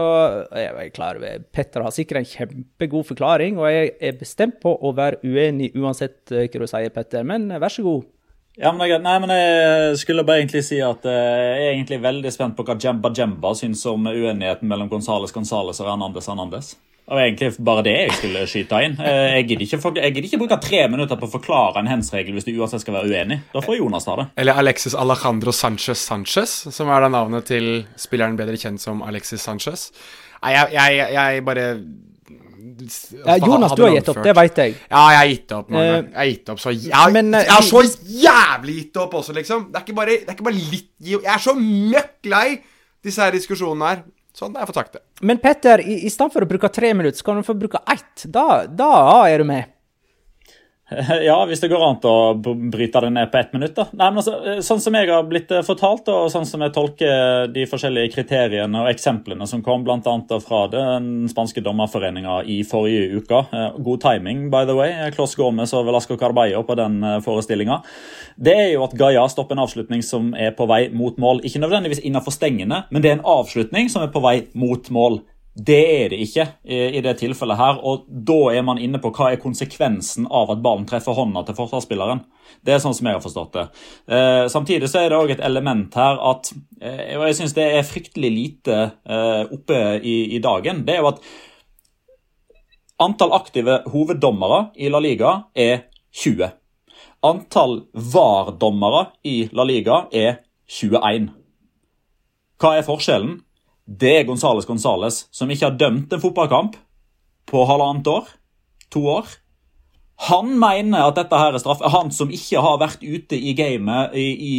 jeg 0.54 0.70
er 0.70 0.94
klar 0.94 1.18
over 1.18 1.42
Petter 1.54 1.82
har 1.82 1.94
sikkert 1.96 2.22
en 2.22 2.30
kjempegod 2.30 3.08
forklaring, 3.10 3.58
og 3.58 3.72
jeg 3.74 3.96
er 3.98 4.20
bestemt 4.20 4.60
på 4.62 4.76
å 4.78 4.94
være 4.98 5.22
uenig 5.26 5.72
uansett 5.74 6.30
uh, 6.30 6.46
hva 6.46 6.62
du 6.62 6.68
sier, 6.70 6.94
Petter. 6.94 7.26
Men 7.26 7.50
vær 7.58 7.74
så 7.74 7.86
god. 7.88 8.06
Ja, 8.60 8.74
men, 8.76 8.84
nei, 9.02 9.16
men 9.24 9.32
Jeg 9.32 10.00
skulle 10.02 10.26
bare 10.28 10.44
egentlig 10.44 10.66
si 10.68 10.78
at 10.84 11.06
jeg 11.08 11.60
er 11.64 11.70
egentlig 11.72 12.02
veldig 12.04 12.34
spent 12.36 12.58
på 12.58 12.66
hva 12.68 12.76
Jemba 12.76 13.10
Jemba 13.16 13.54
syns 13.56 13.86
om 13.90 14.10
uenigheten 14.12 14.68
mellom 14.68 14.92
Gonzales 14.92 15.32
Gonzales 15.34 15.80
og 15.80 15.88
Hernandez 15.88 16.28
Hernandez. 16.28 16.74
Det 17.12 17.18
var 17.18 17.26
egentlig 17.26 17.48
bare 17.68 17.82
det 17.84 17.94
jeg 17.98 18.12
skulle 18.16 18.42
skyte 18.48 18.78
inn. 18.86 18.94
Eh, 19.04 19.34
jeg 19.36 19.48
gidder 19.50 19.64
ikke, 19.66 19.80
for, 19.84 19.98
jeg 20.00 20.14
gidder 20.16 20.28
ikke 20.30 20.38
bruke 20.40 20.58
tre 20.64 20.86
minutter 20.88 21.18
på 21.20 21.28
å 21.28 21.32
forklare 21.34 21.82
en 21.82 21.90
hens-regel 21.92 22.38
hvis 22.38 22.46
du 22.48 22.54
uansett 22.54 22.86
skal 22.86 22.96
være 22.96 23.12
uenig. 23.12 23.38
Da 23.52 23.60
får 23.66 23.76
Jonas 23.82 24.08
ta 24.08 24.16
det. 24.16 24.26
Eller 24.40 24.62
Alexis 24.62 24.96
Alejandro 24.96 25.52
Sanchez 25.52 26.06
Sanchez, 26.08 26.54
som 26.72 26.88
er 26.88 27.04
da 27.04 27.10
navnet 27.12 27.50
til 27.52 27.68
spilleren 28.00 28.40
bedre 28.40 28.56
kjent 28.62 28.80
som 28.80 29.04
Alexis 29.04 29.44
Sanchez. 29.44 29.90
Nei, 30.40 30.54
jeg, 30.56 30.72
jeg, 30.78 31.02
jeg 31.18 31.44
bare 31.50 31.66
ja, 33.26 33.36
Jonas, 33.44 33.76
du 33.76 33.84
har 33.84 33.92
gitt 33.98 34.14
opp, 34.14 34.24
det 34.24 34.38
veit 34.40 34.64
jeg. 34.64 34.80
Ja, 34.88 35.04
jeg 35.12 35.20
har 35.20 35.30
gitt 35.34 35.54
opp. 35.58 35.68
Man. 35.76 35.84
Eh, 35.84 35.92
jeg 35.98 36.18
har 36.22 36.32
gitt 36.32 36.54
opp 36.56 36.64
så 36.64 36.76
jeg, 36.78 37.14
Men, 37.18 37.36
jeg 37.42 37.52
har 37.52 37.68
så 37.68 37.84
jævlig 38.24 38.78
gitt 38.80 39.04
opp 39.04 39.20
også, 39.20 39.36
liksom. 39.36 39.68
Det 39.68 39.82
er 39.82 39.88
ikke 39.90 40.00
bare, 40.00 40.16
det 40.16 40.32
er 40.32 40.40
ikke 40.40 40.48
bare 40.48 40.64
litt 40.72 40.90
Jeg 41.12 41.28
er 41.36 41.44
så 41.44 41.60
møkk 41.60 42.32
lei 42.32 42.48
disse 43.04 43.20
her 43.20 43.36
diskusjonene 43.36 43.92
her. 43.92 44.04
Sånn, 44.38 44.56
jeg 44.56 44.70
får 44.70 44.78
sagt 44.78 44.96
det. 44.96 45.02
Men 45.28 45.42
Petter, 45.44 45.84
i, 45.84 46.02
i 46.08 46.12
stedet 46.12 46.34
for 46.34 46.46
å 46.46 46.50
bruke 46.50 46.70
tre 46.72 46.94
minutter, 46.96 47.20
så 47.20 47.28
kan 47.28 47.42
du 47.42 47.48
få 47.48 47.56
bruke 47.60 47.82
ett. 47.92 48.26
Da, 48.32 48.64
da 48.68 48.92
er 49.28 49.44
du 49.44 49.50
med. 49.50 49.72
Ja, 51.28 51.38
hvis 51.48 51.62
det 51.64 51.70
går 51.72 51.84
an 51.86 52.00
å 52.08 52.16
bryte 52.72 53.02
det 53.04 53.12
ned 53.16 53.32
på 53.32 53.40
ett 53.40 53.54
minutt. 53.56 53.76
da. 53.76 53.88
Nei, 53.92 54.10
men 54.12 54.22
altså, 54.22 54.36
eh, 54.44 54.60
Sånn 54.66 54.82
som 54.84 54.96
jeg 54.98 55.10
har 55.10 55.24
blitt 55.28 55.52
eh, 55.54 55.64
fortalt, 55.66 56.10
og 56.12 56.32
sånn 56.34 56.48
som 56.48 56.64
jeg 56.66 56.74
tolker 56.76 57.52
de 57.54 57.66
forskjellige 57.70 58.14
kriteriene 58.16 58.84
og 58.84 58.92
eksemplene 58.92 59.48
som 59.50 59.64
kom 59.66 59.86
bl.a. 59.88 60.00
fra 60.44 60.62
den 60.72 61.30
spanske 61.32 61.64
dommerforeninga 61.64 62.42
i 62.50 62.62
forrige 62.68 63.22
uke 63.22 63.44
eh, 63.52 63.80
God 63.80 64.04
timing, 64.04 64.50
by 64.54 64.66
the 64.68 64.76
way. 64.78 64.96
Kloss 65.16 65.38
Gomez 65.40 65.74
og 65.78 65.88
Velasco 65.88 66.18
Carballo 66.20 66.64
på 66.68 66.78
den 66.80 67.00
forestillinga. 67.24 67.82
Det 68.42 68.56
er 68.58 68.70
jo 68.76 68.86
at 68.86 68.96
Gaia 68.98 69.24
stopper 69.32 69.56
en 69.58 69.64
avslutning 69.66 70.04
som 70.06 70.32
er 70.36 70.56
på 70.58 70.68
vei 70.70 70.86
mot 70.96 71.18
mål. 71.22 71.44
Ikke 71.48 71.62
nødvendigvis 71.62 72.04
innenfor 72.04 72.36
stengene, 72.36 72.86
men 72.92 73.04
det 73.04 73.12
er 73.12 73.20
en 73.20 73.28
avslutning 73.40 73.90
som 73.92 74.04
er 74.04 74.12
på 74.14 74.24
vei 74.24 74.38
mot 74.58 74.90
mål. 74.94 75.22
Det 75.52 75.80
er 76.04 76.12
det 76.14 76.18
ikke 76.24 76.46
i 76.72 77.02
det 77.04 77.18
tilfellet 77.20 77.60
her. 77.60 77.80
og 77.84 78.06
Da 78.08 78.54
er 78.56 78.64
man 78.64 78.80
inne 78.80 79.02
på 79.04 79.12
hva 79.12 79.34
er 79.34 79.42
konsekvensen 79.42 80.30
av 80.32 80.54
at 80.54 80.62
ballen 80.64 80.86
treffer 80.88 81.18
hånda 81.18 81.44
til 81.44 81.58
forsvarsspilleren. 81.58 82.24
Det 82.64 82.76
er 82.76 82.82
sånn 82.84 82.96
som 82.96 83.08
jeg 83.08 83.18
har 83.18 83.24
forstått 83.24 83.56
det. 83.58 83.66
Eh, 84.08 84.46
samtidig 84.52 84.90
så 84.92 85.02
er 85.02 85.12
det 85.12 85.20
òg 85.20 85.34
et 85.36 85.44
element 85.44 85.96
her 85.98 86.20
at 86.32 86.52
eh, 86.82 87.18
Og 87.18 87.26
jeg 87.28 87.38
syns 87.40 87.56
det 87.58 87.68
er 87.68 87.88
fryktelig 87.88 88.32
lite 88.32 88.78
eh, 89.04 89.44
oppe 89.52 89.82
i, 90.00 90.16
i, 90.36 90.40
dagen. 90.44 90.86
Det 90.88 90.96
er 90.96 91.04
jo 91.04 91.12
at 91.12 91.22
antall 93.02 93.36
aktive 93.36 93.82
hoveddommere 93.92 94.70
i 94.78 94.92
La 94.94 95.02
Liga 95.04 95.36
er 95.58 95.88
20. 96.16 96.52
Antall 97.28 97.78
VAR-dommere 97.94 99.08
i 99.28 99.38
La 99.54 99.66
Liga 99.68 100.06
er 100.12 100.42
21. 100.72 101.32
Hva 102.62 102.76
er 102.78 102.86
forskjellen? 102.86 103.40
Det 104.00 104.12
er 104.20 104.28
Gonzales 104.28 104.68
Gonzales, 104.70 105.26
som 105.34 105.50
ikke 105.52 105.68
har 105.68 105.78
dømt 105.80 106.14
en 106.14 106.22
fotballkamp 106.22 106.78
på 107.50 107.64
halvannet 107.68 108.08
år. 108.08 108.28
To 108.92 109.06
år. 109.08 109.30
Han 110.28 110.52
mener 110.60 111.08
at 111.08 111.18
dette 111.18 111.38
her 111.38 111.56
er 111.56 111.62
straff. 111.64 111.82
Han 111.94 112.12
som 112.14 112.30
ikke 112.34 112.62
har 112.62 112.78
vært 112.82 113.02
ute 113.02 113.38
i 113.38 113.56
gamet 113.58 114.14
i, 114.18 114.28
i, 114.30 114.58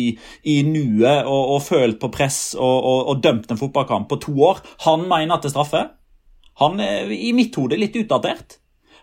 i 0.50 0.56
nuet 0.66 1.22
og, 1.22 1.54
og, 1.54 1.60
følt 1.62 2.00
på 2.02 2.10
press 2.12 2.40
og, 2.58 2.78
og, 2.80 3.00
og, 3.12 3.20
dømt 3.22 3.52
en 3.52 3.60
fotballkamp 3.60 4.08
på 4.10 4.18
to 4.24 4.34
år, 4.48 4.62
han 4.88 5.06
mener 5.06 5.36
at 5.36 5.44
det 5.44 5.52
er 5.52 5.54
straffe. 5.54 5.84
Han 6.58 6.82
er 6.82 7.12
i 7.14 7.30
mitt 7.36 7.54
hode 7.56 7.78
litt 7.78 7.96
utdatert. 8.00 8.58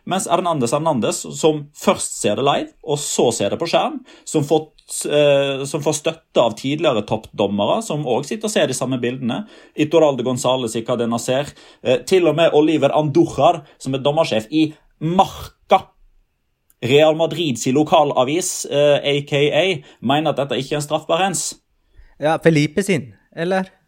Mens 0.08 0.28
Hernandez 0.30 0.74
Hernandez, 0.74 1.22
som 1.40 1.66
først 1.76 2.20
ser 2.22 2.40
det 2.40 2.46
live, 2.48 2.72
og 2.84 3.00
så 3.02 3.30
ser 3.36 3.54
det 3.54 3.60
på 3.62 3.68
skjerm, 3.70 4.00
som 4.28 4.46
får, 4.48 4.68
eh, 5.10 5.64
som 5.70 5.84
får 5.84 5.98
støtte 6.00 6.44
av 6.44 6.56
tidligere 6.60 7.06
toppdommere, 7.10 7.82
som 7.86 8.08
òg 8.08 8.28
sitter 8.28 8.50
og 8.50 8.54
ser 8.54 8.68
de 8.68 8.78
samme 8.78 9.00
bildene, 9.02 9.44
Itoralde 9.76 10.26
Gonzales 10.26 10.76
i 10.80 10.84
Cadena 10.88 11.20
Ser, 11.20 11.54
eh, 11.84 12.04
til 12.06 12.28
og 12.28 12.36
med 12.36 12.54
Oliver 12.54 12.96
Andorrar, 12.96 13.64
som 13.78 13.96
er 13.96 14.04
dommersjef 14.06 14.48
i 14.52 14.74
Marca. 15.00 15.88
Real 16.82 17.16
Madrids 17.16 17.66
lokalavis, 17.68 18.66
eh, 18.66 19.00
aka, 19.04 19.84
mener 20.02 20.30
at 20.32 20.38
dette 20.38 20.62
ikke 20.62 20.78
er 20.78 20.80
en 20.80 20.88
straffbar 20.88 21.26
hens. 21.26 21.56
Ja, 22.20 22.38
Felipe 22.38 22.84
sin, 22.84 23.14
eller? 23.36 23.79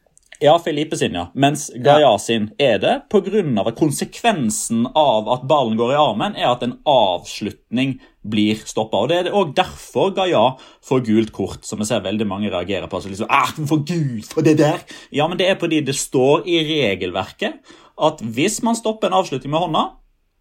Ja, 0.42 0.60
Felipe 0.60 0.98
sin, 0.98 1.14
ja. 1.14 1.28
Mens 1.38 1.68
Gaia 1.86 2.16
sin 2.18 2.48
er 2.58 2.80
det 2.82 2.96
pga. 3.14 3.44
at 3.62 3.78
konsekvensen 3.78 4.88
av 4.98 5.30
at 5.30 5.46
ballen 5.46 5.78
går 5.78 5.94
i 5.94 6.02
armen, 6.02 6.34
er 6.36 6.50
at 6.50 6.64
en 6.66 6.82
avslutning 6.82 8.02
blir 8.26 8.58
stoppa. 8.66 9.06
Det 9.08 9.18
er 9.20 9.32
òg 9.38 9.54
derfor 9.56 10.10
Gaia 10.18 10.58
får 10.82 11.06
gult 11.06 11.32
kort, 11.32 11.66
som 11.66 11.80
jeg 11.80 11.88
ser 11.92 12.02
veldig 12.02 12.26
mange 12.26 12.50
reagerer 12.50 12.88
på. 12.90 13.02
Så 13.02 13.10
liksom, 13.10 13.28
ah, 13.30 13.54
for 13.54 13.78
Gud, 13.86 14.34
for 14.34 14.42
det 14.42 14.58
der! 14.58 14.82
Ja, 15.14 15.28
men 15.30 15.38
det 15.38 15.46
er 15.46 15.60
fordi 15.62 15.82
det 15.86 15.96
står 15.96 16.42
i 16.50 16.66
regelverket 16.66 17.54
at 18.02 18.22
hvis 18.26 18.64
man 18.66 18.76
stopper 18.76 19.08
en 19.08 19.14
avslutning 19.22 19.52
med 19.54 19.62
hånda, 19.62 19.94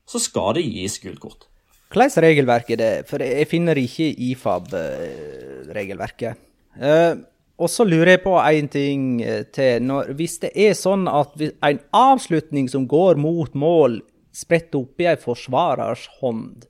så 0.08 0.18
skal 0.18 0.54
det 0.56 0.64
gis 0.64 0.98
gult 1.02 1.20
kort. 1.20 1.44
Hvilket 1.92 2.22
regelverk 2.24 2.70
er 2.72 2.76
det? 2.80 3.04
For 3.10 3.18
jeg 3.20 3.48
finner 3.50 3.76
ikke 3.76 4.16
IFAB-regelverket. 4.30 6.34
Uh, 6.80 7.20
og 7.60 7.68
så 7.68 7.84
lurer 7.84 8.14
jeg 8.14 8.24
på 8.24 8.34
en 8.40 8.70
ting 8.72 9.04
eh, 9.22 9.44
til. 9.52 9.84
Når, 9.84 10.14
hvis 10.18 10.38
det 10.42 10.54
er 10.56 10.74
sånn 10.78 11.06
at 11.10 11.36
en 11.40 11.80
avslutning 11.96 12.70
som 12.72 12.88
går 12.88 13.20
mot 13.20 13.54
mål, 13.58 14.00
spredt 14.32 14.76
i 15.02 15.08
en 15.10 15.20
forsvarers 15.20 16.06
hånd, 16.20 16.64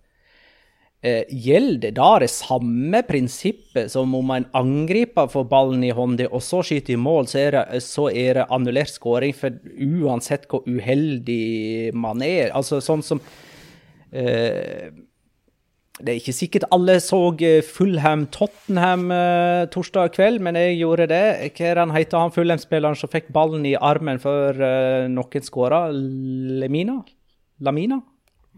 eh, 1.04 1.28
gjelder 1.30 1.94
da 1.96 2.08
det 2.22 2.30
samme 2.32 3.02
prinsippet 3.06 3.92
som 3.92 4.14
om 4.16 4.32
en 4.34 4.48
angriper 4.56 5.30
får 5.30 5.46
ballen 5.52 5.84
i 5.86 5.92
hånda 5.94 6.26
og 6.30 6.42
så 6.44 6.62
skyter 6.66 6.96
i 6.96 7.00
mål, 7.00 7.28
så 7.30 7.42
er 7.44 7.56
det, 7.56 7.82
så 7.84 8.08
er 8.10 8.40
det 8.40 8.48
annullert 8.50 8.92
skåring 8.92 9.36
for 9.36 9.60
uansett 9.76 10.48
hvor 10.50 10.66
uheldig 10.66 11.94
man 11.94 12.24
er? 12.26 12.50
Altså 12.56 12.80
sånn 12.84 13.04
som 13.06 13.22
eh, 14.10 14.90
det 16.00 16.12
er 16.12 16.20
ikke 16.20 16.34
sikkert 16.34 16.64
alle 16.74 16.96
så 17.02 17.18
eh, 17.44 17.60
Fulham-Tottenham 17.66 19.10
uh, 19.12 19.68
torsdag 19.72 20.14
kveld, 20.14 20.40
men 20.44 20.56
jeg 20.58 20.78
gjorde 20.80 21.10
det. 21.12 21.24
Hva 21.56 21.68
er 21.68 21.80
han 21.82 21.92
heter 21.94 22.22
han 22.22 22.34
Fulham-spilleren 22.34 22.98
som 22.98 23.10
fikk 23.12 23.28
ballen 23.34 23.66
i 23.68 23.76
armen 23.76 24.20
før 24.22 24.56
uh, 24.60 25.10
noen 25.12 25.46
skåra? 25.46 25.82
Lemina? 25.92 27.00
Lamina? 27.60 28.00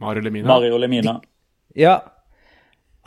Mario 0.02 0.24
Lemina. 0.24 0.48
Mario 0.52 0.78
Lemina. 0.78 1.18
Ja. 1.78 1.98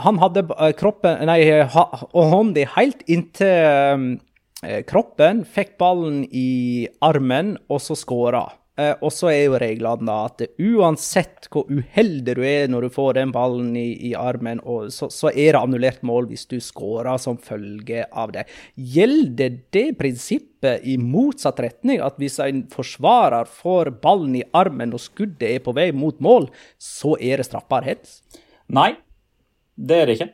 Han 0.04 0.20
hadde 0.20 0.44
uh, 0.52 0.70
kroppen 0.76 1.24
Nei, 1.30 1.40
hånda 1.72 2.68
helt 2.76 3.06
inntil 3.08 4.20
kroppen, 4.90 5.44
fikk 5.46 5.76
ballen 5.78 6.24
i 6.34 6.88
armen, 7.06 7.54
og 7.70 7.84
så 7.84 7.94
skåra. 8.00 8.48
Eh, 8.76 8.92
og 9.00 9.12
så 9.16 9.30
er 9.32 9.46
jo 9.46 9.60
reglene 9.62 10.04
da 10.10 10.16
at 10.28 10.42
uansett 10.60 11.48
hvor 11.52 11.70
uheldig 11.72 12.36
du 12.36 12.42
er 12.44 12.68
når 12.72 12.86
du 12.88 12.96
får 12.96 13.16
den 13.20 13.32
ballen 13.36 13.72
i, 13.80 13.88
i 14.10 14.12
armen, 14.20 14.60
så, 14.92 15.08
så, 15.14 15.32
er 15.32 15.56
det 15.56 15.62
annullert 15.62 16.04
mål 16.04 16.28
hvis 16.32 16.44
du 16.52 16.58
skårer 16.64 17.16
som 17.22 17.40
følge 17.40 18.04
av 18.12 18.36
det. 18.36 18.46
Gjelder 18.76 19.62
det 19.76 19.86
prinsippet 20.00 20.84
i 20.84 20.98
motsatt 21.00 21.62
retning, 21.64 22.02
at 22.04 22.20
hvis 22.20 22.40
en 22.44 22.66
forsvarer 22.74 23.48
får 23.48 23.94
ballen 24.04 24.36
i 24.42 24.48
armen 24.56 24.96
og 24.96 25.04
skuddet 25.04 25.48
er 25.54 25.64
på 25.64 25.76
vei 25.78 25.92
mot 25.96 26.20
mål, 26.24 26.50
så 26.76 27.16
er 27.22 27.40
det 27.40 27.48
straffbarhet? 27.48 28.18
Nei, 28.76 28.92
det 29.76 30.02
er 30.02 30.10
det 30.10 30.20
ikke. 30.20 30.34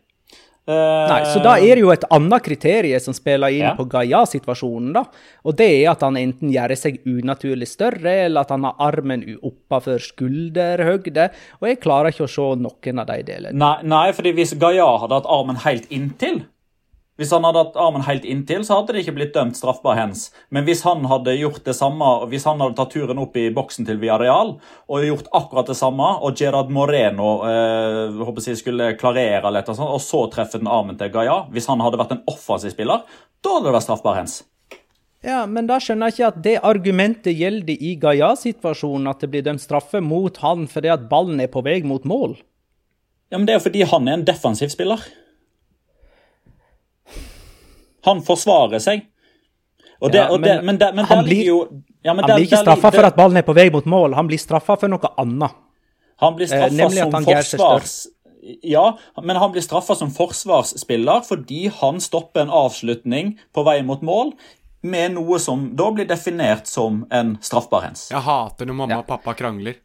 Nei, 1.12 1.20
Så 1.30 1.42
da 1.44 1.58
er 1.60 1.78
det 1.78 1.84
jo 1.84 1.92
et 1.94 2.06
annet 2.14 2.46
kriterium 2.46 3.04
som 3.04 3.16
spiller 3.16 3.54
inn 3.54 3.68
ja. 3.70 3.74
på 3.78 3.88
Gaia-situasjonen. 3.92 4.94
da, 4.96 5.06
og 5.46 5.58
Det 5.58 5.68
er 5.68 5.92
at 5.92 6.06
han 6.06 6.20
enten 6.20 6.54
gjør 6.54 6.76
seg 6.80 7.02
unaturlig 7.06 7.68
større, 7.70 8.16
eller 8.28 8.46
at 8.46 8.54
han 8.56 8.68
har 8.68 8.80
armen 8.80 9.26
oppafor 9.42 10.02
skulderhøgde. 10.04 11.30
Og 11.62 11.70
jeg 11.70 11.82
klarer 11.84 12.14
ikke 12.14 12.28
å 12.28 12.32
se 12.32 12.48
noen 12.62 13.04
av 13.04 13.12
de 13.12 13.20
delene. 13.28 13.58
Nei, 13.58 13.76
nei 13.84 14.08
fordi 14.16 14.36
hvis 14.38 14.56
Gaia 14.62 14.88
hadde 15.04 15.22
hatt 15.22 15.30
armen 15.32 15.62
helt 15.66 15.88
inntil, 15.94 16.44
hvis 17.22 17.32
han 17.36 17.46
hadde 17.46 17.62
hatt 17.62 17.76
armen 17.78 18.02
helt 18.08 18.24
inntil, 18.26 18.64
så 18.66 18.80
hadde 18.80 18.96
det 18.96 19.04
ikke 19.04 19.14
blitt 19.20 19.36
dømt 19.36 19.58
straffbar 19.60 20.00
hens. 20.00 20.24
Men 20.50 20.66
hvis 20.66 20.82
han 20.88 21.06
hadde 21.06 21.36
gjort 21.38 21.62
det 21.68 21.76
samme, 21.78 22.08
hvis 22.32 22.48
han 22.50 22.64
hadde 22.64 22.80
tatt 22.80 22.96
turen 22.96 23.22
opp 23.22 23.38
i 23.38 23.52
boksen 23.54 23.86
til 23.86 24.00
Villarreal 24.02 24.56
og 24.58 25.06
gjort 25.06 25.30
akkurat 25.38 25.70
det 25.70 25.78
samme, 25.78 26.08
og 26.26 26.42
Gerard 26.42 26.74
Moreno 26.74 27.36
eh, 27.46 28.18
håper 28.26 28.50
jeg 28.50 28.58
skulle 28.64 28.96
klarere 28.98 29.54
litt, 29.54 29.70
og, 29.70 29.78
sånt, 29.78 29.94
og 29.94 30.02
så 30.02 30.24
treffe 30.34 30.58
den 30.58 30.72
armen 30.72 30.98
til 30.98 31.14
Gaia 31.14 31.44
Hvis 31.54 31.70
han 31.70 31.84
hadde 31.86 32.02
vært 32.02 32.16
en 32.18 32.26
offensiv 32.32 32.74
spiller, 32.74 33.06
da 33.46 33.54
hadde 33.54 33.70
det 33.70 33.76
vært 33.78 33.86
straffbar 33.86 34.18
hens. 34.18 34.42
Ja, 35.22 35.44
men 35.46 35.68
da 35.70 35.78
skjønner 35.78 36.10
jeg 36.10 36.18
ikke 36.18 36.30
at 36.32 36.42
det 36.42 36.58
argumentet 36.66 37.38
gjelder 37.38 37.78
i 37.78 37.94
Gaia-situasjonen, 38.02 39.12
at 39.14 39.22
det 39.22 39.30
blir 39.30 39.46
dømt 39.46 39.62
straffe 39.62 40.02
mot 40.02 40.42
han 40.42 40.66
fordi 40.70 40.90
at 40.90 41.06
ballen 41.12 41.44
er 41.44 41.52
på 41.54 41.62
vei 41.62 41.84
mot 41.86 42.08
mål. 42.10 42.40
Ja, 43.30 43.38
men 43.38 43.46
Det 43.46 43.54
er 43.54 43.60
jo 43.62 43.68
fordi 43.70 43.86
han 43.88 44.10
er 44.10 44.18
en 44.18 44.26
defensiv 44.28 44.74
spiller. 44.74 45.06
Han 48.08 48.22
forsvarer 48.26 48.82
seg. 48.84 49.08
Det, 50.02 50.18
ja, 50.18 50.32
men, 50.32 50.42
det, 50.42 50.62
men, 50.66 50.78
det, 50.82 50.94
men 50.98 51.06
han 51.06 51.26
blir, 51.26 51.44
jo, 51.46 51.58
ja, 52.02 52.16
han 52.16 52.26
blir 52.26 52.48
ikke 52.48 52.64
straffa 52.64 52.90
for 52.90 53.06
at 53.06 53.18
ballen 53.20 53.38
er 53.38 53.46
på 53.46 53.54
vei 53.54 53.68
mot 53.74 53.86
mål, 53.86 54.16
han 54.18 54.26
blir 54.30 54.42
straffa 54.42 54.80
for 54.82 54.90
noe 54.90 55.12
annet. 55.22 55.54
Han 56.22 56.34
blir 56.40 56.50
straffa 56.50 56.88
eh, 56.88 56.96
som 56.98 57.28
forsvars... 57.28 57.94
Ja, 58.66 58.98
men 59.22 59.38
han 59.38 59.52
blir 59.54 59.62
straffa 59.62 59.94
som 59.94 60.10
forsvarsspiller 60.10 61.22
fordi 61.28 61.68
han 61.78 62.02
stopper 62.02 62.48
en 62.48 62.54
avslutning 62.64 63.36
på 63.54 63.64
vei 63.68 63.84
mot 63.86 64.02
mål 64.02 64.34
med 64.82 65.14
noe 65.14 65.38
som 65.42 65.68
da 65.78 65.92
blir 65.94 66.10
definert 66.10 66.66
som 66.66 67.04
en 67.14 67.36
straffbar 67.46 67.86
hens. 67.86 68.08
Jeg 68.10 68.26
hater 68.26 68.66
når 68.66 68.80
mamma 68.80 68.98
ja. 68.98 69.04
og 69.04 69.10
pappa 69.10 69.36
krangler. 69.38 69.78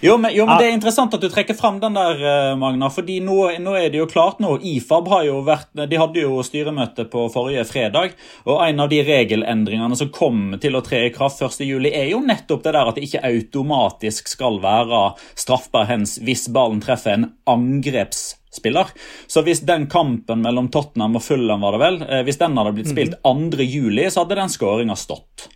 Jo, 0.00 0.16
men, 0.18 0.34
jo, 0.34 0.46
men, 0.46 0.58
det 0.58 0.66
er 0.66 0.74
interessant 0.74 1.14
at 1.16 1.22
du 1.22 1.28
trekker 1.32 1.56
fram 1.56 1.78
den 1.82 1.96
der, 1.96 2.20
eh, 2.20 2.56
Magna. 2.60 2.90
fordi 2.92 3.18
nå, 3.24 3.38
nå, 3.62 3.74
er 3.78 3.90
det 3.92 4.00
jo 4.00 4.08
klart 4.10 4.40
nå, 4.42 4.56
IFAB 4.60 5.08
har 5.12 5.24
jo 5.28 5.40
vært, 5.46 5.70
de 5.74 6.00
hadde 6.00 6.24
jo 6.24 6.42
styremøte 6.44 7.06
på 7.12 7.26
forrige 7.32 7.64
fredag. 7.68 8.14
Og 8.44 8.60
en 8.66 8.84
av 8.84 8.92
de 8.92 9.00
regelendringene 9.06 9.98
som 9.98 10.12
kom 10.14 10.56
til 10.60 10.76
å 10.76 10.84
tre 10.84 11.06
i 11.08 11.14
kraft 11.14 11.42
1.7, 11.42 11.90
er 11.90 12.10
jo 12.12 12.22
nettopp 12.24 12.64
det 12.64 12.76
der 12.76 12.90
at 12.90 12.98
det 12.98 13.08
ikke 13.08 13.24
automatisk 13.24 14.30
skal 14.32 14.60
være 14.64 15.04
straffbar 15.38 15.88
hens 15.90 16.18
hvis 16.24 16.48
ballen 16.52 16.82
treffer 16.84 17.16
en 17.16 17.28
angrepsspiller. 17.50 18.94
Så 19.30 19.44
hvis 19.46 19.64
den 19.66 19.88
kampen 19.92 20.44
mellom 20.44 20.70
Tottenham 20.72 21.20
og 21.20 21.24
Fulham 21.24 21.64
var 21.64 21.76
det 21.76 21.84
vel, 21.84 22.00
eh, 22.08 22.24
hvis 22.26 22.40
den 22.40 22.56
hadde 22.60 22.76
blitt 22.76 22.92
spilt 22.92 23.20
2.7, 23.24 24.08
så 24.10 24.24
hadde 24.24 24.42
den 24.42 24.52
skåringa 24.52 24.98
stått. 24.98 25.48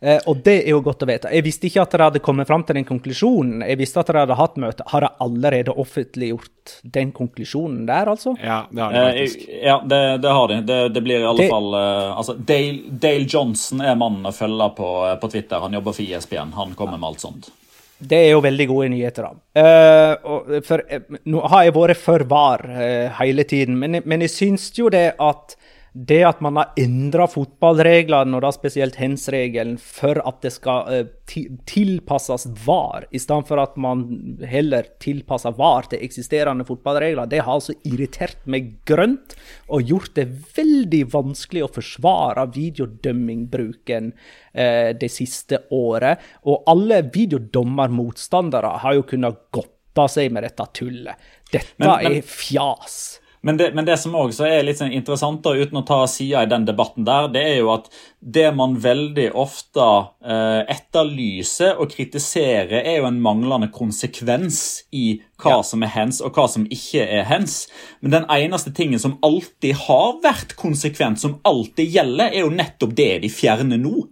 Ja, 0.00 0.08
Eh, 0.08 0.20
og 0.30 0.42
det 0.46 0.60
er 0.62 0.72
jo 0.72 0.82
godt 0.84 1.02
å 1.02 1.08
vite. 1.08 1.30
Jeg 1.34 1.44
visste 1.46 1.68
ikke 1.68 1.82
at 1.82 1.94
dere 1.94 2.08
hadde 2.10 2.22
kommet 2.24 2.48
fram 2.48 2.64
til 2.66 2.78
den 2.78 2.86
konklusjonen. 2.88 3.64
Jeg 3.66 3.80
visste 3.80 4.02
at 4.02 4.10
dere 4.10 4.24
hadde 4.24 4.38
hatt 4.38 4.58
møte. 4.60 4.86
Har 4.92 5.04
dere 5.04 5.24
allerede 5.24 5.74
offentliggjort 5.74 6.74
den 6.96 7.12
konklusjonen 7.16 7.84
der, 7.88 8.10
altså? 8.14 8.36
Ja, 8.42 8.60
det 8.70 8.84
har 8.84 8.94
de 8.94 9.00
eh, 9.00 9.08
faktisk. 9.10 9.46
Eh, 9.48 9.62
ja, 9.66 9.78
det, 9.84 10.02
det, 10.22 10.34
har 10.38 10.50
de. 10.52 10.58
Det, 10.70 10.80
det 10.94 11.04
blir 11.04 11.22
i 11.22 11.28
alle 11.28 11.44
det... 11.44 11.52
fall 11.52 11.70
uh, 11.74 12.18
altså, 12.18 12.36
Dale, 12.38 12.98
Dale, 13.06 13.28
Johnson 13.28 13.82
er 13.82 13.98
mannen 13.98 14.28
å 14.28 14.34
følge 14.34 14.68
på, 14.78 14.90
på 15.22 15.32
Twitter. 15.34 15.64
Han 15.64 15.78
jobber 15.78 15.96
for 15.96 16.06
ISBN. 16.06 16.52
E 16.52 16.60
Han 16.62 16.76
kommer 16.78 17.00
med 17.00 17.10
alt 17.10 17.24
sånt. 17.24 17.50
Det 17.98 18.18
er 18.28 18.28
jo 18.30 18.42
veldig 18.44 18.66
gode 18.70 18.92
nyheter. 18.92 19.26
da. 19.26 19.32
Uh, 19.58 20.60
for, 20.62 20.84
uh, 20.86 21.18
nå 21.26 21.42
har 21.50 21.66
jeg 21.66 21.74
vært 21.74 21.98
for 21.98 22.22
var 22.30 22.62
uh, 22.70 23.08
hele 23.18 23.42
tiden, 23.48 23.74
men, 23.80 23.98
men 24.06 24.22
jeg 24.28 24.36
syns 24.36 24.70
jo 24.78 24.86
det 24.94 25.08
at 25.18 25.58
det 25.92 26.20
at 26.26 26.40
man 26.44 26.58
har 26.60 26.72
endra 26.78 27.26
fotballreglene, 27.30 28.36
og 28.36 28.44
da 28.44 28.50
spesielt 28.54 28.98
hens-regelen, 29.00 29.78
for 29.80 30.20
at 30.28 30.40
det 30.44 30.52
skal 30.54 30.88
uh, 30.88 31.38
tilpasses 31.68 32.46
VAR, 32.66 33.06
i 33.10 33.20
stedet 33.22 33.48
for 33.48 33.62
at 33.62 33.78
man 33.80 34.04
heller 34.48 34.86
tilpasser 35.02 35.56
VAR 35.58 35.88
til 35.90 36.04
eksisterende 36.04 36.66
fotballregler, 36.68 37.30
det 37.30 37.42
har 37.44 37.58
altså 37.58 37.76
irritert 37.88 38.40
meg 38.50 38.74
grønt 38.88 39.36
og 39.68 39.88
gjort 39.88 40.14
det 40.18 40.28
veldig 40.56 41.04
vanskelig 41.12 41.64
å 41.64 41.72
forsvare 41.72 42.46
videodømmingbruken 42.54 44.12
eh, 44.52 44.90
det 44.98 45.10
siste 45.12 45.64
året. 45.74 46.20
Og 46.48 46.68
alle 46.70 47.02
videodommermotstandere 47.14 48.76
har 48.84 48.98
jo 48.98 49.06
kunnet 49.08 49.48
godta 49.54 50.08
seg 50.12 50.32
med 50.34 50.46
dette 50.46 50.68
tullet. 50.78 51.30
Dette 51.52 51.80
men, 51.80 51.96
men... 51.96 52.18
er 52.20 52.28
fjas. 52.28 53.18
Men 53.40 53.56
det, 53.56 53.68
men 53.74 53.86
det, 53.86 53.96
som 54.02 54.16
også 54.18 54.46
er 54.48 54.64
litt 54.66 54.80
sånn 54.80 54.94
interessant, 54.94 55.40
da, 55.44 55.54
uten 55.54 55.78
å 55.78 55.84
ta 55.86 56.00
sida 56.10 56.42
i 56.42 56.50
den 56.50 56.66
debatten 56.66 57.06
der, 57.06 57.28
det 57.32 57.44
er 57.52 57.56
jo 57.60 57.70
at 57.74 57.86
det 58.18 58.48
man 58.56 58.74
veldig 58.82 59.28
ofte 59.38 59.86
eh, 60.26 60.62
etterlyser 60.74 61.78
og 61.78 61.92
kritiserer, 61.94 62.80
er 62.82 62.98
jo 62.98 63.08
en 63.08 63.22
manglende 63.22 63.70
konsekvens 63.74 64.60
i 64.90 65.20
hva 65.38 65.58
ja. 65.60 65.64
som 65.70 65.86
er 65.86 65.94
hens 65.94 66.20
og 66.24 66.34
hva 66.34 66.48
som 66.50 66.66
ikke 66.66 67.06
er 67.06 67.26
hens. 67.30 67.60
Men 68.02 68.16
den 68.18 68.30
eneste 68.34 68.74
tingen 68.74 69.02
som 69.02 69.18
alltid 69.26 69.78
har 69.86 70.18
vært 70.24 70.56
konsekvent, 70.58 71.22
som 71.22 71.38
alltid 71.46 71.94
gjelder, 71.94 72.32
er 72.32 72.42
jo 72.42 72.54
nettopp 72.54 72.96
det 72.98 73.12
de 73.22 73.32
fjerner 73.32 73.78
nå. 73.78 74.08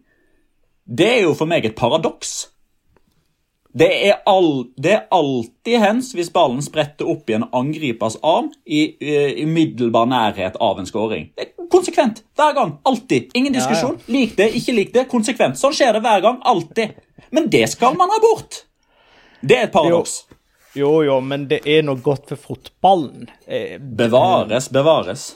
Det 0.87 1.09
er 1.17 1.25
jo 1.27 1.35
for 1.35 1.51
meg 1.51 1.67
et 1.67 1.79
paradoks. 1.79 2.45
Det 3.77 3.89
er, 4.09 4.21
all, 4.25 4.65
det 4.81 4.93
er 4.95 5.03
alltid 5.13 5.83
hens 5.83 6.15
hvis 6.17 6.31
ballen 6.33 6.63
spretter 6.65 7.09
opp 7.13 7.29
i 7.29 7.35
en 7.37 7.45
angripers 7.53 8.17
arm 8.25 8.49
i, 8.65 8.87
i 8.97 9.45
umiddelbar 9.45 10.09
nærhet 10.09 10.57
av 10.65 10.81
en 10.81 10.89
skåring. 10.89 11.27
Det 11.37 11.51
er 11.51 11.69
konsekvent. 11.73 12.23
Hver 12.39 12.55
gang. 12.57 12.73
Alltid. 12.89 13.35
Ingen 13.37 13.53
diskusjon. 13.53 13.99
Ja, 13.99 14.07
ja. 14.07 14.15
Lik 14.17 14.33
det, 14.39 14.49
ikke 14.57 14.77
lik 14.79 14.95
det. 14.95 15.05
Konsekvent. 15.13 15.61
Sånn 15.61 15.77
skjer 15.77 15.99
det 15.99 16.01
hver 16.07 16.25
gang. 16.25 16.41
Alltid. 16.49 16.97
Men 17.37 17.51
det 17.53 17.67
skal 17.75 17.99
man 18.01 18.13
ha 18.15 18.21
bort. 18.23 18.63
Det 19.45 19.59
er 19.59 19.69
et 19.69 19.75
paradoks. 19.75 20.23
Jo, 20.73 20.89
jo, 21.03 21.03
jo 21.11 21.21
men 21.25 21.45
det 21.51 21.61
er 21.69 21.85
noe 21.85 22.01
godt 22.01 22.33
for 22.33 22.41
fotballen. 22.49 23.29
Eh, 23.45 23.77
bevares, 23.77 24.71
bevares. 24.73 25.35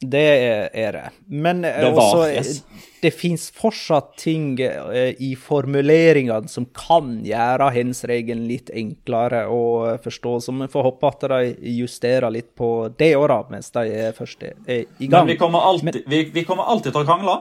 Det 0.00 0.28
er 0.72 0.92
det. 0.92 1.08
Men 1.28 1.64
eh, 1.64 1.84
også, 1.92 2.22
yes. 2.32 2.62
det 3.02 3.10
fins 3.12 3.50
fortsatt 3.52 4.14
ting 4.20 4.54
eh, 4.64 5.12
i 5.20 5.34
formuleringene 5.36 6.48
som 6.48 6.64
kan 6.72 7.18
gjøre 7.26 7.68
hens-regelen 7.74 8.46
litt 8.48 8.72
enklere 8.72 9.44
å 9.52 9.98
forstå. 10.00 10.34
Så 10.40 10.56
vi 10.56 10.70
får 10.72 10.88
håpe 10.88 11.12
at 11.12 11.28
de 11.34 11.74
justerer 11.76 12.32
litt 12.32 12.54
på 12.56 12.88
det 12.96 13.12
òg, 13.18 13.52
mens 13.52 13.68
de 13.76 14.08
først 14.16 14.48
er 14.48 14.56
i 14.64 15.06
gang. 15.06 15.26
Men 15.26 15.34
vi 15.34 15.38
kommer 15.42 15.68
alltid, 15.68 16.02
vi, 16.08 16.24
vi 16.32 16.46
kommer 16.48 16.72
alltid 16.72 16.94
til 16.94 17.04
å 17.04 17.08
krangle. 17.08 17.36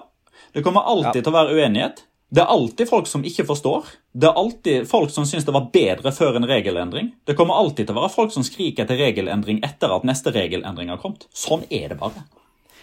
Det 0.52 0.66
kommer 0.66 0.84
alltid 0.84 1.22
ja. 1.22 1.24
til 1.24 1.32
å 1.32 1.38
være 1.40 1.56
uenighet. 1.56 2.06
Det 2.30 2.44
er 2.44 2.52
alltid 2.54 2.90
folk 2.90 3.08
som 3.10 3.24
ikke 3.26 3.46
forstår. 3.48 3.88
Det 4.14 4.28
er 4.30 4.36
alltid 4.38 4.90
folk 4.90 5.10
som 5.10 5.26
syns 5.26 5.48
det 5.48 5.54
var 5.56 5.72
bedre 5.74 6.12
før 6.14 6.38
en 6.38 6.46
regelendring. 6.46 7.14
Det 7.26 7.34
kommer 7.40 7.58
alltid 7.58 7.88
til 7.88 7.96
å 7.96 8.04
være 8.04 8.14
folk 8.14 8.36
som 8.36 8.46
skriker 8.46 8.86
etter 8.86 9.00
regelendring 9.02 9.64
etter 9.66 9.96
at 9.96 10.06
neste 10.06 10.34
regelendring 10.36 10.92
har 10.94 11.02
kommet. 11.02 11.26
Sånn 11.34 11.66
er 11.74 11.90
det 11.90 11.98
bare. 12.04 12.28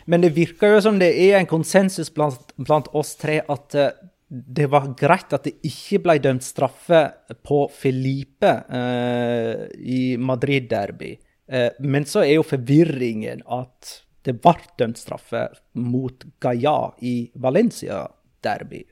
Men 0.06 0.22
det 0.22 0.34
virker 0.36 0.76
jo 0.76 0.82
som 0.84 1.00
det 1.02 1.12
er 1.18 1.40
en 1.40 1.48
konsensus 1.50 2.12
blant, 2.14 2.52
blant 2.56 2.88
oss 2.94 3.16
tre 3.18 3.40
at 3.42 3.76
uh, 3.78 3.90
det 4.28 4.66
var 4.70 4.88
greit 4.98 5.34
at 5.36 5.46
det 5.46 5.54
ikke 5.66 6.00
ble 6.02 6.16
dømt 6.22 6.44
straffe 6.44 7.02
på 7.46 7.60
Felipe 7.70 8.50
eh, 8.66 9.66
i 9.78 10.00
Madrid-derby. 10.18 11.12
Eh, 11.46 11.78
men 11.86 12.06
så 12.10 12.24
er 12.24 12.34
jo 12.34 12.46
forvirringen 12.46 13.44
at 13.46 13.92
det 14.26 14.34
ble 14.42 14.56
dømt 14.80 14.98
straffe 14.98 15.46
mot 15.78 16.26
Gaia 16.42 16.90
i 17.06 17.14
Valencia-derby. 17.38 18.82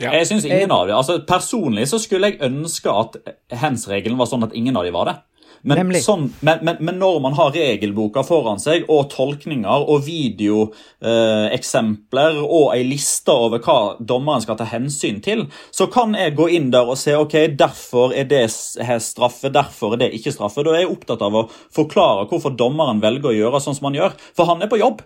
Ja. 0.00 0.10
Jeg 0.16 0.26
synes 0.26 0.48
ingen 0.48 0.72
av 0.74 0.88
dem. 0.88 0.96
Altså, 0.98 1.20
Personlig 1.28 1.86
så 1.92 2.00
skulle 2.02 2.32
jeg 2.32 2.42
ønske 2.42 2.90
at 2.90 3.20
hands-regelen 3.62 4.18
var 4.18 4.26
sånn 4.30 4.48
at 4.48 4.56
ingen 4.58 4.74
av 4.78 4.88
de 4.88 4.94
var 4.94 5.06
det. 5.06 5.16
Men, 5.62 5.94
sånn, 6.02 6.24
men, 6.42 6.58
men, 6.66 6.80
men, 6.82 6.96
når 6.98 7.20
man 7.22 7.36
har 7.38 7.52
regelboka 7.54 8.26
foran 8.26 8.58
seg, 8.62 8.84
og 8.90 9.10
tolkninger 9.12 9.84
og 9.86 10.02
videoeksempler 10.08 12.40
eh, 12.40 12.42
og 12.42 12.74
ei 12.74 12.82
liste 12.88 13.30
over 13.30 13.60
hva 13.62 13.94
dommeren 14.02 14.42
skal 14.42 14.58
ta 14.58 14.64
hensyn 14.72 15.20
til, 15.22 15.46
så 15.70 15.86
kan 15.92 16.14
jeg 16.18 16.34
gå 16.38 16.48
inn 16.58 16.70
der 16.74 16.86
og 16.90 16.98
se 16.98 17.14
ok, 17.14 17.54
derfor 17.58 18.12
er 18.16 18.24
det 18.30 18.50
straffe, 18.50 19.48
derfor 19.54 19.92
er 19.94 19.98
det 20.02 20.14
ikke 20.18 20.32
straffe. 20.34 20.64
Da 20.66 20.70
er 20.74 20.80
jeg 20.82 20.94
opptatt 20.96 21.22
av 21.22 21.32
å 21.38 21.48
forklare 21.74 22.26
hvorfor 22.30 22.50
dommeren 22.58 23.02
velger 23.04 23.28
å 23.30 23.38
gjøre 23.38 23.60
sånn 23.62 23.76
som 23.78 23.86
han 23.90 23.98
gjør. 24.00 24.12
For 24.34 24.44
han 24.50 24.62
er 24.66 24.70
på 24.72 24.82
jobb. 24.82 24.98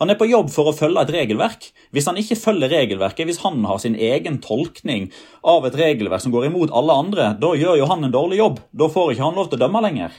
Han 0.00 0.08
er 0.08 0.16
på 0.16 0.30
jobb 0.30 0.48
for 0.48 0.70
å 0.70 0.76
følge 0.76 1.02
et 1.04 1.12
regelverk. 1.12 1.66
Hvis 1.92 2.08
han 2.08 2.16
ikke 2.20 2.38
følger 2.40 2.72
regelverket, 2.72 3.26
hvis 3.28 3.42
han 3.44 3.60
har 3.68 3.82
sin 3.82 3.98
egen 4.00 4.40
tolkning 4.40 5.10
av 5.44 5.68
et 5.68 5.76
regelverk 5.76 6.24
som 6.24 6.32
går 6.32 6.48
imot 6.48 6.72
alle 6.72 6.96
andre, 7.04 7.34
da 7.40 7.52
gjør 7.52 7.82
jo 7.82 7.90
han 7.90 8.08
en 8.08 8.14
dårlig 8.14 8.40
jobb. 8.40 8.64
Da 8.72 8.88
får 8.88 9.12
ikke 9.12 9.28
han 9.28 9.36
lov 9.36 9.50
til 9.50 9.60
å 9.60 9.64
dømme 9.66 9.84
lenger. 9.84 10.16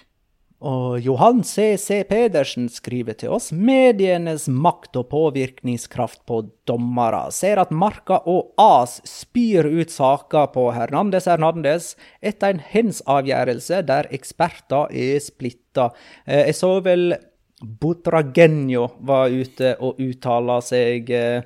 Og 0.62 1.00
Johan 1.02 1.40
C.C. 1.42 2.04
Pedersen 2.06 2.68
skriver 2.70 3.16
til 3.18 3.34
oss 3.34 3.48
medienes 3.50 4.46
makt 4.46 5.00
og 5.00 5.08
påvirkningskraft 5.10 6.22
på 6.30 6.44
dommere. 6.70 7.24
Ser 7.34 7.58
at 7.64 7.74
Marka 7.74 8.20
og 8.30 8.54
AS 8.62 9.00
spyr 9.10 9.66
ut 9.66 9.90
saker 9.90 10.52
på 10.54 10.68
Hernandez 10.76 11.26
Hernandez 11.26 11.96
etter 12.22 12.54
en 12.54 12.62
hens 12.62 13.02
avgjørelse 13.10 13.82
der 13.90 14.12
eksperter 14.14 14.94
er 14.94 15.18
splitta. 15.26 15.90
Eh, 16.30 16.46
jeg 16.52 16.60
så 16.62 16.76
vel 16.86 17.16
Butragenio 17.62 18.88
var 19.06 19.30
ute 19.30 19.76
og 19.80 20.00
uttala 20.02 20.60
seg 20.66 21.12
eh, 21.14 21.44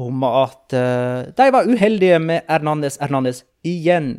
om 0.00 0.24
at 0.26 0.74
eh, 0.76 1.30
de 1.36 1.46
var 1.54 1.70
uheldige 1.70 2.18
med 2.22 2.50
Hernandez 2.50 2.98
Hernandez 3.02 3.44
igjen. 3.66 4.12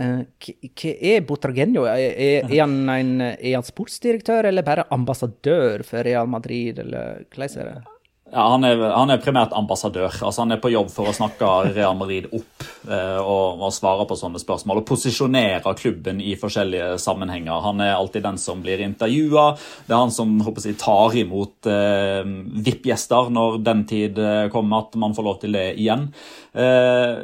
Eh, 0.00 0.22
hva 0.26 0.92
er 1.12 1.24
Butragenio? 1.26 1.86
Er, 1.90 2.14
er, 2.14 2.50
han 2.54 2.76
en, 2.92 3.14
er 3.30 3.56
han 3.56 3.66
sportsdirektør 3.66 4.50
eller 4.50 4.66
bare 4.66 4.88
ambassadør 4.94 5.84
for 5.86 6.06
Real 6.06 6.30
Madrid, 6.30 6.82
eller 6.82 7.24
hvordan 7.30 7.58
er 7.62 7.72
det? 7.72 7.99
Ja, 8.30 8.44
han 8.52 8.62
er, 8.62 8.78
han 8.94 9.10
er, 9.10 9.18
primært 9.18 9.54
ambassadør. 9.58 10.12
altså 10.22 10.44
Han 10.44 10.54
er 10.54 10.60
på 10.62 10.70
jobb 10.70 10.90
for 10.94 11.10
å 11.10 11.14
snakke 11.14 11.48
Real 11.74 11.96
Madrid 11.98 12.28
opp 12.30 12.62
eh, 12.86 13.18
og, 13.18 13.58
og, 13.58 13.72
svare 13.74 14.06
på 14.06 14.18
sånne 14.18 14.38
spørsmål. 14.38 14.82
Og 14.82 14.86
posisjonere 14.86 15.74
klubben 15.78 16.22
i 16.22 16.36
forskjellige 16.38 16.92
sammenhenger. 17.02 17.58
Han 17.66 17.82
er 17.82 17.96
alltid 17.96 18.28
den 18.28 18.38
som 18.38 18.62
blir 18.62 18.84
intervjua. 18.86 19.48
Det 19.86 19.96
er 19.96 20.04
han 20.04 20.14
som 20.14 20.38
jeg, 20.46 20.76
tar 20.78 21.18
imot 21.18 21.70
eh, 21.70 22.22
VIP-gjester 22.68 23.34
når 23.34 23.60
den 23.66 23.84
tid 23.90 24.22
eh, 24.22 24.46
kommer 24.54 24.86
at 24.86 24.94
man 25.02 25.16
får 25.16 25.26
lov 25.26 25.42
til 25.42 25.58
det 25.58 25.66
igjen. 25.82 26.06
Eh, 26.54 27.18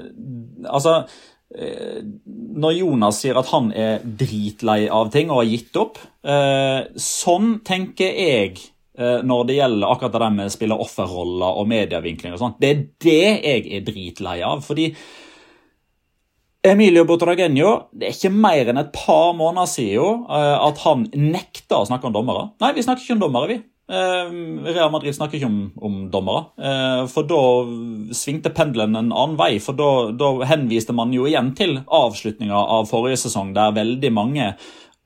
altså 0.66 0.98
eh, 1.54 2.02
når 2.58 2.80
Jonas 2.80 3.22
sier 3.22 3.38
at 3.38 3.54
han 3.54 3.70
er 3.70 4.02
dritlei 4.02 4.88
av 4.90 5.14
ting 5.14 5.30
og 5.30 5.44
har 5.44 5.52
gitt 5.54 5.78
opp, 5.78 6.02
eh, 6.26 6.80
sånn 6.98 7.60
tenker 7.66 8.10
jeg 8.10 8.72
når 8.96 9.46
det 9.48 9.58
gjelder 9.58 9.90
akkurat 9.90 10.14
det 10.16 10.32
med 10.32 10.48
å 10.48 10.52
spille 10.54 10.80
offerroller 10.80 11.60
og 11.60 11.68
medievinkling 11.68 12.32
og 12.32 12.40
sånt. 12.40 12.58
Det 12.62 12.70
er 12.70 12.82
det 13.04 13.24
jeg 13.44 13.64
er 13.76 13.86
dritlei 13.86 14.38
av. 14.46 14.62
fordi 14.64 14.90
Emilio 16.66 17.04
Botragenio, 17.06 17.72
det 17.94 18.08
er 18.08 18.16
ikke 18.16 18.32
mer 18.34 18.72
enn 18.72 18.80
et 18.80 18.92
par 18.94 19.32
måneder 19.38 19.70
siden 19.70 20.26
eh, 20.26 20.56
at 20.66 20.82
han 20.82 21.06
nekta 21.14 21.82
å 21.82 21.88
snakke 21.88 22.08
om 22.08 22.14
dommere. 22.16 22.48
Nei, 22.62 22.72
vi 22.74 22.84
snakker 22.86 23.04
ikke 23.04 23.16
om 23.18 23.22
dommere, 23.22 23.50
vi. 23.52 23.58
Eh, 23.86 24.32
Real 24.72 24.90
Madrid 24.90 25.14
snakker 25.14 25.38
ikke 25.38 25.50
om, 25.50 25.60
om 25.78 26.00
dommere. 26.10 27.06
For 27.12 27.28
da 27.28 27.42
svingte 28.16 28.50
pendelen 28.56 28.98
en 28.98 29.12
annen 29.12 29.36
vei. 29.38 29.52
For 29.62 29.78
da, 29.78 29.90
da 30.10 30.32
henviste 30.50 30.96
man 30.96 31.14
jo 31.14 31.28
igjen 31.30 31.52
til 31.58 31.78
avslutninga 31.86 32.64
av 32.78 32.90
forrige 32.90 33.22
sesong, 33.26 33.54
der 33.54 33.76
veldig 33.76 34.12
mange 34.16 34.50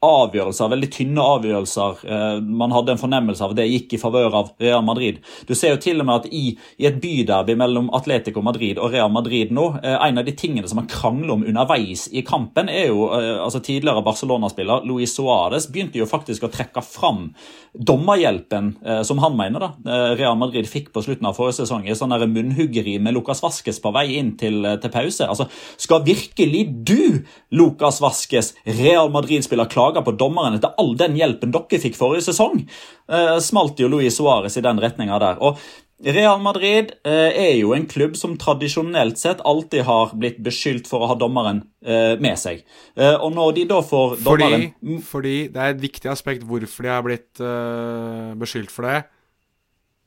avgjørelser, 0.01 0.71
veldig 0.73 0.89
tynne 0.95 1.25
avgjørelser. 1.35 1.99
Eh, 2.09 2.39
man 2.41 2.73
hadde 2.73 2.95
en 2.95 3.01
fornemmelse 3.01 3.45
av 3.45 3.53
at 3.53 3.59
det 3.59 3.67
gikk 3.69 3.95
i 3.95 4.01
favør 4.01 4.37
av 4.39 4.53
Real 4.63 4.85
Madrid. 4.85 5.19
Du 5.45 5.53
ser 5.53 5.75
jo 5.75 5.81
til 5.85 6.01
og 6.01 6.09
med 6.09 6.23
at 6.23 6.29
i, 6.33 6.55
i 6.81 6.87
et 6.89 6.97
byderby 7.03 7.53
mellom 7.61 7.91
Atletico 7.97 8.41
Madrid 8.45 8.81
og 8.81 8.95
Real 8.95 9.13
Madrid 9.13 9.53
nå, 9.53 9.67
eh, 9.83 9.97
en 10.09 10.21
av 10.23 10.25
de 10.25 10.33
tingene 10.33 10.71
som 10.71 10.81
man 10.81 10.89
krangler 10.89 11.35
om 11.35 11.45
underveis 11.45 12.07
i 12.17 12.25
kampen, 12.25 12.73
er 12.73 12.89
jo 12.89 13.11
eh, 13.13 13.37
altså 13.45 13.61
tidligere 13.65 14.05
Barcelona-spiller 14.07 14.89
Luis 14.89 15.13
Suárez 15.19 15.69
begynte 15.69 16.01
jo 16.01 16.09
faktisk 16.09 16.49
å 16.49 16.53
trekke 16.53 16.81
fram 16.85 17.29
dommerhjelpen, 17.71 18.73
som 19.07 19.21
han 19.23 19.37
mener 19.39 19.63
da, 19.63 19.99
Real 20.19 20.35
Madrid 20.39 20.67
fikk 20.67 20.89
på 20.91 21.05
slutten 21.05 21.29
av 21.29 21.37
forrige 21.37 21.61
sesong, 21.61 21.85
i 21.87 21.95
sånn 21.95 22.11
munnhuggeri 22.11 22.97
med 23.03 23.15
Lucas 23.15 23.43
Vasques 23.45 23.79
på 23.83 23.93
vei 23.95 24.17
inn 24.19 24.33
til, 24.41 24.65
til 24.83 24.91
pause. 24.91 25.29
Altså, 25.31 25.47
Skal 25.79 26.03
virkelig 26.09 26.65
du, 26.89 27.23
Lucas 27.55 28.01
Vasques, 28.03 28.51
Real 28.67 29.13
Madrid-spiller, 29.15 29.71
klage 29.71 29.90
klager 29.91 30.07
på 30.07 30.17
dommeren 30.19 30.57
etter 30.57 30.75
all 30.79 30.97
den 30.99 31.19
hjelpen 31.19 31.53
dere 31.55 31.83
fikk 31.83 31.99
forrige 31.99 32.31
sesong. 32.31 32.65
Eh, 33.11 33.37
smalt 33.43 33.81
jo 33.81 33.91
Luis 33.91 34.19
Suárez 34.19 34.59
i 34.59 34.65
den 34.65 34.81
retninga 34.81 35.19
der. 35.23 35.41
Og 35.41 35.59
Real 36.01 36.41
Madrid 36.41 36.95
eh, 37.05 37.35
er 37.37 37.55
jo 37.59 37.75
en 37.77 37.85
klubb 37.89 38.15
som 38.17 38.39
tradisjonelt 38.41 39.19
sett 39.21 39.43
alltid 39.45 39.85
har 39.85 40.15
blitt 40.17 40.39
beskyldt 40.41 40.89
for 40.89 41.05
å 41.05 41.11
ha 41.11 41.17
dommeren 41.21 41.61
eh, 41.85 42.17
med 42.17 42.39
seg. 42.41 42.63
Eh, 42.97 43.17
og 43.21 43.35
når 43.37 43.57
de 43.59 43.67
da 43.75 43.83
får 43.85 44.17
dommeren 44.25 44.71
Fordi, 44.73 45.01
fordi 45.11 45.35
det 45.53 45.61
er 45.61 45.75
et 45.75 45.83
viktig 45.83 46.13
aspekt 46.13 46.47
hvorfor 46.49 46.87
de 46.87 46.95
har 46.95 47.05
blitt 47.05 47.43
uh, 47.45 48.33
beskyldt 48.41 48.73
for 48.73 48.89
det. 48.89 49.03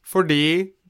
Fordi 0.03 0.45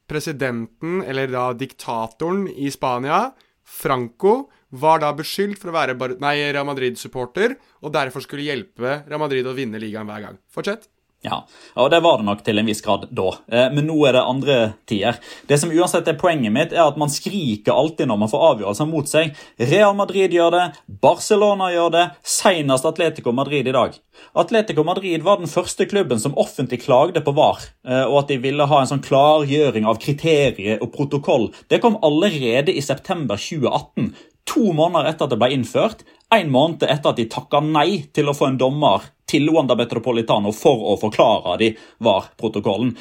presidenten, 0.07 1.01
eller 1.03 1.31
da 1.31 1.49
diktatoren 1.57 2.47
i 2.47 2.71
Spania, 2.71 3.25
Franco, 3.63 4.45
var 4.73 5.03
da 5.03 5.13
beskyldt 5.15 5.61
for 5.61 5.71
å 5.71 5.77
være 5.77 5.97
Real 6.33 6.65
Madrid-supporter, 6.67 7.57
og 7.83 7.93
derfor 7.93 8.25
skulle 8.25 8.47
hjelpe 8.47 9.03
Real 9.05 9.21
Madrid 9.21 9.47
å 9.47 9.55
vinne 9.57 9.81
ligaen 9.81 10.09
hver 10.09 10.27
gang. 10.27 10.41
Fortsett. 10.53 10.89
Ja, 11.23 11.37
og 11.79 11.87
det 11.93 12.01
var 12.03 12.17
det 12.19 12.25
nok 12.27 12.41
til 12.43 12.59
en 12.59 12.67
viss 12.67 12.81
grad 12.83 13.05
da. 13.15 13.29
Eh, 13.47 13.69
men 13.71 13.85
nå 13.87 13.95
er 14.09 14.17
det 14.17 14.23
andre 14.27 14.55
tider. 14.89 15.21
Det 15.47 15.55
som 15.61 15.71
uansett 15.71 16.09
er 16.11 16.17
Poenget 16.19 16.51
mitt 16.51 16.73
er 16.75 16.83
at 16.83 16.97
man 16.99 17.11
skriker 17.11 17.71
alltid 17.71 18.09
når 18.09 18.19
man 18.25 18.31
får 18.31 18.43
avgjørelser 18.49 18.89
mot 18.89 19.07
seg. 19.07 19.31
Real 19.71 19.95
Madrid 19.95 20.35
gjør 20.35 20.51
det, 20.51 20.65
Barcelona 21.03 21.69
gjør 21.71 21.93
det, 21.95 22.03
senest 22.27 22.89
Atletico 22.89 23.31
Madrid 23.35 23.71
i 23.71 23.75
dag. 23.75 23.95
Atletico 24.43 24.83
Madrid 24.83 25.23
var 25.23 25.39
den 25.39 25.51
første 25.51 25.87
klubben 25.87 26.19
som 26.19 26.35
offentlig 26.35 26.81
klagde 26.83 27.23
på 27.23 27.31
VAR, 27.39 27.63
eh, 27.87 28.03
og 28.03 28.25
at 28.25 28.35
de 28.35 28.41
ville 28.43 28.67
ha 28.67 28.81
en 28.83 28.91
sånn 28.91 29.05
klargjøring 29.07 29.87
av 29.87 30.03
kriterier 30.03 30.83
og 30.83 30.91
protokoll. 30.91 31.53
Det 31.71 31.79
kom 31.79 31.95
allerede 32.03 32.75
i 32.75 32.83
september 32.83 33.39
2018 33.39 34.11
to 34.49 34.73
måneder 34.75 35.11
etter 35.11 35.27
at 35.27 35.33
det 35.33 35.39
ble 35.41 35.51
innført, 35.55 36.03
en 36.33 36.49
måned 36.51 36.83
etter 36.87 37.13
at 37.13 37.19
de 37.19 37.27
takka 37.31 37.61
nei 37.63 38.05
til 38.13 38.29
å 38.29 38.35
få 38.37 38.49
en 38.49 38.59
dommer 38.61 39.05
til 39.29 39.49
Wanda 39.53 39.77
Metropolitano 39.77 40.51
for 40.55 40.93
å 40.93 40.97
forklare 41.01 41.57
de 41.61 41.69
var 42.05 42.31
protokollen. 42.39 42.95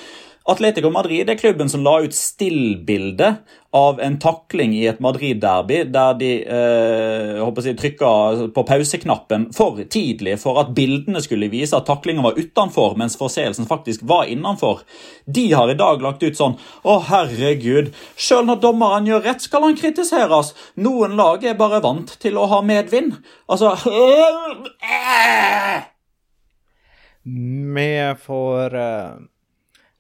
Atletico 0.45 0.91
Madrid 0.91 1.31
er 1.31 1.39
klubben 1.39 1.69
som 1.71 1.85
la 1.87 2.01
ut 2.03 2.15
stillbilde 2.15 3.29
av 3.73 4.01
en 4.03 4.19
takling 4.21 4.75
i 4.75 4.83
et 4.91 4.99
Madrid-derby 5.01 5.79
der 5.95 6.17
de 6.19 6.31
eh, 6.43 7.39
jeg, 7.39 7.77
trykka 7.79 8.11
på 8.55 8.65
pauseknappen 8.69 9.47
for 9.57 9.79
tidlig 9.87 10.35
for 10.43 10.59
at 10.61 10.75
bildene 10.77 11.23
skulle 11.25 11.51
vise 11.53 11.77
at 11.79 11.87
taklingen 11.87 12.25
var 12.27 12.37
utenfor, 12.37 12.97
mens 12.99 13.17
forseelsen 13.21 13.69
faktisk 13.71 14.03
var 14.09 14.27
innenfor. 14.29 14.83
De 15.27 15.47
har 15.53 15.71
i 15.71 15.79
dag 15.79 16.03
lagt 16.03 16.27
ut 16.27 16.37
sånn 16.37 16.59
Å, 16.83 16.99
herregud. 17.07 17.93
Sjøl 18.19 18.49
når 18.49 18.61
dommeren 18.65 19.07
gjør 19.09 19.25
rett, 19.29 19.47
skal 19.47 19.69
han 19.69 19.79
kritiseres. 19.79 20.53
Noen 20.75 21.15
lag 21.17 21.45
er 21.47 21.59
bare 21.59 21.81
vant 21.85 22.17
til 22.23 22.37
å 22.37 22.49
ha 22.51 22.61
medvind. 22.67 23.15
Altså 23.47 23.77
Vi 27.23 27.91
får 28.27 28.75
uh, 28.75 29.32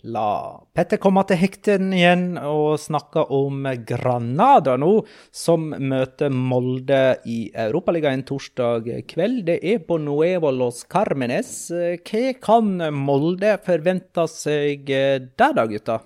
la 0.02 0.58
Petter 0.74 0.98
komme 1.02 1.22
til 1.28 1.38
hekten 1.40 1.92
igjen 1.94 2.24
og 2.40 2.80
snakke 2.80 3.24
om 3.34 3.66
Granada 3.86 4.76
nå, 4.80 4.92
som 5.30 5.68
møter 5.70 6.32
Molde 6.32 7.02
i 7.28 7.38
Europaligaen 7.52 8.24
torsdag 8.28 8.88
kveld. 9.10 9.44
Det 9.50 9.58
er 9.62 9.82
på 9.86 9.98
Nuevo 10.02 10.50
Los 10.54 10.82
Carmenes. 10.90 11.52
Hva 11.72 12.24
kan 12.42 12.78
Molde 12.96 13.58
forvente 13.66 14.26
seg 14.30 14.88
der 14.88 15.30
da, 15.36 15.66
gutta? 15.68 16.00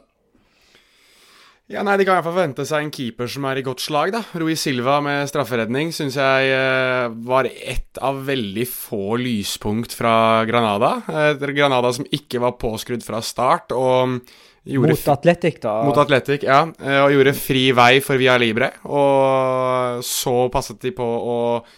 Ja, 1.66 1.82
nei, 1.82 1.96
De 1.98 2.04
kan 2.06 2.14
i 2.14 2.18
hvert 2.20 2.26
fall 2.28 2.36
forvente 2.36 2.64
seg 2.68 2.84
en 2.84 2.92
keeper 2.94 3.30
som 3.30 3.46
er 3.50 3.58
i 3.58 3.64
godt 3.66 3.82
slag. 3.82 4.12
da. 4.14 4.22
Rui 4.38 4.54
Silva 4.54 5.00
med 5.02 5.26
strafferedning 5.26 5.90
syns 5.94 6.14
jeg 6.20 6.52
eh, 6.54 7.06
var 7.26 7.48
ett 7.50 7.98
av 7.98 8.20
veldig 8.28 8.66
få 8.70 9.16
lyspunkt 9.18 9.96
fra 9.98 10.44
Granada. 10.46 11.00
Et 11.32 11.42
Granada 11.56 11.90
som 11.96 12.06
ikke 12.06 12.42
var 12.44 12.58
påskrudd 12.60 13.02
fra 13.06 13.22
start. 13.22 13.74
og... 13.74 14.20
Gjorde, 14.66 14.96
mot 14.96 15.08
Atletic, 15.12 15.60
da? 15.62 15.72
Mot 15.86 15.98
Atletic, 16.02 16.42
ja. 16.42 16.64
Eh, 16.82 17.00
og 17.04 17.12
gjorde 17.14 17.36
fri 17.38 17.68
vei 17.74 18.00
for 18.02 18.18
Via 18.18 18.34
Libre. 18.38 18.72
Og 18.90 20.02
så 20.06 20.34
passet 20.50 20.80
de 20.82 20.90
på 20.94 21.06
å 21.06 21.36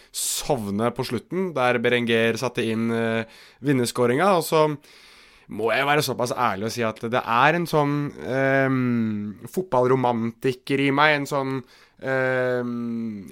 sovne 0.09 0.89
på 0.93 1.05
slutten, 1.05 1.51
der 1.53 1.77
Berenger 1.83 2.39
satte 2.41 2.65
inn 2.65 2.89
uh, 2.89 3.29
vinnerskåringa. 3.61 4.31
Og 4.39 4.45
så 4.47 4.63
må 5.49 5.71
jeg 5.73 5.87
være 5.89 6.05
såpass 6.05 6.33
ærlig 6.37 6.67
og 6.69 6.73
si 6.75 6.83
at 6.85 6.99
det 7.09 7.21
er 7.21 7.57
en 7.57 7.67
sånn 7.69 7.93
eh, 8.21 9.47
fotballromantiker 9.49 10.83
i 10.85 10.89
meg. 10.93 11.15
En 11.17 11.29
sånn 11.29 11.55
eh, 11.59 12.61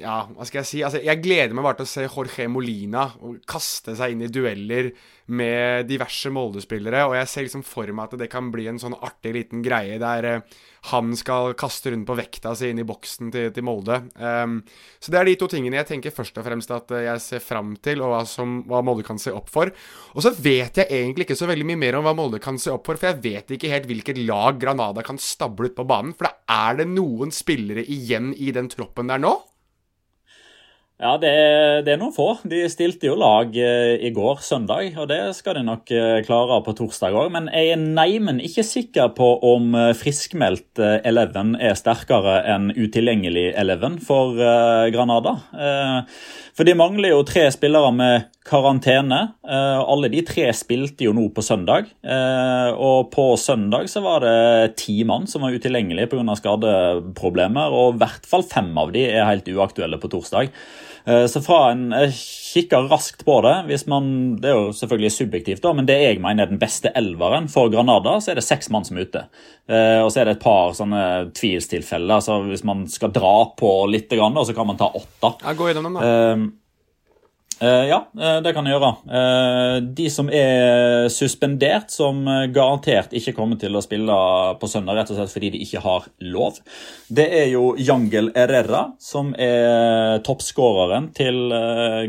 Ja, 0.01 0.17
hva 0.31 0.47
skal 0.49 0.63
jeg 0.63 0.69
si? 0.71 0.81
Altså, 0.87 1.03
jeg 1.05 1.21
gleder 1.23 1.53
meg 1.57 1.67
bare 1.67 1.81
til 1.81 1.89
å 1.89 1.91
se 1.93 2.07
Jorge 2.07 2.49
Molina 2.51 3.05
kaste 3.49 3.97
seg 3.99 4.15
inn 4.15 4.25
i 4.25 4.31
dueller 4.33 4.91
med 5.27 5.87
diverse 5.89 6.31
Molde-spillere. 6.33 7.03
Og 7.09 7.17
jeg 7.17 7.29
ser 7.31 7.47
liksom 7.47 7.65
for 7.67 7.91
meg 7.91 8.07
at 8.07 8.21
det 8.21 8.29
kan 8.31 8.51
bli 8.53 8.67
en 8.71 8.79
sånn 8.81 8.95
artig 8.95 9.33
liten 9.35 9.63
greie 9.65 9.99
der 10.01 10.29
uh, 10.37 10.57
han 10.91 11.11
skal 11.19 11.55
kaste 11.59 11.91
rundt 11.91 12.07
på 12.07 12.15
vekta 12.15 12.53
si 12.55 12.69
inn 12.71 12.79
i 12.79 12.85
boksen 12.87 13.31
til, 13.33 13.49
til 13.55 13.65
Molde. 13.65 13.99
Um, 14.15 14.59
så 15.03 15.11
det 15.11 15.19
er 15.19 15.29
de 15.29 15.35
to 15.41 15.49
tingene 15.51 15.79
jeg 15.81 15.89
tenker 15.89 16.15
først 16.15 16.37
og 16.39 16.47
fremst 16.47 16.71
at 16.71 16.93
eh, 16.95 17.07
jeg 17.09 17.23
ser 17.23 17.43
fram 17.43 17.73
til, 17.83 18.03
og 18.05 18.13
hva, 18.13 18.21
som, 18.29 18.61
hva 18.69 18.83
Molde 18.85 19.05
kan 19.07 19.19
se 19.21 19.33
opp 19.35 19.51
for. 19.51 19.73
Og 20.15 20.23
så 20.23 20.31
vet 20.31 20.79
jeg 20.79 20.87
egentlig 21.01 21.27
ikke 21.27 21.39
så 21.39 21.49
veldig 21.49 21.67
mye 21.67 21.81
mer 21.81 21.99
om 21.99 22.07
hva 22.07 22.15
Molde 22.17 22.39
kan 22.43 22.59
se 22.61 22.71
opp 22.73 22.87
for, 22.87 22.99
for 22.99 23.11
jeg 23.11 23.21
vet 23.25 23.57
ikke 23.57 23.73
helt 23.73 23.89
hvilket 23.89 24.23
lag 24.23 24.61
Granada 24.61 25.03
kan 25.05 25.19
stable 25.21 25.71
ut 25.71 25.77
på 25.77 25.87
banen. 25.87 26.15
For 26.15 26.29
da 26.29 26.69
er 26.69 26.81
det 26.81 26.89
noen 26.93 27.33
spillere 27.35 27.83
igjen 27.83 28.31
i 28.37 28.53
den 28.55 28.71
troppen 28.71 29.11
der 29.11 29.21
nå? 29.21 29.35
Ja, 30.97 31.11
det 31.21 31.29
er, 31.29 31.83
det 31.85 31.91
er, 31.93 31.99
noen 32.01 32.13
få. 32.15 32.39
De 32.49 32.63
stilte 32.73 33.05
jo 33.05 33.13
lag 33.21 33.51
eh, 33.53 33.99
i 34.01 34.09
går, 34.09 34.39
søndag, 34.41 34.95
og 34.97 35.05
det 35.11 35.19
skal 35.37 35.59
de 35.59 35.61
nok 35.67 35.91
eh, 35.93 36.23
klare 36.25 36.57
på 36.65 36.73
torsdag 36.79 37.13
òg. 37.13 37.29
Men 37.35 37.51
jeg 37.53 37.75
er 37.75 37.83
neimen 37.83 38.39
ikke 38.41 38.65
sikker 38.65 39.11
på 39.13 39.27
om 39.45 39.77
eh, 39.77 39.91
friskmeldt 39.93 40.81
Eleven 40.81 41.53
er 41.61 41.77
sterkere 41.77 42.39
enn 42.49 42.71
utilgjengelig 42.73 43.51
Eleven 43.61 43.99
for 44.01 44.33
Granada. 44.93 45.35
For 46.57 46.65
de 46.65 46.73
mangler 46.77 47.11
jo 47.11 47.21
tre 47.25 47.45
spillere 47.53 47.89
med 47.93 48.27
karantene. 48.47 49.19
Alle 49.45 50.09
de 50.13 50.21
tre 50.25 50.47
spilte 50.57 51.05
jo 51.05 51.13
nå 51.17 51.27
på 51.33 51.43
søndag. 51.45 51.89
Og 52.77 53.09
på 53.13 53.25
søndag 53.41 53.89
så 53.89 54.03
var 54.05 54.25
det 54.25 54.77
ti 54.81 54.99
mann 55.07 55.25
som 55.29 55.45
var 55.45 55.57
utilgjengelige 55.57 56.11
pga. 56.13 56.37
skadeproblemer, 56.41 57.73
og 57.73 57.95
i 57.95 58.03
hvert 58.03 58.29
fall 58.29 58.45
fem 58.45 58.69
av 58.77 58.93
de 58.93 59.07
er 59.09 59.29
helt 59.29 59.49
uaktuelle 59.49 60.01
på 60.01 60.13
torsdag. 60.13 60.53
Eh, 61.07 61.25
så 61.31 61.41
fra 61.41 61.71
en 61.71 61.93
kikker 62.11 62.89
raskt 62.91 63.23
på 63.25 63.39
det. 63.45 63.55
hvis 63.69 63.87
man, 63.87 64.35
Det 64.41 64.49
er 64.49 64.55
jo 64.57 64.73
selvfølgelig 64.75 65.11
subjektivt, 65.11 65.61
da, 65.63 65.73
men 65.73 65.87
det 65.87 65.97
jeg 66.01 66.19
mener 66.19 66.43
er 66.43 66.51
den 66.51 66.59
beste 66.59 66.91
elveren 66.95 67.47
for 67.47 67.71
Granada, 67.71 68.17
så 68.19 68.31
er 68.31 68.41
det 68.41 68.43
seks 68.43 68.69
mann 68.69 68.85
som 68.85 68.97
er 68.97 69.07
ute. 69.07 69.23
Eh, 69.69 70.01
og 70.03 70.11
så 70.11 70.21
er 70.21 70.25
det 70.25 70.37
et 70.37 70.43
par 70.43 70.75
sånne 70.75 71.31
tvilstilfeller. 71.31 72.19
så 72.19 72.41
Hvis 72.43 72.65
man 72.67 72.87
skal 72.87 73.11
dra 73.15 73.53
på 73.57 73.87
litt, 73.87 74.09
så 74.09 74.55
kan 74.55 74.67
man 74.67 74.77
ta 74.77 74.91
åtte. 74.91 75.33
Ja, 75.43 75.53
gå 75.53 75.67
gjennom 75.67 75.83
dem, 75.83 75.99
da. 75.99 76.33
Uh, 76.35 76.47
ja, 77.61 77.99
uh, 78.13 78.37
det 78.45 78.53
kan 78.55 78.67
jeg 78.67 78.75
gjøre. 78.75 78.91
Uh, 79.09 79.77
de 79.97 80.07
som 80.13 80.29
er 80.33 81.07
suspendert, 81.13 81.91
som 81.93 82.23
garantert 82.53 83.13
ikke 83.17 83.33
kommer 83.37 83.59
til 83.61 83.75
å 83.77 83.83
spille 83.83 84.17
på 84.61 84.69
søndag, 84.71 84.99
rett 84.99 85.13
og 85.13 85.19
slett 85.19 85.33
fordi 85.33 85.51
de 85.55 85.61
ikke 85.65 85.83
har 85.83 86.07
lov, 86.27 86.59
det 87.07 87.27
er 87.41 87.47
jo 87.51 87.71
Jangel 87.79 88.31
Herrera, 88.35 88.83
som 89.01 89.33
er 89.33 90.19
toppskåreren 90.27 91.11
til 91.17 91.47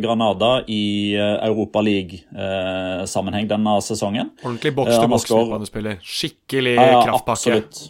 Granada 0.02 0.64
i 0.70 1.14
Europa 1.16 1.82
League-sammenheng 1.84 3.48
denne 3.50 3.78
sesongen. 3.84 4.32
Ordentlig 4.42 4.74
boks-til-boks-midtbanespiller. 4.78 6.02
Skikkelig 6.02 6.76
kraftpakke. 6.78 7.58
Absolutt. 7.58 7.86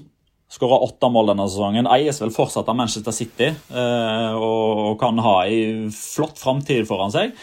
Skåra 0.49 0.79
åtte 0.81 1.11
mål 1.13 1.35
denne 1.35 1.45
sesongen. 1.51 1.89
Eies 1.93 2.23
vel 2.23 2.33
fortsatt 2.33 2.69
av 2.73 2.77
Manchester 2.79 3.13
City 3.13 3.51
eh, 3.53 4.33
og 4.33 4.97
kan 5.01 5.21
ha 5.21 5.43
ei 5.45 5.91
flott 5.93 6.41
framtid 6.41 6.89
foran 6.89 7.13
seg. 7.13 7.35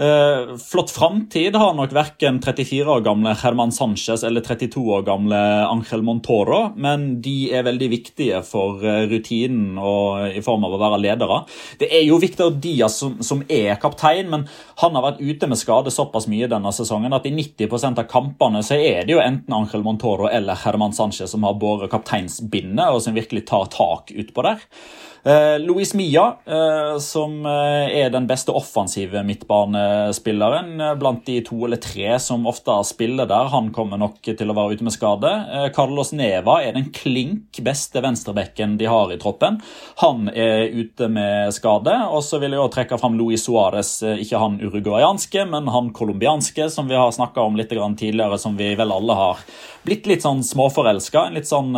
Eh, 0.00 0.56
flott 0.56 0.90
framtid 0.90 1.56
har 1.56 1.74
nok 1.74 1.92
verken 1.92 2.38
34 2.40 2.90
år 2.90 3.00
gamle 3.04 3.34
Herman 3.36 3.72
Sanchez 3.72 4.22
eller 4.24 4.40
32 4.40 4.80
år 4.80 5.02
gamle 5.04 5.36
Angel 5.66 6.00
Montoro, 6.02 6.60
men 6.76 7.18
de 7.20 7.50
er 7.52 7.66
veldig 7.66 7.88
viktige 7.92 8.38
for 8.48 8.80
eh, 8.80 9.02
rutinen 9.10 9.76
og 9.76 10.38
i 10.38 10.40
form 10.40 10.64
av 10.64 10.72
å 10.72 10.80
være 10.80 11.02
ledere. 11.02 11.42
Det 11.82 11.90
er 11.92 12.06
jo 12.06 12.16
Victor 12.22 12.54
Diaz 12.64 12.96
som, 13.02 13.18
som 13.20 13.44
er 13.44 13.76
kaptein, 13.82 14.32
men 14.32 14.46
han 14.80 14.96
har 14.96 15.04
vært 15.04 15.20
ute 15.20 15.50
med 15.52 15.60
skade 15.60 15.92
såpass 15.92 16.30
mye 16.32 16.48
denne 16.48 16.72
sesongen 16.72 17.12
at 17.12 17.28
i 17.28 17.34
90 17.36 17.68
av 17.90 18.06
kampene 18.08 18.64
så 18.64 18.80
er 18.80 19.04
det 19.04 19.18
jo 19.18 19.20
enten 19.20 19.58
Angel 19.58 19.84
Montoro 19.84 20.32
eller 20.32 20.64
Herman 20.64 20.96
Sanchez 20.96 21.28
som 21.34 21.44
har 21.44 21.60
båret 21.60 21.92
kapteinsbindet 21.92 22.88
og 22.88 23.04
som 23.04 23.20
virkelig 23.20 23.44
tar 23.52 23.68
tak 23.76 24.16
utpå 24.16 24.48
der. 24.48 24.64
Eh, 25.24 25.58
Luis 25.58 25.94
Mia, 25.94 26.36
eh, 26.46 26.98
som 26.98 27.46
eh, 27.46 27.98
er 28.00 28.10
den 28.10 28.24
beste 28.26 28.54
offensive 28.56 29.20
midtbanespilleren 29.28 30.80
blant 30.96 31.26
de 31.26 31.42
to 31.44 31.58
eller 31.66 31.76
tre 31.76 32.14
som 32.22 32.46
ofte 32.48 32.72
spiller 32.88 33.28
der, 33.28 33.50
han 33.52 33.68
kommer 33.74 34.00
nok 34.00 34.22
til 34.24 34.48
å 34.48 34.56
være 34.56 34.78
ute 34.78 34.86
med 34.86 34.94
skade. 34.94 35.32
Carlos 35.76 36.14
Neva 36.16 36.60
er 36.64 36.72
den 36.76 36.88
klink 36.94 37.60
beste 37.60 38.00
venstrebekken 38.00 38.78
de 38.80 38.88
har 38.88 39.12
i 39.12 39.18
troppen. 39.20 39.58
Han 40.00 40.30
er 40.32 40.72
ute 40.72 41.10
med 41.12 41.52
skade. 41.52 41.92
Og 42.08 42.24
så 42.24 42.40
vil 42.40 42.54
jeg 42.54 42.62
også 42.62 42.76
trekke 42.78 43.00
fram 43.02 43.18
Luis 43.18 43.44
Suárez, 43.44 43.92
ikke 44.22 44.40
han 44.40 44.56
uruguayanske, 44.62 45.44
men 45.50 45.68
han 45.74 45.92
colombianske, 45.96 46.70
som 46.72 46.88
vi 46.88 46.96
har 46.96 47.12
snakka 47.12 47.44
om 47.44 47.60
litt 47.60 47.70
tidligere, 47.70 48.38
som 48.40 48.56
vi 48.56 48.72
vel 48.78 48.94
alle 48.94 49.16
har 49.18 49.44
blitt 49.84 50.08
litt 50.08 50.24
sånn 50.24 50.42
småforelska. 50.46 51.28
Litt 51.36 51.48
sånn 51.50 51.76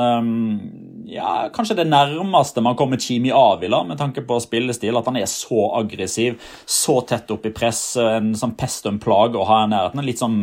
ja, 1.12 1.50
kanskje 1.54 1.76
det 1.82 1.88
nærmeste 1.90 2.62
man 2.64 2.76
kommer 2.78 3.00
Chimi 3.00 3.31
Avila 3.36 3.82
med 3.86 4.00
tanke 4.00 4.24
på 4.26 4.38
spillestil. 4.42 4.98
At 4.98 5.08
han 5.10 5.18
er 5.20 5.30
så 5.30 5.70
aggressiv, 5.78 6.38
så 6.66 7.00
tett 7.08 7.30
opp 7.34 7.46
i 7.48 7.54
press, 7.54 7.82
en 8.00 8.32
sånn 8.38 8.56
pest 8.58 8.86
og 8.86 8.94
en 8.94 9.02
plage 9.02 9.40
å 9.40 9.48
ha 9.48 9.64
i 9.64 9.72
nærheten. 9.72 10.04
Litt 10.06 10.22
sånn 10.22 10.40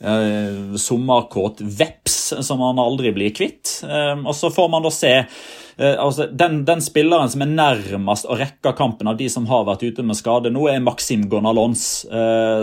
eh, 0.00 0.76
sommerkåt 0.78 1.62
veps 1.62 2.18
som 2.46 2.62
han 2.64 2.82
aldri 2.82 3.12
blir 3.16 3.34
kvitt. 3.34 3.80
Eh, 3.86 4.14
og 4.18 4.34
så 4.36 4.52
får 4.54 4.70
man 4.72 4.86
da 4.86 4.92
se 4.94 5.14
altså, 5.78 6.26
den, 6.34 6.64
den, 6.66 6.80
spilleren 6.82 7.30
som 7.30 7.44
er 7.44 7.52
nærmest 7.52 8.26
å 8.26 8.36
rekke 8.38 8.72
kampen 8.78 9.10
av 9.10 9.18
de 9.20 9.28
som 9.30 9.46
har 9.50 9.66
vært 9.68 9.84
ute 9.86 10.02
med 10.02 10.18
skade 10.18 10.50
nå, 10.50 10.64
er 10.70 10.82
Maxim 10.82 11.28
Gonalons, 11.30 11.84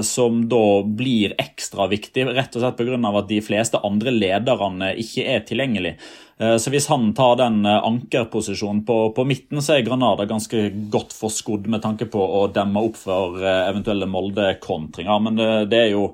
som 0.03 0.41
da 0.51 0.65
blir 0.83 1.35
ekstra 1.39 1.87
viktig, 1.91 2.27
rett 2.35 2.57
og 2.57 2.65
slett 2.65 2.79
pga. 2.81 2.99
at 3.15 3.31
de 3.31 3.39
fleste 3.45 3.79
andre 3.87 4.11
lederne 4.11 4.91
ikke 4.99 5.27
er 5.31 5.47
tilgjengelige. 5.47 5.95
Eh, 6.37 6.57
så 6.57 6.71
hvis 6.71 6.89
han 6.91 7.13
tar 7.15 7.37
den 7.39 7.61
eh, 7.65 7.83
ankerposisjonen 7.87 8.83
på, 8.85 8.97
på, 9.15 9.23
midten, 9.27 9.61
så 9.63 9.77
er 9.77 9.85
Granada 9.87 10.25
ganske 10.27 10.67
godt 10.91 11.15
forskodd 11.15 11.69
med 11.71 11.83
tanke 11.85 12.09
på 12.11 12.19
å 12.19 12.45
demme 12.51 12.83
opp 12.83 12.99
for 12.99 13.39
eh, 13.39 13.61
eventuelle 13.69 14.09
Molde-kontringer. 14.11 15.21
Men 15.23 15.39
det, 15.71 15.79
er 15.79 15.93
jo 15.93 16.09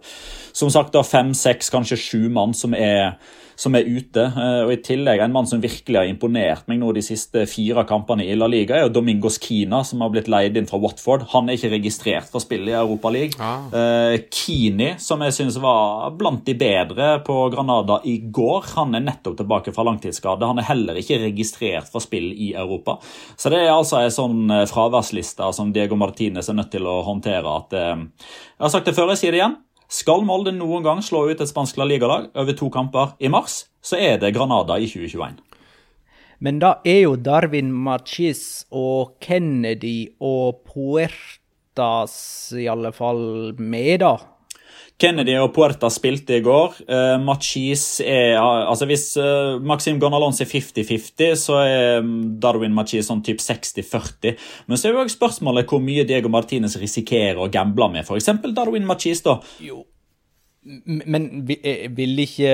som 0.53 0.69
sagt 0.73 0.93
da 0.93 1.01
fem, 1.05 1.33
seks, 1.37 1.71
kanskje 1.73 1.99
sju 1.99 2.27
mann 2.33 2.53
som 2.57 2.77
er 2.77 3.15
som 3.61 3.75
er 3.77 3.85
ute. 3.85 4.23
Eh, 4.25 4.61
og 4.65 4.73
I 4.73 4.79
tillegg 4.81 5.21
en 5.21 5.33
mann 5.33 5.47
som 5.49 5.61
virkelig 5.61 5.99
har 5.99 6.09
imponert 6.09 6.67
meg 6.69 6.79
nå 6.81 6.91
de 6.95 7.03
siste 7.05 7.45
fire 7.49 7.83
kampene 7.89 8.25
i 8.25 8.37
La 8.37 8.49
Liga, 8.49 8.77
er 8.77 8.87
jo 8.87 8.95
Domingos 8.95 9.37
Kina, 9.41 9.83
som 9.87 10.01
har 10.01 10.11
blitt 10.13 10.29
leid 10.31 10.57
inn 10.57 10.69
fra 10.69 10.79
Watford. 10.81 11.27
Han 11.35 11.49
er 11.49 11.59
ikke 11.59 11.73
registrert 11.75 12.31
for 12.31 12.43
spill 12.43 12.69
i 12.69 12.75
Europa 12.77 13.11
League. 13.13 13.37
Ah. 13.37 13.67
Eh, 13.69 14.17
Kini, 14.33 14.95
som 15.01 15.21
jeg 15.25 15.37
synes 15.37 15.59
var 15.61 16.09
blant 16.17 16.45
de 16.47 16.57
bedre 16.57 17.13
på 17.25 17.37
Granada 17.53 18.01
i 18.09 18.17
går, 18.33 18.71
han 18.75 18.97
er 18.97 19.05
nettopp 19.05 19.37
tilbake 19.43 19.75
fra 19.75 19.85
langtidsskade. 19.87 20.49
Han 20.49 20.61
er 20.61 20.69
heller 20.71 20.97
ikke 21.01 21.21
registrert 21.27 21.91
for 21.91 22.03
spill 22.03 22.31
i 22.33 22.53
Europa. 22.57 22.97
Så 23.37 23.53
det 23.53 23.61
er 23.61 23.75
altså 23.75 24.01
en 24.01 24.15
sånn 24.15 24.55
eh, 24.57 24.67
fraværsliste 24.69 25.51
som 25.53 25.73
Diego 25.75 25.99
Martinez 25.99 26.49
er 26.49 26.57
nødt 26.57 26.73
til 26.73 26.89
å 26.89 27.01
håndtere. 27.05 27.57
at 27.61 27.75
Jeg 27.77 28.65
har 28.65 28.73
sagt 28.73 28.89
det 28.89 28.97
før, 28.97 29.13
jeg 29.13 29.21
sier 29.21 29.35
det 29.35 29.43
igjen. 29.43 29.59
Skal 29.91 30.23
Molde 30.23 30.53
noen 30.55 30.85
gang 30.85 31.01
slå 31.03 31.25
ut 31.27 31.41
et 31.43 31.49
spansk 31.49 31.75
La 31.75 31.83
Liga-lag 31.83 32.29
over 32.39 32.55
to 32.55 32.69
kamper 32.71 33.11
i 33.19 33.27
mars, 33.27 33.65
så 33.83 33.97
er 33.99 34.21
det 34.21 34.29
Granada 34.37 34.77
i 34.79 34.87
2021. 34.87 35.41
Men 36.39 36.61
da 36.63 36.77
er 36.87 37.01
jo 37.03 37.17
Darwin 37.19 37.73
Machis 37.75 38.63
og 38.71 39.17
Kennedy 39.21 40.13
og 40.23 40.63
Puertas 40.69 42.15
i 42.55 42.69
alle 42.71 42.93
fall 42.95 43.51
med, 43.59 43.99
da. 44.05 44.13
Kennedy 45.01 45.33
og 45.41 45.51
Puerta 45.55 45.89
spilte 45.93 46.37
i 46.37 46.43
går. 46.45 46.81
Uh, 46.85 47.15
Machis 47.23 47.85
er 48.05 48.37
altså 48.37 48.85
Hvis 48.89 49.05
uh, 49.17 49.57
Maxim 49.57 49.99
Gonalons 50.01 50.41
er 50.43 50.49
50-50, 50.49 51.31
så 51.41 51.57
er 51.63 52.05
mm, 52.05 52.19
Darwin 52.43 52.75
Machis 52.77 53.09
sånn 53.09 53.23
typ 53.25 53.41
60-40. 53.41 54.35
Men 54.67 54.77
så 54.77 54.89
er 54.89 54.95
jo 54.95 55.05
også 55.05 55.17
spørsmålet 55.17 55.69
hvor 55.71 55.81
mye 55.83 56.05
Diego 56.07 56.29
Martinez 56.33 56.77
risikerer 56.81 57.41
å 57.41 57.49
gamble 57.51 57.89
med 57.95 58.05
f.eks. 58.05 58.29
Darwin 58.53 58.85
Machis. 58.89 59.23
da. 59.25 59.39
Jo, 59.63 59.81
men 60.61 61.23
eh, 61.49 61.87
vil 61.89 62.19
ikke 62.21 62.49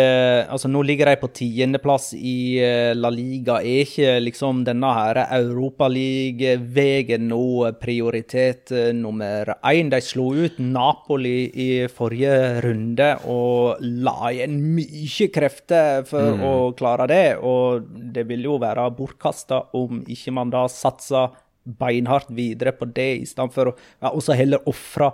Altså, 0.48 0.70
nå 0.72 0.80
ligger 0.88 1.10
de 1.10 1.18
på 1.20 1.28
tiendeplass 1.36 2.14
i 2.16 2.56
eh, 2.64 2.94
La 2.96 3.10
Liga. 3.12 3.58
Er 3.60 3.84
ikke 3.84 4.14
liksom 4.24 4.64
denne 4.68 4.88
her 4.96 5.18
Europaliga-veien 5.26 7.26
nå 7.28 7.72
prioritet 7.82 8.72
eh, 8.72 8.94
nummer 8.96 9.52
én? 9.60 9.92
De 9.92 10.00
slo 10.04 10.30
ut 10.38 10.60
Napoli 10.64 11.52
i 11.52 11.88
forrige 11.92 12.62
runde 12.64 13.10
og 13.28 13.84
la 13.84 14.32
igjen 14.32 14.56
mye 14.78 15.28
krefter 15.34 16.06
for 16.08 16.38
mm. 16.38 16.46
å 16.48 16.54
klare 16.80 17.10
det. 17.12 17.36
Og 17.44 17.84
det 18.16 18.24
vil 18.30 18.48
jo 18.48 18.56
være 18.64 18.88
bortkasta 18.96 19.66
om 19.76 20.00
ikke 20.08 20.32
man 20.38 20.54
da 20.54 20.64
satser 20.72 21.36
beinhardt 21.68 22.32
videre 22.32 22.72
på 22.72 22.88
det, 22.96 23.10
i 23.20 23.28
stedet 23.28 23.52
for 23.52 23.74
å 23.74 23.76
ja, 23.76 24.14
også 24.14 24.32
heller 24.40 24.64
ofre 24.72 25.12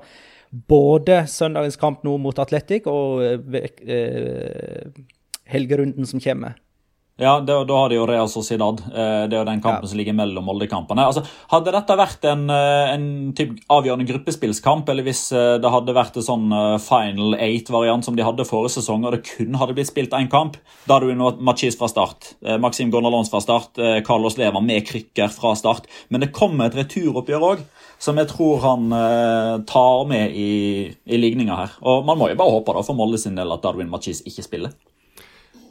både 0.53 1.23
søndagens 1.29 1.79
kamp 1.81 2.03
nå 2.05 2.17
mot 2.21 2.39
Atletic 2.39 2.85
og 2.89 3.23
eh, 3.25 4.91
helgerunden 5.49 6.05
som 6.09 6.21
kommer. 6.23 6.59
Ja, 7.21 7.35
da, 7.39 7.59
da 7.63 7.75
har 7.77 7.91
de 7.91 7.97
jo 7.99 8.07
Real 8.09 8.29
Sociedad. 8.29 8.79
Eh, 8.89 9.25
det 9.29 9.35
er 9.35 9.43
jo 9.43 9.45
den 9.45 9.61
kampen 9.61 9.85
ja. 9.85 9.89
som 9.91 9.99
ligger 9.99 10.15
mellom 10.17 10.47
Molde-kampene. 10.49 11.03
Altså, 11.05 11.21
hadde 11.51 11.73
dette 11.75 11.97
vært 11.99 12.25
en, 12.25 12.47
eh, 12.49 12.93
en 12.95 13.05
typ 13.37 13.51
avgjørende 13.69 14.07
gruppespillskamp, 14.09 14.89
eller 14.89 15.05
hvis 15.05 15.27
eh, 15.29 15.59
det 15.61 15.71
hadde 15.75 15.93
vært 15.93 16.17
en 16.17 16.25
sånn 16.25 16.55
final 16.81 17.37
eight-variant 17.37 18.07
som 18.07 18.17
de 18.17 18.25
hadde 18.25 18.47
forrige 18.49 18.79
sesong, 18.79 19.05
og 19.05 19.13
det 19.13 19.21
kun 19.29 19.59
hadde 19.61 19.77
blitt 19.77 19.91
spilt 19.91 20.17
én 20.17 20.31
kamp, 20.31 20.57
da 20.87 20.97
hadde 20.97 21.13
du 21.13 21.21
nå 21.21 21.29
Machis 21.45 21.77
fra 21.77 21.91
start, 21.91 22.33
Maxim 22.63 22.89
Gonalons 22.93 23.29
fra 23.29 23.43
start, 23.43 23.77
Carlos 24.07 24.39
Leva 24.41 24.61
med 24.63 24.81
krykker 24.87 25.29
fra 25.33 25.53
start. 25.59 25.85
Men 26.09 26.25
det 26.25 26.33
kommer 26.33 26.71
et 26.71 26.79
returoppgjør 26.81 27.45
òg, 27.51 27.61
som 28.03 28.17
jeg 28.19 28.27
tror 28.33 28.57
han 28.59 28.89
tar 29.69 30.01
med 30.09 30.33
i, 30.35 30.89
i 30.91 31.19
ligninga 31.19 31.55
her. 31.55 31.77
Og 31.87 32.03
man 32.03 32.19
må 32.19 32.27
jo 32.27 32.39
bare 32.39 32.57
håpe 32.57 32.75
da, 32.75 32.83
for 32.83 32.99
Molde 32.99 33.21
sin 33.21 33.37
del 33.37 33.53
at 33.55 33.63
Darwin 33.63 33.91
Machis 33.91 34.19
ikke 34.27 34.43
spiller. 34.43 34.73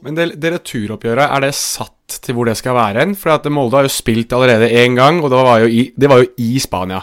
Men 0.03 0.17
det, 0.17 0.33
det 0.41 0.51
returoppgjøret, 0.57 1.29
er 1.31 1.45
det 1.45 1.53
satt 1.55 2.17
til 2.25 2.35
hvor 2.35 2.49
det 2.49 2.57
skal 2.59 2.75
være 2.75 3.05
hen? 3.05 3.15
For 3.15 3.37
at 3.37 3.47
Molde 3.51 3.79
har 3.79 3.87
jo 3.87 3.93
spilt 3.93 4.35
allerede 4.35 4.67
én 4.67 4.97
gang, 4.99 5.21
og 5.23 5.31
det 5.31 5.39
var, 5.39 5.63
jo 5.63 5.71
i, 5.71 5.85
det 5.95 6.09
var 6.11 6.19
jo 6.19 6.27
i 6.43 6.51
Spania. 6.59 6.99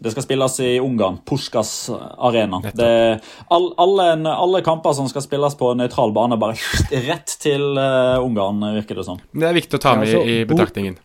Det 0.00 0.14
skal 0.14 0.24
spilles 0.24 0.54
i 0.64 0.70
Ungarn. 0.80 1.18
Puskas 1.28 1.90
arena. 1.92 2.62
Det, 2.64 2.88
all, 3.52 3.66
alle, 3.76 4.06
alle, 4.32 4.62
kamper 4.64 4.96
som 4.96 5.10
skal 5.12 5.26
spilles 5.26 5.58
på 5.60 5.74
nøytral 5.76 6.16
bane, 6.16 6.40
bare 6.40 6.56
rett 7.10 7.36
til 7.44 7.76
uh, 7.76 8.16
Ungarn, 8.24 8.64
virker 8.78 9.02
det 9.02 9.04
som. 9.10 9.20
Det 9.36 9.50
er 9.50 9.60
viktig 9.60 9.76
å 9.76 9.84
ta 9.84 9.98
med 10.00 10.08
ja, 10.08 10.16
altså, 10.16 10.24
i 10.24 10.48
betraktningen 10.48 10.96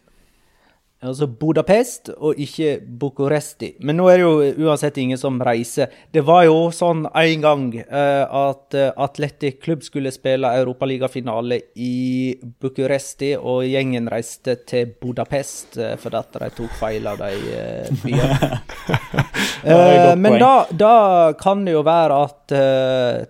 altså 1.07 1.27
Budapest 1.27 2.09
og 2.15 2.39
ikke 2.41 2.79
Bucuresti. 2.99 3.73
Men 3.85 3.99
nå 3.99 4.07
er 4.11 4.19
det 4.19 4.25
jo 4.25 4.67
uansett 4.67 4.97
ingen 5.01 5.19
som 5.19 5.37
reiser. 5.43 5.91
Det 6.11 6.23
var 6.25 6.45
jo 6.47 6.69
sånn 6.75 7.05
en 7.07 7.43
gang 7.43 7.67
uh, 7.85 8.25
at 8.49 8.77
uh, 8.77 8.89
Atletic 9.05 9.59
Klubb 9.63 9.85
skulle 9.85 10.13
spille 10.15 10.51
europaligafinale 10.59 11.59
i 11.81 12.35
Bucuresti, 12.61 13.35
og 13.37 13.65
gjengen 13.69 14.09
reiste 14.11 14.57
til 14.67 14.93
Budapest 15.01 15.79
uh, 15.79 15.93
fordi 16.01 16.21
at 16.21 16.39
de 16.41 16.51
tok 16.59 16.75
feil 16.79 17.09
av 17.09 17.21
de 17.21 17.31
byene. 18.03 18.51
men 20.21 20.39
da, 20.41 20.53
da, 20.71 20.95
kan 21.39 21.63
det 21.65 21.73
jo 21.75 21.81
være 21.85 22.17
at 22.25 22.53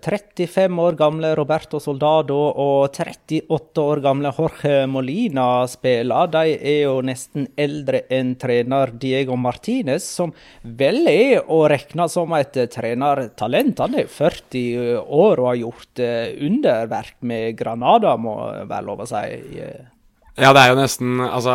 35 0.04 0.80
år 0.82 0.96
gamle 0.98 1.30
Roberto 1.38 1.80
Soldado 1.80 2.36
og 2.50 2.90
38 2.92 3.82
år 3.82 4.02
gamle 4.04 4.32
Jorge 4.36 4.74
Molina 4.90 5.48
spiller. 5.70 6.28
De 6.32 6.56
er 6.56 6.82
jo 6.84 6.98
nesten 7.04 7.48
eldre 7.56 7.65
enn 8.12 8.34
trener 8.40 8.92
Diego 9.00 9.36
Martinez, 9.40 10.06
som 10.06 10.32
vel 10.62 11.02
er 11.10 11.42
å 11.52 11.64
regne 11.70 12.08
som 12.12 12.32
et 12.38 12.56
trenertalent. 12.72 13.82
Han 13.84 13.98
er 14.00 14.08
40 14.10 15.02
år 15.02 15.42
og 15.42 15.50
har 15.50 15.60
gjort 15.64 16.04
eh, 16.04 16.32
underverk 16.46 17.18
med 17.26 17.58
Granada, 17.58 18.16
må 18.16 18.38
være 18.64 18.86
lov 18.86 19.04
å 19.04 19.10
si. 19.10 19.26
Ja, 20.36 20.50
det 20.52 20.60
er 20.60 20.72
jo 20.74 20.76
nesten 20.76 21.20
Altså, 21.24 21.54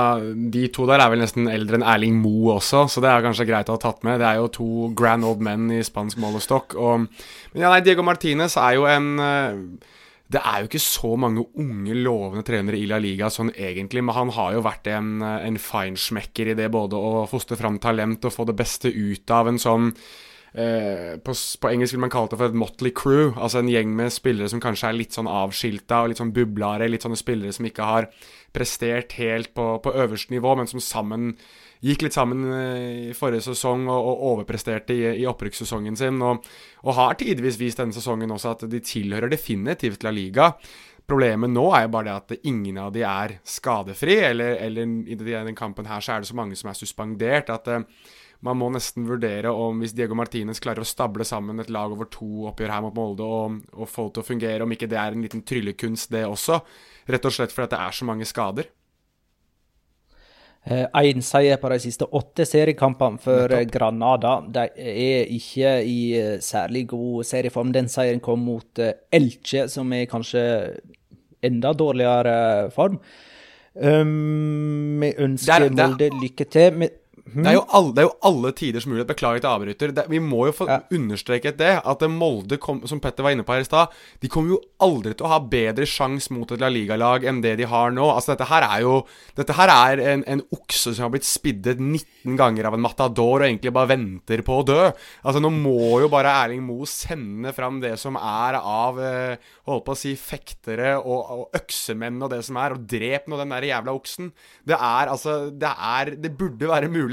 de 0.53 0.66
to 0.74 0.88
der 0.89 1.03
er 1.03 1.12
vel 1.14 1.22
nesten 1.22 1.45
eldre 1.51 1.78
enn 1.78 1.86
Erling 1.86 2.18
Moe 2.18 2.55
også, 2.57 2.88
så 2.89 3.03
det 3.03 3.12
er 3.12 3.26
kanskje 3.26 3.45
greit 3.49 3.70
å 3.70 3.78
ha 3.78 3.82
tatt 3.82 4.01
med. 4.07 4.20
Det 4.22 4.28
er 4.28 4.41
jo 4.41 4.51
to 4.57 4.70
grand 4.97 5.28
old 5.28 5.43
men 5.45 5.70
i 5.76 5.82
spansk 5.86 6.18
målestokk. 6.22 6.78
Og, 6.82 7.05
men 7.53 7.66
ja, 7.66 7.70
nei, 7.70 7.84
Diego 7.86 8.05
Martinez 8.05 8.57
er 8.57 8.80
jo 8.80 8.88
en 8.89 9.12
det 10.32 10.40
er 10.40 10.62
jo 10.62 10.70
ikke 10.70 10.84
så 10.84 11.12
mange 11.20 11.44
unge, 11.60 11.96
lovende 11.98 12.44
trenere 12.48 12.80
i 12.80 12.88
La 12.90 13.00
Liga 13.02 13.30
sånn 13.34 13.52
egentlig, 13.52 14.04
men 14.06 14.16
han 14.16 14.34
har 14.38 14.56
jo 14.56 14.66
vært 14.66 14.88
en, 14.94 15.14
en 15.22 15.60
feinschmecker 15.60 16.54
i 16.54 16.58
det 16.58 16.70
både 16.72 17.00
å 17.00 17.24
fostre 17.30 17.58
fram 17.60 17.80
talent 17.84 18.28
og 18.28 18.36
få 18.36 18.46
det 18.48 18.56
beste 18.60 18.92
ut 18.92 19.34
av 19.34 19.50
en 19.52 19.60
sånn 19.60 19.90
eh, 20.54 21.18
på, 21.20 21.36
på, 21.36 21.72
engelsk 21.72 21.98
vil 21.98 22.04
man 22.06 22.14
kalle 22.14 22.32
det 22.32 22.40
for 22.40 22.52
et 22.52 22.60
motley 22.64 22.94
crew. 22.96 23.34
Altså 23.36 23.60
en 23.60 23.72
gjeng 23.72 23.92
med 23.98 24.14
spillere 24.14 24.52
som 24.52 24.64
kanskje 24.64 24.92
er 24.92 25.00
litt 25.02 25.18
sånn 25.18 25.32
avskilta 25.32 26.04
og 26.04 26.14
litt 26.14 26.22
sånn 26.22 26.36
bublare. 26.36 26.88
Litt 26.92 27.08
sånne 27.08 27.20
spillere 27.20 27.56
som 27.56 27.68
ikke 27.68 27.90
har 27.90 28.08
prestert 28.56 29.18
helt 29.20 29.52
på, 29.58 29.74
på 29.84 29.96
øverste 30.06 30.36
nivå, 30.36 30.56
men 30.60 30.70
som 30.72 30.84
sammen 30.84 31.34
gikk 31.82 32.06
litt 32.06 32.16
sammen 32.16 32.46
eh, 32.54 33.10
i 33.10 33.18
forrige 33.18 33.48
sesong 33.50 33.88
og, 33.90 33.98
og 34.12 34.24
overpresterte 34.34 34.96
i, 34.96 35.04
i 35.24 35.28
opprykkssesongen 35.30 35.98
sin. 36.00 36.22
Og, 36.22 36.46
og, 36.86 36.94
har 36.98 37.20
tidvis 37.20 37.60
vist 37.62 37.82
denne 37.82 37.96
sesongen 37.96 38.34
også 38.34 38.56
at 38.56 38.66
de 38.72 38.82
tilhører 38.86 39.32
definitivt 39.32 40.06
La 40.06 40.14
Liga. 40.14 40.52
Problemet 41.10 41.52
nå 41.52 41.66
er 41.76 41.88
jo 41.88 41.94
bare 41.98 42.08
det 42.08 42.18
at 42.38 42.48
ingen 42.48 42.78
av 42.80 42.92
de 42.96 43.02
er 43.04 43.40
skadefri, 43.48 44.22
eller, 44.30 44.56
eller 44.62 44.92
i 45.10 45.18
denne 45.18 45.56
kampen 45.58 45.90
her 45.90 46.04
så 46.04 46.16
er 46.16 46.22
det 46.22 46.30
så 46.30 46.38
mange 46.38 46.56
som 46.60 46.70
er 46.72 46.78
suspendert. 46.78 47.50
at 47.52 47.68
uh, 47.68 47.82
man 48.46 48.58
må 48.58 48.70
nesten 48.74 49.06
vurdere 49.10 49.52
om 49.54 49.82
hvis 49.82 49.94
Diego 49.98 50.16
Martinez 50.18 50.62
klarer 50.64 50.82
å 50.82 50.88
stable 50.88 51.26
sammen 51.28 51.62
et 51.62 51.70
lag 51.74 51.92
over 51.94 52.08
to 52.10 52.48
oppgjør 52.50 52.74
her 52.74 52.86
mot 52.86 52.96
Molde 52.98 53.26
og, 53.26 53.60
og 53.76 53.90
få 53.90 54.08
det 54.08 54.16
til 54.16 54.24
å 54.24 54.30
fungere, 54.30 54.66
om 54.66 54.74
ikke 54.74 54.90
det 54.90 54.98
er 54.98 55.14
en 55.14 55.26
liten 55.26 55.44
tryllekunst, 55.46 56.10
det 56.14 56.24
også. 56.26 56.62
Rett 57.12 57.28
og 57.28 57.36
slett 57.36 57.54
fordi 57.54 57.74
det 57.76 57.82
er 57.82 57.98
så 57.98 58.08
mange 58.10 58.30
skader. 58.30 58.72
Én 60.70 61.18
eh, 61.18 61.24
seier 61.26 61.57
på 61.57 61.70
de 61.74 61.80
siste 61.82 62.05
åtte 62.05 62.45
seriekampene 62.45 63.18
for 63.22 63.49
Granada. 63.74 64.36
De 64.45 64.68
er 64.78 65.32
ikke 65.34 65.72
i 65.82 65.97
eh, 66.20 66.36
særlig 66.39 66.86
god 66.91 67.26
serieform. 67.26 67.72
Den 67.74 67.89
seieren 67.89 68.22
kom 68.22 68.43
mot 68.45 68.80
eh, 68.80 68.93
Elche, 69.12 69.66
som 69.68 69.89
er 69.97 70.05
kanskje 70.12 70.43
enda 71.41 71.74
dårligere 71.74 72.70
form. 72.76 72.99
Um, 73.74 74.99
vi 74.99 75.14
ønsker 75.24 75.70
Molde 75.72 76.12
lykke 76.22 76.45
til. 76.51 76.84
Det, 77.26 77.51
er 77.51 77.59
alle, 77.69 77.91
det, 77.93 78.01
er 78.01 78.07
jo 78.07 78.15
alle, 78.28 78.51
tiders 78.57 78.86
mulighet. 78.89 79.09
Beklager 79.11 79.43
til 79.43 79.49
avbryter. 79.51 79.93
Det, 79.95 80.05
vi 80.11 80.19
må 80.24 80.45
jo 80.49 80.55
få 80.55 80.67
ja. 80.69 80.80
understreket 80.93 81.59
det. 81.59 81.74
At 81.88 82.03
Molde, 82.09 82.57
kom, 82.61 82.82
som 82.89 83.01
Petter 83.03 83.26
var 83.26 83.36
inne 83.36 83.45
på 83.47 83.53
her 83.55 83.63
i 83.63 83.67
stad, 83.67 83.93
de 84.24 84.30
kommer 84.32 84.55
jo 84.55 84.61
aldri 84.82 85.13
til 85.15 85.28
å 85.28 85.34
ha 85.36 85.39
bedre 85.51 85.88
sjanse 85.89 86.34
mot 86.34 86.49
et 86.51 86.61
La 86.61 86.72
Liga-lag 86.72 87.26
enn 87.30 87.43
det 87.43 87.55
de 87.61 87.67
har 87.69 87.93
nå. 87.93 88.07
Altså 88.09 88.34
Dette 88.34 88.49
her 88.49 88.65
er 88.67 88.86
jo 88.86 88.95
Dette 89.38 89.55
her 89.57 89.72
er 89.74 90.03
en, 90.15 90.26
en 90.30 90.43
okse 90.55 90.95
som 90.95 91.05
har 91.05 91.13
blitt 91.13 91.28
spiddet 91.28 91.82
19 91.82 92.39
ganger 92.39 92.69
av 92.69 92.78
en 92.78 92.84
matador 92.84 93.41
og 93.41 93.47
egentlig 93.47 93.74
bare 93.76 93.93
venter 93.93 94.43
på 94.45 94.59
å 94.59 94.65
dø. 94.67 94.80
Altså 95.22 95.43
Nå 95.43 95.53
må 95.53 96.01
jo 96.03 96.09
bare 96.11 96.34
Erling 96.43 96.65
Moe 96.65 96.89
sende 96.89 97.53
fram 97.55 97.80
det 97.84 97.95
som 98.01 98.17
er 98.19 98.57
av 98.59 98.99
eh, 99.01 99.49
Holdt 99.69 99.86
på 99.86 99.93
å 99.93 99.99
si 99.99 100.15
fektere 100.17 100.95
og, 100.97 101.19
og 101.32 101.57
øksemenn 101.57 102.17
og 102.26 102.32
det 102.34 102.41
som 102.47 102.57
er, 102.59 102.74
og 102.74 102.86
drep 102.89 103.28
nå 103.30 103.38
den 103.39 103.53
der 103.53 103.67
jævla 103.69 103.93
oksen. 103.95 104.32
Det 104.67 104.76
er 104.76 105.11
altså 105.11 105.36
Det 105.53 105.69
er 105.69 106.15
Det 106.22 106.34
burde 106.38 106.69
være 106.72 106.89
mulig. 106.91 107.11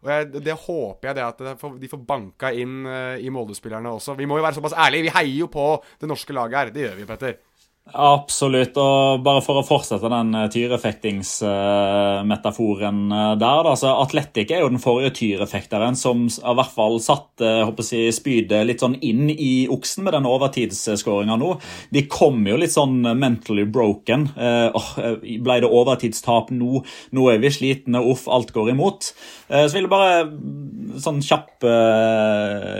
Og 0.00 0.12
jeg, 0.14 0.30
det 0.46 0.56
håper 0.66 1.10
jeg 1.10 1.18
det 1.18 1.26
at 1.26 1.42
de 1.82 1.90
får 1.90 2.02
banka 2.08 2.52
inn 2.56 2.86
uh, 2.88 3.18
i 3.20 3.32
Molde-spillerne 3.32 3.92
også. 3.98 4.14
Vi 4.16 4.28
må 4.28 4.38
jo 4.38 4.46
være 4.46 4.56
såpass 4.60 4.76
ærlige. 4.78 5.08
Vi 5.08 5.14
heier 5.18 5.38
jo 5.42 5.50
på 5.52 5.66
det 6.00 6.08
norske 6.08 6.36
laget 6.36 6.58
her. 6.58 6.74
Det 6.74 6.86
gjør 6.86 6.98
vi, 7.00 7.08
Petter. 7.08 7.38
Absolutt. 7.90 8.76
Og 8.78 9.18
bare 9.26 9.42
for 9.42 9.58
å 9.58 9.64
fortsette 9.66 10.06
den 10.12 10.28
eh, 10.38 10.44
tyrefektingsmetaforen 10.52 13.00
uh, 13.10 13.34
der, 13.40 13.62
da. 13.66 13.72
Så 13.78 13.88
Atletic 14.04 14.50
er 14.54 14.60
jo 14.62 14.68
den 14.70 14.82
forrige 14.82 15.14
tyrefekteren 15.18 15.96
som 15.98 16.28
i 16.30 16.32
hvert 16.38 16.74
fall 16.74 17.00
satte 17.02 17.46
si, 17.86 18.12
spydet 18.14 18.66
litt 18.68 18.80
sånn 18.84 18.98
inn 19.02 19.30
i 19.32 19.66
oksen 19.70 20.04
med 20.06 20.12
den 20.14 20.26
overtidsskåringa 20.30 21.36
nå. 21.40 21.50
De 21.90 22.02
kom 22.10 22.46
jo 22.46 22.56
litt 22.60 22.72
sånn 22.74 23.02
mentally 23.18 23.64
broken. 23.66 24.28
Oh, 24.36 24.98
ble 25.20 25.60
det 25.62 25.70
overtidstap 25.70 26.50
nå? 26.54 26.82
Nå 27.16 27.30
er 27.32 27.38
vi 27.42 27.50
slitne, 27.54 27.98
uff, 28.06 28.28
alt 28.30 28.52
går 28.54 28.70
imot. 28.74 29.00
Så 29.48 29.74
vil 29.74 29.84
jeg 29.86 29.92
bare 29.92 30.30
sånn 31.02 31.22
kjapp 31.24 31.64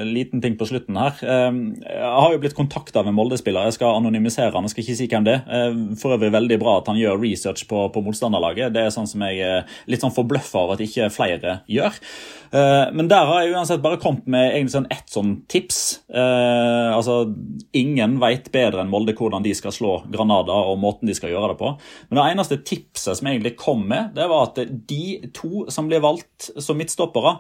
liten 0.07 0.41
ting 0.45 0.55
på 0.61 0.67
slutten 0.69 0.97
her. 1.01 1.15
jeg 1.23 2.15
har 2.15 2.33
jo 2.35 2.41
blitt 2.43 2.59
kontakta 2.59 3.01
av 3.01 3.07
en 3.11 3.17
Molde-spiller. 3.17 3.65
Jeg 3.71 3.79
skal 3.79 3.99
anonymisere 3.99 4.55
han. 4.55 4.65
Jeg 4.69 4.73
skal 4.75 4.85
ikke 4.85 4.90
si 4.99 5.09
hvem 5.11 5.27
det 5.27 5.39
er. 5.45 5.79
For 6.01 6.17
øvrig 6.17 6.33
veldig 6.35 6.59
bra 6.63 6.79
at 6.81 6.91
han 6.91 6.99
gjør 7.01 7.21
research 7.23 7.67
på, 7.71 7.87
på 7.95 8.03
motstanderlaget. 8.05 8.75
Det 8.75 8.85
er 8.85 8.95
sånn 8.95 9.09
som 9.11 9.25
jeg 9.27 9.41
er 9.47 9.81
litt 9.91 10.05
sånn 10.05 10.15
forbløffa 10.15 10.65
over 10.65 10.79
at 10.79 10.85
ikke 10.85 11.11
flere 11.15 11.61
gjør. 11.71 11.99
Eh, 12.51 12.89
men 12.93 13.07
der 13.11 13.29
har 13.29 13.45
jeg 13.45 13.53
uansett 13.55 13.83
bare 13.83 14.01
kommet 14.03 14.27
med 14.31 14.49
egentlig 14.49 14.75
sånn 14.75 14.89
ett 14.91 15.13
sånn 15.13 15.35
tips. 15.51 16.01
Eh, 16.11 16.91
altså, 16.91 17.23
Ingen 17.77 18.17
veit 18.23 18.49
bedre 18.51 18.83
enn 18.83 18.91
Molde 18.91 19.15
hvordan 19.15 19.45
de 19.45 19.53
skal 19.55 19.75
slå 19.75 19.93
Granada 20.11 20.57
og 20.71 20.81
måten 20.83 21.07
de 21.07 21.15
skal 21.15 21.31
gjøre 21.31 21.53
det 21.53 21.61
på. 21.61 21.71
Men 22.09 22.19
det 22.19 22.27
eneste 22.33 22.59
tipset 22.67 23.19
som 23.19 23.29
jeg 23.29 23.39
egentlig 23.39 23.55
kom 23.61 23.85
med, 23.91 24.11
det 24.17 24.27
var 24.31 24.49
at 24.49 24.59
de 24.91 25.31
to 25.37 25.67
som 25.71 25.87
blir 25.91 26.03
valgt 26.03 26.51
som 26.59 26.79
midtstoppere, 26.81 27.37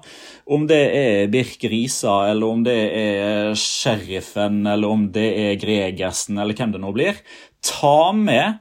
om 0.50 0.68
det 0.70 0.80
er 0.94 1.30
Birk 1.32 1.64
Risa, 1.72 2.30
eller 2.30 2.54
om 2.54 2.62
det 2.66 2.78
er 2.94 3.58
Sheriffen, 3.58 4.62
eller 4.70 4.94
om 4.94 5.08
det 5.14 5.28
er 5.42 5.60
Gregersen, 5.60 6.38
eller 6.38 6.54
hvem 6.54 6.76
det 6.76 6.82
nå 6.82 6.94
blir, 6.94 7.18
ta 7.64 8.12
med 8.16 8.60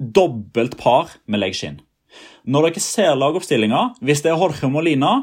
dobbelt 0.00 0.78
par 0.80 1.12
med 1.26 1.42
leggskinn. 1.42 1.80
Når 2.48 2.70
dere 2.70 2.82
ser 2.82 3.16
lagoppstillinga, 3.18 3.82
hvis 4.00 4.24
det 4.24 4.32
er 4.32 4.40
Jorge 4.40 4.70
Molina 4.72 5.14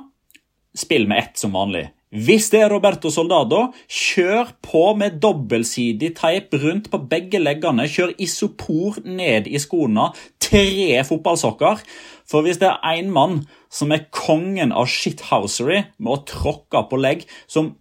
spill 0.77 1.07
med 1.09 1.23
ett 1.23 1.39
som 1.41 1.55
vanlig. 1.57 1.87
Hvis 2.07 2.47
det 2.53 2.61
er 2.63 2.71
Roberto 2.71 3.09
Soldado, 3.11 3.65
kjør 3.91 4.53
på 4.63 4.83
med 4.95 5.17
dobbeltsidig 5.19 6.13
teip 6.15 6.53
rundt 6.55 6.87
på 6.93 7.01
begge 7.11 7.41
leggene. 7.41 7.83
Kjør 7.91 8.13
isopor 8.23 9.01
ned 9.03 9.49
i 9.51 9.59
skoene. 9.59 10.07
Tre 10.39 11.03
fotballsokker. 11.09 11.83
For 12.27 12.45
hvis 12.45 12.61
det 12.61 12.69
er 12.69 12.79
én 12.93 13.11
mann 13.11 13.41
som 13.67 13.91
er 13.91 14.07
kongen 14.15 14.71
av 14.71 14.87
shithousery 14.91 15.81
med 15.97 16.13
å 16.13 16.23
tråkke 16.31 16.85
på 16.87 17.01
legg, 17.01 17.27
som 17.43 17.73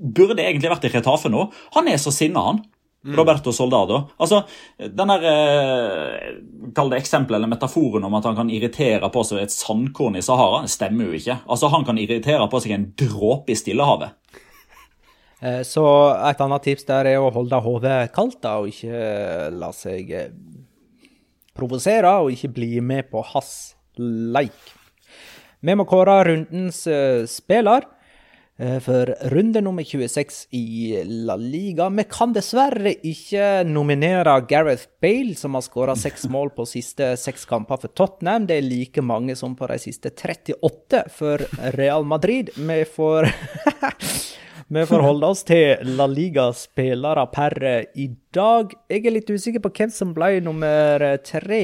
burde 0.00 0.40
egentlig 0.40 0.72
vært 0.72 0.88
i 0.88 0.94
Retafe 0.94 1.28
nå, 1.32 1.50
han 1.76 1.92
er 1.92 2.00
så 2.00 2.12
sinna, 2.14 2.46
han. 2.48 2.64
Mm. 3.04 3.14
Roberto 3.14 3.52
Soldado. 3.52 4.08
Altså, 4.18 4.42
den 4.78 5.08
der, 5.08 5.22
eh, 5.22 6.72
Kall 6.74 6.90
det 6.90 6.98
eksempelet 6.98 7.38
eller 7.38 7.48
metaforen 7.48 8.04
om 8.04 8.14
at 8.18 8.24
han 8.24 8.34
kan 8.36 8.50
irritere 8.50 9.08
på 9.10 9.22
seg 9.24 9.44
et 9.44 9.54
sandkorn 9.54 10.18
i 10.18 10.22
Sahara, 10.22 10.64
det 10.64 10.72
stemmer 10.72 11.06
jo 11.06 11.12
ikke. 11.12 11.38
Altså, 11.48 11.68
Han 11.70 11.84
kan 11.84 11.98
irritere 11.98 12.48
på 12.50 12.60
seg 12.60 12.72
en 12.72 12.92
dråpe 12.98 13.54
i 13.54 13.54
Stillehavet. 13.54 14.10
Eh, 15.40 15.62
så 15.62 15.84
et 16.28 16.40
annet 16.40 16.62
tips 16.62 16.84
der 16.84 17.06
er 17.06 17.18
å 17.22 17.30
holde 17.30 17.60
hodet 17.62 18.12
kaldt 18.12 18.42
da, 18.42 18.58
og 18.58 18.68
ikke 18.72 19.50
la 19.54 19.70
seg 19.70 20.10
eh, 20.10 20.32
provosere, 21.54 22.18
og 22.18 22.32
ikke 22.32 22.50
bli 22.52 22.80
med 22.80 23.12
på 23.12 23.22
hans 23.22 23.76
leik. 23.96 24.74
Vi 25.60 25.74
må 25.74 25.86
kåre 25.86 26.24
rundens 26.26 26.82
spiller. 27.30 27.86
Eh, 28.60 28.80
for 28.80 29.14
runde 29.20 29.60
nummer 29.60 29.84
26 29.84 30.46
i 30.50 31.02
La 31.04 31.36
Liga. 31.36 31.88
Vi 31.88 32.04
kan 32.10 32.32
dessverre 32.34 32.90
ikke 33.06 33.62
nominere 33.62 34.34
Gareth 34.50 34.88
Bale, 35.00 35.36
som 35.38 35.54
har 35.54 35.62
skåra 35.62 35.94
seks 35.94 36.26
mål 36.34 36.50
på 36.56 36.66
siste 36.66 37.12
seks 37.22 37.46
kamper 37.46 37.78
for 37.84 37.94
Tottenham. 37.94 38.48
Det 38.50 38.58
er 38.58 38.66
like 38.66 39.04
mange 39.04 39.36
som 39.38 39.54
på 39.54 39.68
de 39.70 39.78
siste 39.78 40.10
38 40.10 41.04
for 41.14 41.46
Real 41.78 42.02
Madrid. 42.02 42.50
Vi 42.56 42.82
får 42.96 43.30
Vi 44.70 44.82
får 44.84 45.00
holde 45.00 45.28
oss 45.32 45.46
til 45.48 45.94
La 45.96 46.04
Liga-spillere 46.04 47.22
per 47.32 47.54
i 47.96 48.04
dag. 48.36 48.74
Jeg 48.92 49.06
er 49.08 49.14
litt 49.14 49.30
usikker 49.32 49.62
på 49.64 49.70
hvem 49.78 49.94
som 49.94 50.10
ble 50.12 50.42
nummer 50.44 51.00
tre. 51.24 51.60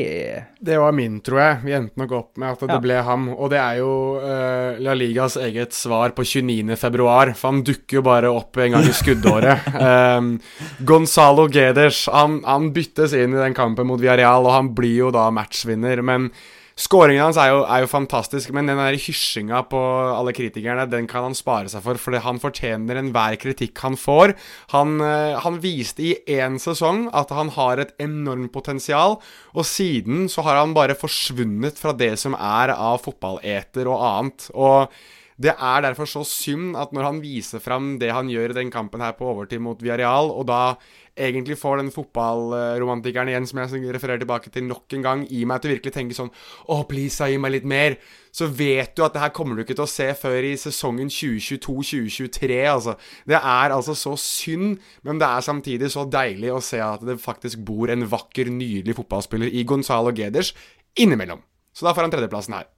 Det 0.57 0.79
var 0.81 0.97
min, 0.97 1.19
tror 1.21 1.43
jeg. 1.43 1.59
Vi 1.67 1.75
endte 1.77 2.01
nok 2.01 2.15
opp 2.17 2.41
med 2.41 2.55
at 2.55 2.65
det 2.65 2.73
ja. 2.73 2.81
ble 2.87 3.03
ham. 3.05 3.29
Og 3.35 3.53
det 3.53 3.61
er 3.61 3.83
jo 3.83 3.91
uh, 4.25 4.81
La 4.81 4.97
Ligas 4.97 5.37
eget 5.37 5.77
svar 5.77 6.17
på 6.17 6.25
29. 6.25 6.73
februar, 6.81 7.35
for 7.37 7.53
han 7.53 7.61
dukker 7.69 8.01
jo 8.01 8.07
bare 8.09 8.33
opp 8.33 8.57
en 8.65 8.79
gang 8.79 8.89
i 8.89 8.97
skuddåret. 8.97 9.69
um, 9.77 10.35
Gonzalo 10.89 11.45
Geders 11.53 12.07
han, 12.09 12.41
han 12.49 12.73
byttes 12.73 13.13
inn 13.13 13.37
i 13.37 13.43
den 13.45 13.61
kampen 13.61 13.93
mot 13.93 14.01
Villarreal, 14.01 14.49
og 14.49 14.57
han 14.57 14.73
blir 14.73 14.97
jo 15.05 15.13
da 15.13 15.29
matchvinner. 15.29 16.01
men 16.01 16.33
Skåringen 16.75 17.23
hans 17.23 17.39
er 17.39 17.53
jo, 17.53 17.61
er 17.71 17.85
jo, 17.85 17.89
fantastisk, 17.91 18.51
men 18.55 18.67
den 18.67 18.81
der 18.81 18.97
hysjinga 18.99 19.61
på 19.71 19.79
alle 20.11 20.33
kritikerne, 20.35 20.89
den 20.91 21.07
kan 21.11 21.29
han 21.29 21.37
spare 21.39 21.71
seg 21.71 21.85
for, 21.85 22.01
for 22.03 22.19
han 22.25 22.41
fortjener 22.43 22.99
enhver 22.99 23.39
kritikk 23.39 23.79
han 23.85 23.95
får. 24.01 24.35
Han, 24.75 24.97
uh, 24.99 25.39
han 25.45 25.61
viste 25.63 26.03
i 26.03 26.15
én 26.35 26.59
sesong 26.59 27.07
at 27.15 27.31
han 27.35 27.53
har 27.55 27.79
et 27.79 27.95
enormt 28.03 28.51
potensial, 28.55 29.21
og 29.55 29.69
siden 29.71 30.27
så 30.33 30.43
har 30.49 30.59
han 30.59 30.75
bare 30.75 30.99
forsvunnet 30.99 31.79
fra 31.79 31.95
det 31.95 32.17
som 32.19 32.35
er 32.35 32.75
av 32.75 32.99
fotballeter 33.07 33.87
og 33.87 34.03
annet. 34.11 34.51
Og 34.59 34.91
det 35.39 35.55
er 35.55 35.83
derfor 35.83 36.07
så 36.11 36.23
synd 36.27 36.75
at 36.79 36.91
når 36.95 37.09
han 37.09 37.23
viser 37.23 37.63
fram 37.63 37.97
det 38.03 38.13
han 38.15 38.29
gjør 38.31 38.51
i 38.51 38.59
den 38.61 38.75
kampen 38.75 39.03
her 39.03 39.15
på 39.19 39.31
overtid 39.33 39.63
mot 39.63 39.79
Villarreal, 39.83 40.31
og 40.31 40.47
da 40.51 40.77
egentlig 41.17 41.57
får 41.61 41.79
den 41.81 41.91
fotballromantikeren 41.95 43.31
igjen, 43.31 43.47
som 43.47 43.61
jeg 43.63 43.95
refererer 43.95 44.23
tilbake 44.23 44.51
til 44.53 44.67
nok 44.67 44.97
en 44.97 45.05
gang, 45.05 45.25
i 45.31 45.45
meg 45.49 45.63
til 45.63 45.71
å 45.71 45.75
virkelig 45.77 45.95
tenke 45.95 46.17
sånn 46.17 46.33
Å, 46.33 46.35
oh, 46.75 46.83
please, 46.89 47.29
gi 47.31 47.39
meg 47.41 47.55
litt 47.55 47.69
mer. 47.69 47.97
Så 48.35 48.49
vet 48.51 48.97
du 48.97 49.05
at 49.07 49.15
det 49.15 49.23
her 49.23 49.33
kommer 49.37 49.55
du 49.55 49.63
ikke 49.63 49.77
til 49.79 49.87
å 49.87 49.91
se 49.91 50.09
før 50.19 50.49
i 50.49 50.55
sesongen 50.59 51.13
2022-2023, 51.13 52.61
altså. 52.67 52.97
Det 53.31 53.39
er 53.39 53.75
altså 53.77 53.95
så 53.99 54.17
synd, 54.21 54.81
men 55.07 55.23
det 55.23 55.31
er 55.31 55.47
samtidig 55.47 55.93
så 55.95 56.07
deilig 56.11 56.51
å 56.55 56.63
se 56.65 56.83
at 56.83 57.05
det 57.07 57.21
faktisk 57.23 57.63
bor 57.67 57.93
en 57.95 58.07
vakker, 58.11 58.51
nydelig 58.51 58.99
fotballspiller 58.99 59.55
i 59.55 59.67
Gonzalo 59.69 60.15
Geders 60.17 60.55
innimellom. 60.99 61.43
Så 61.75 61.87
da 61.87 61.95
får 61.95 62.07
han 62.07 62.15
tredjeplassen 62.15 62.59
her. 62.59 62.71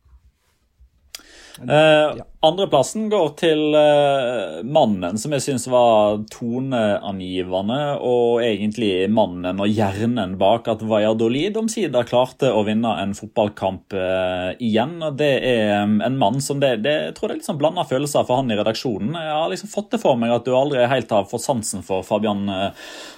Uh, 1.57 2.21
Andreplassen 2.47 3.09
går 3.11 3.31
til 3.41 3.75
uh, 3.75 4.63
mannen 4.63 5.19
som 5.19 5.33
jeg 5.35 5.43
syns 5.43 5.67
var 5.73 6.21
toneangivende, 6.31 7.79
og 7.99 8.43
egentlig 8.45 9.09
mannen 9.11 9.63
og 9.63 9.71
hjernen 9.71 10.37
bak 10.39 10.69
at 10.71 10.85
Valladolid 10.87 11.57
omsider 11.59 12.07
klarte 12.07 12.53
å 12.55 12.63
vinne 12.67 12.93
en 13.03 13.15
fotballkamp 13.19 13.97
uh, 13.97 14.53
igjen. 14.63 14.99
og 15.03 15.19
Det 15.19 15.33
er 15.49 15.83
um, 15.83 15.99
en 16.07 16.19
mann 16.21 16.39
som 16.45 16.61
det, 16.63 16.77
det 16.85 16.95
jeg 17.09 17.17
tror 17.17 17.31
det 17.31 17.37
er 17.37 17.41
litt 17.41 17.49
sånn 17.49 17.61
blanda 17.61 17.87
følelser 17.89 18.27
for 18.29 18.43
han 18.43 18.53
i 18.53 18.59
redaksjonen. 18.61 19.17
Jeg 19.19 19.35
har 19.35 19.51
liksom 19.51 19.73
fått 19.73 19.91
det 19.97 20.03
for 20.05 20.21
meg 20.21 20.35
at 20.37 20.47
du 20.47 20.55
aldri 20.55 20.87
helt 20.87 21.17
har 21.17 21.27
fått 21.31 21.47
sansen 21.47 21.83
for 21.87 22.07
Fabian 22.07 22.47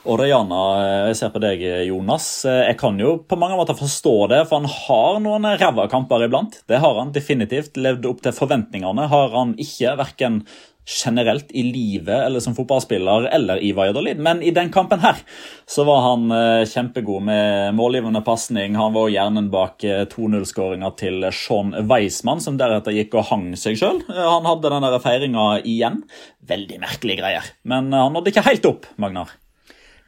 Orellana. 0.08 0.62
Jeg 1.10 1.18
ser 1.20 1.34
på 1.34 1.42
deg, 1.42 1.62
Jonas. 1.88 2.30
Jeg 2.46 2.78
kan 2.80 2.96
jo 3.00 3.18
på 3.28 3.38
mange 3.40 3.58
måter 3.58 3.76
forstå 3.78 4.16
det, 4.32 4.40
for 4.48 4.62
han 4.62 4.72
har 4.72 5.20
noen 5.24 5.48
ræva 5.60 5.88
kamper 5.90 6.24
iblant. 6.26 6.60
Det 6.70 6.80
har 6.80 6.96
han 7.00 7.12
definitivt. 7.14 7.76
Levd 7.78 8.06
opp 8.08 8.22
til 8.24 8.36
forventningene 8.36 9.08
har 9.10 9.17
han 9.34 9.54
ikke, 9.60 9.96
verken 9.98 10.42
generelt 10.88 11.50
i 11.52 11.62
livet 11.62 12.16
eller 12.16 12.40
som 12.40 12.54
fotballspiller 12.56 13.28
eller 13.34 13.60
i 13.62 13.72
Valladolid. 13.76 14.18
Men 14.24 14.42
i 14.42 14.50
den 14.56 14.70
kampen 14.72 15.02
her 15.04 15.20
så 15.68 15.84
var 15.84 16.00
han 16.06 16.30
eh, 16.32 16.64
kjempegod 16.68 17.26
med 17.28 17.74
målgivende 17.76 18.22
pasning. 18.24 18.76
Han 18.80 18.94
var 18.96 19.10
hjernen 19.12 19.50
bak 19.52 19.84
eh, 19.84 20.06
2-0-skåringa 20.08 20.92
til 21.00 21.28
Sean 21.34 21.74
Weismann, 21.90 22.40
som 22.44 22.56
deretter 22.60 22.96
gikk 22.96 23.18
og 23.20 23.28
hang 23.32 23.50
seg 23.60 23.76
sjøl. 23.80 24.00
Eh, 24.08 24.22
han 24.24 24.48
hadde 24.48 24.72
den 24.72 24.88
feiringa 25.04 25.50
igjen. 25.60 26.00
Veldig 26.48 26.80
merkelige 26.86 27.20
greier. 27.20 27.52
Men 27.68 27.92
eh, 27.92 28.06
han 28.06 28.16
nådde 28.16 28.32
ikke 28.32 28.48
helt 28.48 28.72
opp, 28.72 28.88
Magnar. 28.96 29.36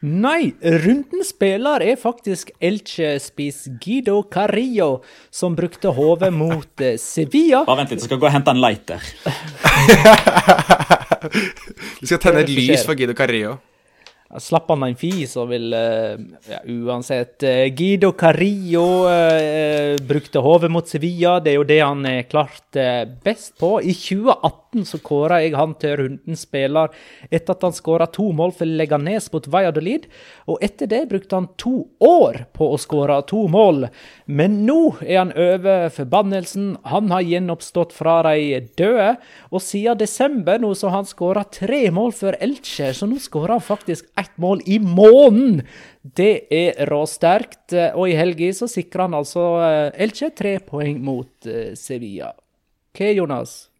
Nei, 0.01 0.49
rundens 0.81 1.29
spiller 1.29 1.83
er 1.85 1.97
faktisk 2.01 2.49
Elche-spiss 2.57 3.67
Guido 3.83 4.23
Carrillo, 4.33 5.03
som 5.29 5.53
brukte 5.53 5.91
hodet 5.93 6.31
mot 6.33 6.81
eh, 6.81 6.97
Sevilla. 6.97 7.61
Bare 7.67 7.83
vent 7.83 7.91
litt, 7.93 8.01
jeg 8.01 8.09
skal 8.09 8.21
gå 8.23 8.25
og 8.25 8.33
hente 8.33 8.49
en 8.49 8.61
lighter. 8.63 8.97
Vi 12.01 12.09
skal 12.09 12.17
tenne 12.23 12.41
et 12.41 12.49
lys 12.49 12.81
for 12.87 12.97
Guido 12.97 13.13
Carrillo. 13.13 13.59
Slapp 14.41 14.73
han 14.73 14.87
en 14.87 14.97
fis 14.97 15.35
og 15.37 15.51
vil 15.51 15.69
uh, 15.75 16.17
ja, 16.49 16.63
Uansett. 16.71 17.43
Uh, 17.43 17.67
Guido 17.75 18.13
Carrillo 18.17 19.05
eh, 19.11 19.99
brukte 20.01 20.41
hodet 20.41 20.71
mot 20.73 20.87
Sevilla. 20.89 21.37
Det 21.43 21.53
er 21.53 21.59
jo 21.59 21.67
det 21.67 21.81
han 21.83 22.05
er 22.09 22.25
klart 22.31 22.79
best 23.21 23.53
på. 23.61 23.77
I 23.83 23.93
2018 23.93 24.60
2018 24.71 24.85
så 24.85 24.99
kåra 25.03 25.41
jeg 25.41 25.55
han 25.55 25.73
til 25.79 25.97
rundens 25.99 26.45
spiller 26.45 26.91
etter 27.29 27.53
at 27.53 27.63
han 27.63 27.73
skåra 27.73 28.07
to 28.07 28.31
mål 28.31 28.51
for 28.55 28.65
Leganes 28.65 29.31
mot 29.31 29.47
Valladolid. 29.47 30.07
Og 30.47 30.61
etter 30.61 30.87
det 30.87 31.09
brukte 31.09 31.35
han 31.35 31.49
to 31.57 31.87
år 31.99 32.45
på 32.53 32.71
å 32.71 32.77
skåre 32.79 33.21
to 33.27 33.47
mål. 33.47 33.87
Men 34.25 34.65
nå 34.65 34.97
er 35.01 35.19
han 35.19 35.33
over 35.35 35.89
forbannelsen. 35.91 36.77
Han 36.83 37.11
har 37.11 37.21
gjenoppstått 37.21 37.93
fra 37.93 38.21
de 38.29 38.61
døde. 38.77 39.17
Og 39.51 39.61
siden 39.61 39.99
desember 39.99 40.59
nå 40.59 40.73
så 40.75 40.89
har 40.89 41.01
han 41.01 41.09
skåra 41.09 41.43
tre 41.43 41.89
mål 41.91 42.13
for 42.15 42.37
Elche, 42.41 42.93
så 42.93 43.07
nå 43.07 43.19
skårer 43.19 43.57
han 43.57 43.65
faktisk 43.65 44.07
ett 44.19 44.37
mål 44.37 44.63
i 44.65 44.79
måneden! 44.79 45.65
Det 46.01 46.47
er 46.49 46.87
råsterkt. 46.89 47.75
Og 47.93 48.07
i 48.09 48.15
helga 48.17 48.47
så 48.57 48.65
sikrer 48.71 49.05
han 49.05 49.19
altså 49.19 49.43
eh, 49.61 50.01
Elche 50.01 50.31
tre 50.33 50.55
poeng 50.65 50.97
mot 51.03 51.45
eh, 51.45 51.75
Sevilla. 51.77 52.31
Er 52.97 53.13
Jonas? 53.15 53.71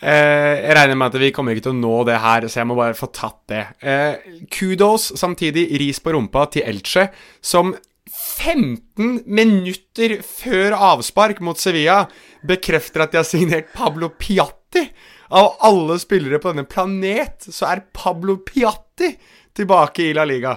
Eh, 0.00 0.56
jeg 0.64 0.76
regner 0.78 0.96
med 0.96 1.10
at 1.12 1.20
vi 1.20 1.28
kommer 1.36 1.52
ikke 1.52 1.66
til 1.68 1.74
å 1.74 1.80
nå 1.80 1.94
det 2.08 2.16
her, 2.22 2.46
så 2.48 2.62
jeg 2.62 2.68
må 2.70 2.76
bare 2.78 2.96
få 2.96 3.10
tatt 3.12 3.40
det. 3.52 3.64
Eh, 3.84 4.14
kudos, 4.52 5.10
samtidig 5.20 5.66
ris 5.82 6.00
på 6.00 6.14
rumpa 6.16 6.46
til 6.54 6.64
Elche, 6.70 7.10
som 7.44 7.74
15 8.10 9.20
minutter 9.28 10.16
før 10.26 10.74
avspark 10.94 11.42
mot 11.44 11.58
Sevilla 11.60 12.04
bekrefter 12.48 13.04
at 13.04 13.12
de 13.12 13.20
har 13.20 13.28
signert 13.28 13.72
Pablo 13.76 14.08
Piatti. 14.16 14.86
Av 15.30 15.52
alle 15.62 15.94
spillere 16.02 16.40
på 16.42 16.50
denne 16.50 16.66
planet, 16.66 17.44
så 17.54 17.68
er 17.70 17.84
Pablo 17.94 18.38
Piatti 18.42 19.12
tilbake 19.54 20.08
i 20.08 20.14
La 20.16 20.24
Liga. 20.26 20.56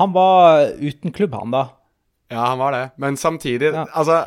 Han 0.00 0.12
var 0.14 0.72
uten 0.80 1.12
klubb, 1.14 1.36
han, 1.38 1.52
da. 1.54 1.62
Ja, 2.32 2.48
han 2.50 2.58
var 2.60 2.74
det. 2.74 2.84
Men 2.98 3.16
samtidig, 3.16 3.70
Ja. 3.74 3.86
altså 3.92 4.24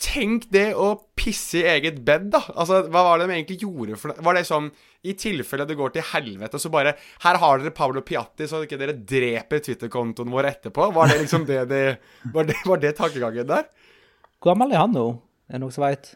Tenk 0.00 0.46
det 0.48 0.70
å 0.80 0.94
pisse 1.12 1.58
i 1.60 1.66
eget 1.68 1.98
bed, 2.06 2.30
da. 2.32 2.40
Altså, 2.54 2.78
Hva 2.88 3.02
var 3.04 3.20
det 3.20 3.26
de 3.28 3.34
egentlig 3.36 3.58
gjorde 3.66 3.98
for 4.00 4.12
det? 4.14 4.24
Var 4.24 4.38
det 4.38 4.44
sånn 4.48 4.70
i 5.04 5.12
tilfelle 5.20 5.66
det 5.68 5.76
går 5.76 5.92
til 5.92 6.06
helvete, 6.08 6.56
så 6.60 6.70
bare 6.72 6.94
Her 7.20 7.36
har 7.42 7.60
dere 7.60 7.74
Pablo 7.76 8.00
Piatti, 8.00 8.48
så 8.48 8.62
ikke 8.64 8.78
dere 8.80 8.96
dreper 8.96 9.60
Twitter-kontoen 9.66 10.32
vår 10.32 10.48
etterpå? 10.54 10.88
Var 10.96 11.12
det 11.12 11.18
liksom 11.20 11.44
det 11.50 11.60
de 11.68 11.82
Var 12.32 12.48
det, 12.48 12.56
var 12.64 12.80
det 12.80 12.94
tankegangen 12.96 13.50
der? 13.50 13.68
Hvor 14.40 14.54
gammel 14.54 14.72
er 14.72 14.86
han 14.86 14.96
nå? 14.96 15.06
Er 15.50 15.58
det 15.58 15.64
noen 15.66 15.76
som 15.76 15.84
veit? 15.84 16.14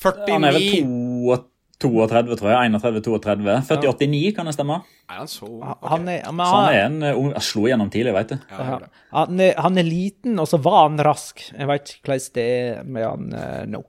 49 0.00 0.32
Han 0.32 0.48
er 0.48 0.56
vel 0.56 0.68
32, 0.72 1.36
32 1.82 2.38
tror 2.40 2.50
jeg. 2.52 2.72
31-32. 2.72 3.56
Født 3.68 3.86
i 3.86 3.90
89, 3.92 4.32
kan 4.36 4.48
det 4.48 4.56
stemme? 4.56 4.80
Nei, 4.82 5.18
han 5.18 5.30
så 5.30 5.48
Han 5.60 6.08
er, 6.08 6.26
men 6.30 6.44
Så 6.46 6.56
han 6.56 6.66
han, 6.66 6.74
er 6.74 6.84
en 6.86 6.98
eh, 7.08 7.18
ung 7.18 7.30
Jeg 7.34 7.46
slo 7.48 7.64
gjennom 7.68 7.92
tidlig, 7.92 8.14
veit 8.16 8.34
du. 8.34 8.36
ja, 8.50 8.78
han, 9.12 9.40
er, 9.46 9.56
han 9.60 9.80
er 9.80 9.88
liten, 9.88 10.38
og 10.40 10.50
så 10.50 10.60
var 10.62 10.84
han 10.86 11.00
rask. 11.04 11.42
Jeg 11.50 11.70
veit 11.70 11.96
ikke 11.96 12.12
hvordan 12.12 12.36
det 12.38 12.46
er 12.52 12.86
med 12.86 13.08
han 13.08 13.34
uh, 13.34 13.64
nå. 13.68 13.82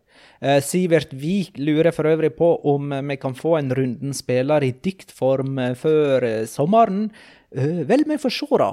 Uh, 0.44 0.58
Sivert 0.66 1.14
Vik 1.16 1.56
lurer 1.62 1.96
for 1.96 2.10
øvrig 2.10 2.34
på 2.36 2.50
om 2.70 2.92
vi 3.08 3.18
kan 3.22 3.38
få 3.38 3.58
en 3.62 3.72
runden 3.76 4.18
spiller 4.18 4.66
i 4.66 4.74
diktform 4.84 5.62
før 5.80 6.28
uh, 6.28 6.44
sommeren. 6.50 7.08
Eh, 7.56 7.84
vel, 7.88 8.04
vi 8.08 8.18
får 8.18 8.34
se, 8.34 8.48
da. 8.60 8.70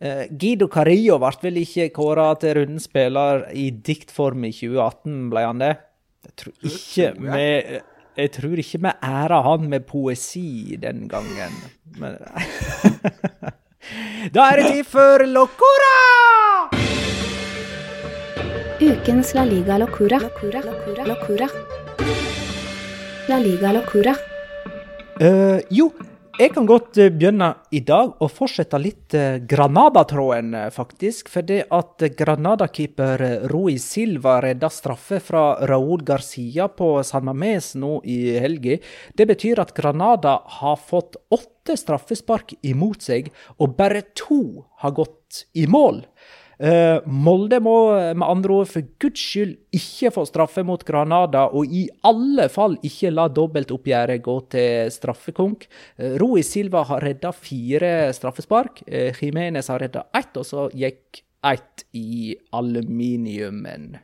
Eh, 0.00 0.24
Guido 0.30 0.68
Carillo 0.72 1.18
ble 1.20 1.32
vel 1.42 1.60
ikke 1.62 1.90
kåra 1.96 2.30
til 2.40 2.56
rundens 2.58 2.88
spiller 2.88 3.46
i 3.56 3.68
diktform 3.70 4.46
i 4.48 4.52
2018, 4.52 5.18
ble 5.32 5.44
han 5.44 5.62
det? 5.62 5.74
Jeg 6.26 6.34
tror 6.40 6.70
ikke 6.70 7.10
vi 7.22 7.46
jeg 8.16 8.30
tror 8.32 8.56
ikke 8.60 8.78
vi 8.80 8.92
æra 9.04 9.42
han 9.44 9.68
med 9.68 9.84
poesi 9.88 10.76
den 10.82 11.08
gangen. 11.08 11.52
Men 12.00 12.16
Da 14.34 14.48
er 14.50 14.56
det 14.58 14.70
tid 14.72 14.84
for 14.90 15.22
Locora! 15.30 15.96
Ukens 18.80 19.34
La 19.34 19.44
Liga 19.44 19.76
Locura. 19.78 20.18
Locura. 20.18 20.60
Locura. 20.64 21.04
Locura. 21.06 21.48
La 23.28 23.38
Liga 23.38 23.72
Locura. 23.72 24.14
Uh, 25.20 25.60
jo, 25.70 25.92
jeg 26.36 26.52
kan 26.52 26.66
godt 26.68 26.98
eh, 27.00 27.08
begynne 27.12 27.48
i 27.72 27.80
dag 27.86 28.10
og 28.20 28.28
fortsette 28.28 28.76
litt 28.80 29.14
uh, 29.16 29.38
Granada-tråden, 29.48 30.52
eh, 30.58 30.68
faktisk. 30.74 31.30
For 31.32 31.46
det 31.46 31.62
at 31.72 32.04
Granada-keeper 32.18 33.24
Rui 33.52 33.78
Silva 33.80 34.36
redda 34.44 34.68
straffe 34.72 35.20
fra 35.24 35.46
Raúl 35.70 36.04
Garcia 36.04 36.68
på 36.68 36.90
San 37.08 37.24
Mames 37.28 37.70
nå 37.80 38.02
i 38.04 38.36
helga, 38.42 38.76
det 39.16 39.28
betyr 39.32 39.62
at 39.64 39.72
Granada 39.76 40.38
har 40.58 40.76
fått 40.76 41.16
åtte 41.32 41.78
straffespark 41.80 42.58
imot 42.68 43.08
seg, 43.08 43.32
og 43.56 43.78
bare 43.80 44.04
to 44.12 44.66
har 44.84 44.92
gått 44.98 45.46
i 45.56 45.64
mål. 45.70 46.04
Eh, 46.56 46.98
Molde 47.04 47.58
må 47.60 47.74
eh, 47.98 48.14
med 48.16 48.24
andre 48.24 48.54
ord 48.62 48.70
for 48.70 48.86
guds 49.02 49.20
skyld 49.20 49.56
ikke 49.76 50.12
få 50.14 50.24
straffe 50.28 50.64
mot 50.64 50.82
Granada, 50.88 51.46
og 51.52 51.68
i 51.68 51.84
alle 52.08 52.48
fall 52.52 52.78
ikke 52.86 53.12
la 53.12 53.26
dobbeltoppgjøret 53.28 54.24
gå 54.24 54.38
til 54.54 54.94
straffekonk. 54.94 55.68
Uh, 56.00 56.14
Rui 56.22 56.40
Silva 56.46 56.86
har 56.88 57.04
redda 57.04 57.34
fire 57.36 57.92
straffespark. 58.16 58.82
Uh, 58.88 59.12
Jimenez 59.20 59.68
har 59.72 59.84
redda 59.84 60.06
ett, 60.16 60.32
og 60.36 60.48
så 60.48 60.68
gikk 60.72 61.22
ett 61.46 61.84
i 61.92 62.34
aluminiumen. 62.56 63.96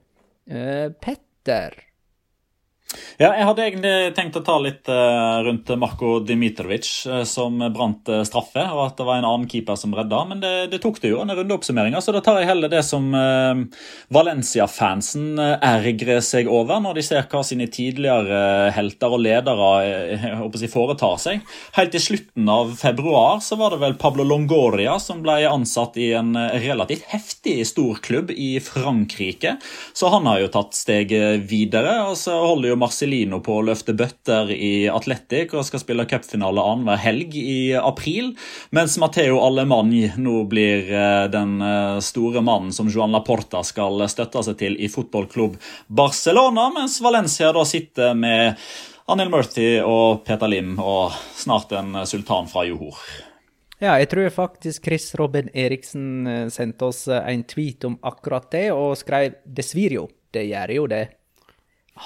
Eh, 0.46 0.88
Petter. 1.00 1.91
Ja, 3.20 3.30
jeg 3.36 3.44
hadde 3.46 3.64
egentlig 3.64 3.92
tenkt 4.16 4.36
å 4.36 4.42
ta 4.44 4.56
litt 4.60 4.88
eh, 4.90 5.36
rundt 5.46 5.68
Marko 5.80 6.18
Dimitrovic, 6.24 6.88
eh, 7.08 7.22
som 7.28 7.58
brant 7.72 8.08
eh, 8.12 8.22
straffe, 8.28 8.64
og 8.72 8.82
at 8.86 8.98
det 8.98 9.06
var 9.08 9.20
en 9.20 9.28
annen 9.28 9.48
keeper 9.48 9.78
som 9.78 9.94
redda, 9.96 10.22
men 10.28 10.42
det, 10.42 10.52
det 10.72 10.80
tok 10.82 11.00
det 11.02 11.12
jo, 11.12 11.20
en 11.22 11.32
rundeoppsummering. 11.36 11.96
Så 12.02 12.14
da 12.16 12.22
tar 12.24 12.40
jeg 12.40 12.50
heller 12.50 12.72
det 12.72 12.82
som 12.86 13.10
Valencia-fansen 14.12 15.38
ergrer 15.38 16.22
seg 16.24 16.48
over 16.50 16.80
når 16.82 16.98
de 16.98 17.04
ser 17.06 17.26
hva 17.30 17.42
sine 17.46 17.68
tidligere 17.72 18.72
helter 18.74 19.14
og 19.14 19.22
ledere 19.22 19.70
si, 20.58 20.70
foretar 20.72 21.18
seg. 21.20 21.44
Helt 21.76 21.92
til 21.94 22.02
slutten 22.02 22.48
av 22.50 22.72
februar 22.80 23.42
så 23.44 23.58
var 23.60 23.74
det 23.74 23.82
vel 23.84 23.96
Pablo 24.00 24.26
Longoria 24.26 24.96
som 25.02 25.22
ble 25.24 25.38
ansatt 25.48 25.98
i 26.00 26.10
en 26.18 26.34
relativt 26.34 27.06
heftig 27.12 27.60
storklubb 27.68 28.32
i 28.34 28.56
Frankrike, 28.64 29.56
så 29.92 30.10
han 30.16 30.26
har 30.30 30.42
jo 30.42 30.52
tatt 30.56 30.76
steget 30.76 31.46
videre. 31.50 32.00
og 32.08 32.16
så 32.18 32.36
holder 32.40 32.72
jo 32.72 32.81
Marcelino 32.82 33.38
på 33.44 33.60
å 33.60 33.64
løfte 33.68 33.94
bøtter 33.96 34.50
i 34.52 34.88
Atletic 34.90 35.54
og 35.54 35.64
skal 35.68 35.82
spille 35.82 36.06
cupfinale 36.10 36.64
annenhver 36.66 37.00
helg 37.00 37.36
i 37.38 37.72
april. 37.78 38.32
Mens 38.74 38.98
Matteo 39.00 39.38
Alemany 39.44 40.08
nå 40.20 40.42
blir 40.50 40.90
eh, 40.90 41.24
den 41.32 41.56
eh, 41.62 41.98
store 42.04 42.42
mannen 42.44 42.74
som 42.74 42.90
Joan 42.90 43.14
Laporta 43.14 43.62
skal 43.66 44.02
støtte 44.10 44.44
seg 44.44 44.58
til 44.60 44.78
i 44.82 44.90
fotballklubb 44.92 45.58
Barcelona, 45.86 46.68
mens 46.74 47.00
Valencia 47.04 47.52
da 47.54 47.64
sitter 47.68 48.16
med 48.18 48.58
Anil 49.12 49.30
Murthy 49.32 49.76
og 49.82 50.24
Peter 50.26 50.50
Lim 50.50 50.76
og 50.78 51.14
snart 51.36 51.74
en 51.78 52.02
sultan 52.08 52.50
fra 52.50 52.66
Johor. 52.68 52.98
Ja, 53.82 53.96
jeg 53.98 54.12
tror 54.12 54.28
faktisk 54.30 54.84
Chris 54.86 55.08
Robin 55.18 55.48
Eriksen 55.58 56.26
eh, 56.30 56.44
sendte 56.54 56.86
oss 56.92 57.08
en 57.10 57.42
tweet 57.50 57.82
om 57.88 57.96
akkurat 58.06 58.46
det, 58.54 58.68
og 58.70 58.94
skrev 59.00 59.34
'det 59.42 59.64
svir 59.66 59.98
jo'. 59.98 60.08
Det 60.32 60.46
gjør 60.46 60.70
jo 60.76 60.86
det. 60.86 61.08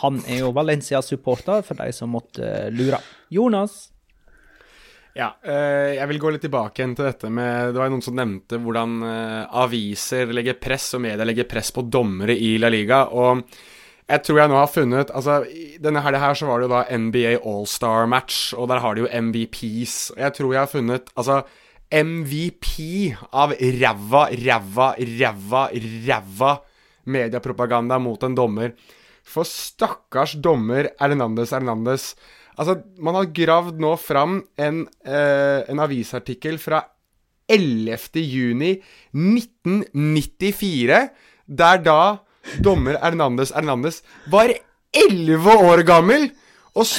Han 0.02 0.18
er 0.26 0.42
jo 0.42 0.54
Valencia-supporter, 0.54 1.62
for 1.66 1.78
de 1.78 1.92
som 1.94 2.10
måtte 2.10 2.42
eh, 2.42 2.72
lure. 2.74 2.98
Jonas? 3.32 3.76
Ja, 5.16 5.30
eh, 5.46 5.94
jeg 5.96 6.10
vil 6.10 6.20
gå 6.20 6.30
litt 6.34 6.42
tilbake 6.44 6.82
igjen 6.82 6.92
til 6.92 7.06
dette 7.08 7.30
med 7.32 7.70
Det 7.72 7.80
var 7.80 7.88
noen 7.88 8.04
som 8.04 8.18
nevnte 8.18 8.58
hvordan 8.60 8.98
eh, 9.06 9.54
aviser 9.62 10.28
legger 10.34 10.58
press, 10.60 10.90
og 10.98 11.06
media 11.06 11.24
legger 11.24 11.48
press 11.48 11.72
på 11.72 11.86
dommere 11.88 12.36
i 12.36 12.56
La 12.60 12.68
Liga. 12.72 13.06
Og 13.16 13.40
jeg 14.06 14.22
tror 14.26 14.42
jeg 14.42 14.52
nå 14.52 14.58
har 14.58 14.68
funnet 14.70 15.12
Altså, 15.16 15.38
denne 15.82 16.02
helga 16.04 16.20
her 16.22 16.36
så 16.38 16.50
var 16.50 16.60
det 16.60 16.68
jo 16.68 16.74
da 16.74 16.82
NBA 17.00 17.32
All-Star-match, 17.38 18.52
og 18.58 18.68
der 18.70 18.82
har 18.84 18.94
de 18.94 19.06
jo 19.06 19.22
MVPs. 19.30 19.96
Jeg 20.18 20.36
tror 20.36 20.52
jeg 20.52 20.62
har 20.66 20.74
funnet 20.74 21.08
Altså, 21.16 21.40
MVP 21.86 22.68
av 23.32 23.54
ræva, 23.56 24.26
ræva, 24.34 24.92
ræva, 24.98 25.66
ræva 26.06 26.54
mediepropaganda 27.06 27.98
mot 28.02 28.22
en 28.26 28.34
dommer. 28.34 28.72
For 29.26 29.44
stakkars 29.48 30.36
dommer 30.42 30.90
Hernandez 31.00 31.50
Hernandez. 31.54 32.14
Altså, 32.56 32.78
man 33.02 33.18
har 33.18 33.32
gravd 33.36 33.80
nå 33.82 33.96
fram 34.00 34.38
en, 34.56 34.86
eh, 35.04 35.60
en 35.68 35.82
avisartikkel 35.82 36.58
fra 36.62 36.84
11. 37.48 38.22
juni 38.22 38.82
1994, 39.12 41.10
der 41.46 41.82
da 41.82 42.18
dommer 42.62 42.98
Hernandez 43.02 43.52
Hernandez 43.54 44.02
var 44.30 44.54
11 44.94 45.58
år 45.70 45.82
gammel! 45.86 46.30
Og, 46.76 46.90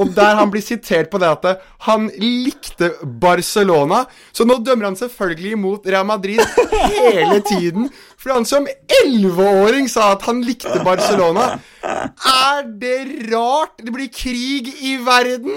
og 0.00 0.10
der 0.16 0.38
han 0.40 0.50
blir 0.50 0.62
sitert 0.64 1.10
på 1.12 1.20
det 1.22 1.28
at 1.30 1.62
han 1.86 2.08
likte 2.18 2.90
Barcelona. 3.22 4.02
Så 4.34 4.46
nå 4.48 4.58
dømmer 4.66 4.90
han 4.90 4.98
selvfølgelig 4.98 5.52
imot 5.54 5.86
Real 5.86 6.08
Madrid 6.08 6.42
hele 6.82 7.38
tiden. 7.46 7.86
For 8.18 8.34
han 8.34 8.48
som 8.48 8.66
11-åring 9.04 9.86
sa 9.90 10.12
at 10.16 10.26
han 10.26 10.42
likte 10.46 10.82
Barcelona. 10.86 11.52
Er 11.82 12.66
det 12.66 13.30
rart? 13.30 13.78
Det 13.78 13.94
blir 13.94 14.10
krig 14.14 14.72
i 14.82 14.96
verden! 15.06 15.54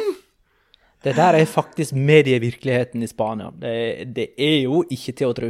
Det 1.03 1.17
der 1.17 1.35
er 1.35 1.49
faktisk 1.49 1.97
medievirkeligheten 1.99 3.03
i 3.03 3.09
Spania. 3.11 3.49
Det, 3.59 4.13
det 4.15 4.29
er 4.39 4.61
jo 4.63 4.85
ikke 4.87 5.11
til 5.11 5.33
å 5.33 5.35
tro. 5.35 5.49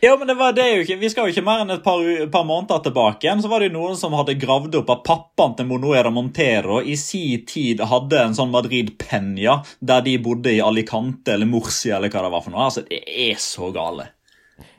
Ja, 0.00 0.16
men 0.16 0.28
det 0.28 0.34
var 0.34 0.52
det 0.52 0.66
jo 0.74 0.80
ikke. 0.84 0.96
Vi 1.00 1.08
skal 1.08 1.24
jo 1.24 1.32
ikke 1.32 1.44
mer 1.46 1.62
enn 1.62 1.72
et 1.72 1.84
par, 1.84 2.02
par 2.32 2.44
måneder 2.44 2.82
tilbake. 2.84 3.24
igjen, 3.24 3.42
Så 3.42 3.48
var 3.48 3.60
det 3.60 3.70
jo 3.70 3.78
noen 3.78 3.96
som 3.96 4.12
hadde 4.12 4.34
gravd 4.36 4.74
opp 4.82 4.90
at 4.92 5.04
pappaen 5.06 5.54
til 5.56 5.68
Monoera 5.70 6.10
Montero 6.12 6.82
i 6.82 6.98
sin 7.00 7.46
tid 7.48 7.80
hadde 7.80 8.18
en 8.20 8.34
sånn 8.36 8.52
Madrid 8.52 8.92
Penya, 9.00 9.62
der 9.80 10.02
de 10.04 10.18
bodde 10.20 10.52
i 10.52 10.60
Alicante 10.60 11.32
eller 11.32 11.48
Murcia 11.48 11.96
eller 11.96 12.12
hva 12.12 12.26
det 12.26 12.32
var 12.34 12.44
for 12.44 12.52
noe. 12.52 12.66
Altså, 12.68 12.84
Det 12.84 13.00
er 13.08 13.40
så 13.40 13.70
gale. 13.72 14.10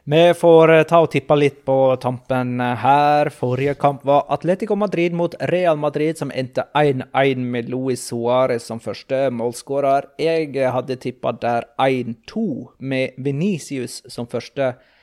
Vi 0.08 0.34
får 0.40 0.72
eh, 0.72 0.84
ta 0.88 1.00
og 1.04 1.10
tippe 1.12 1.36
litt 1.36 1.66
på 1.66 1.78
tampen 2.00 2.62
eh, 2.62 2.76
her. 2.80 3.32
Forrige 3.34 3.74
kamp 3.76 4.06
var 4.06 4.30
Atletico 4.30 4.76
Madrid 4.76 5.18
mot 5.18 5.34
Real 5.50 5.82
Madrid, 5.82 6.18
som 6.18 6.30
endte 6.32 6.68
1-1 6.78 7.42
med 7.42 7.70
Luis 7.74 8.06
Suárez 8.06 8.70
som 8.70 8.80
første 8.80 9.32
målskårer. 9.34 10.14
Jeg 10.22 10.54
hadde 10.54 11.00
tippa 11.02 11.34
der 11.42 11.68
1-2 11.82 12.46
med 12.78 13.18
Venicius 13.18 14.04
som 14.08 14.30
første 14.30 14.62
målskårer. 14.62 14.94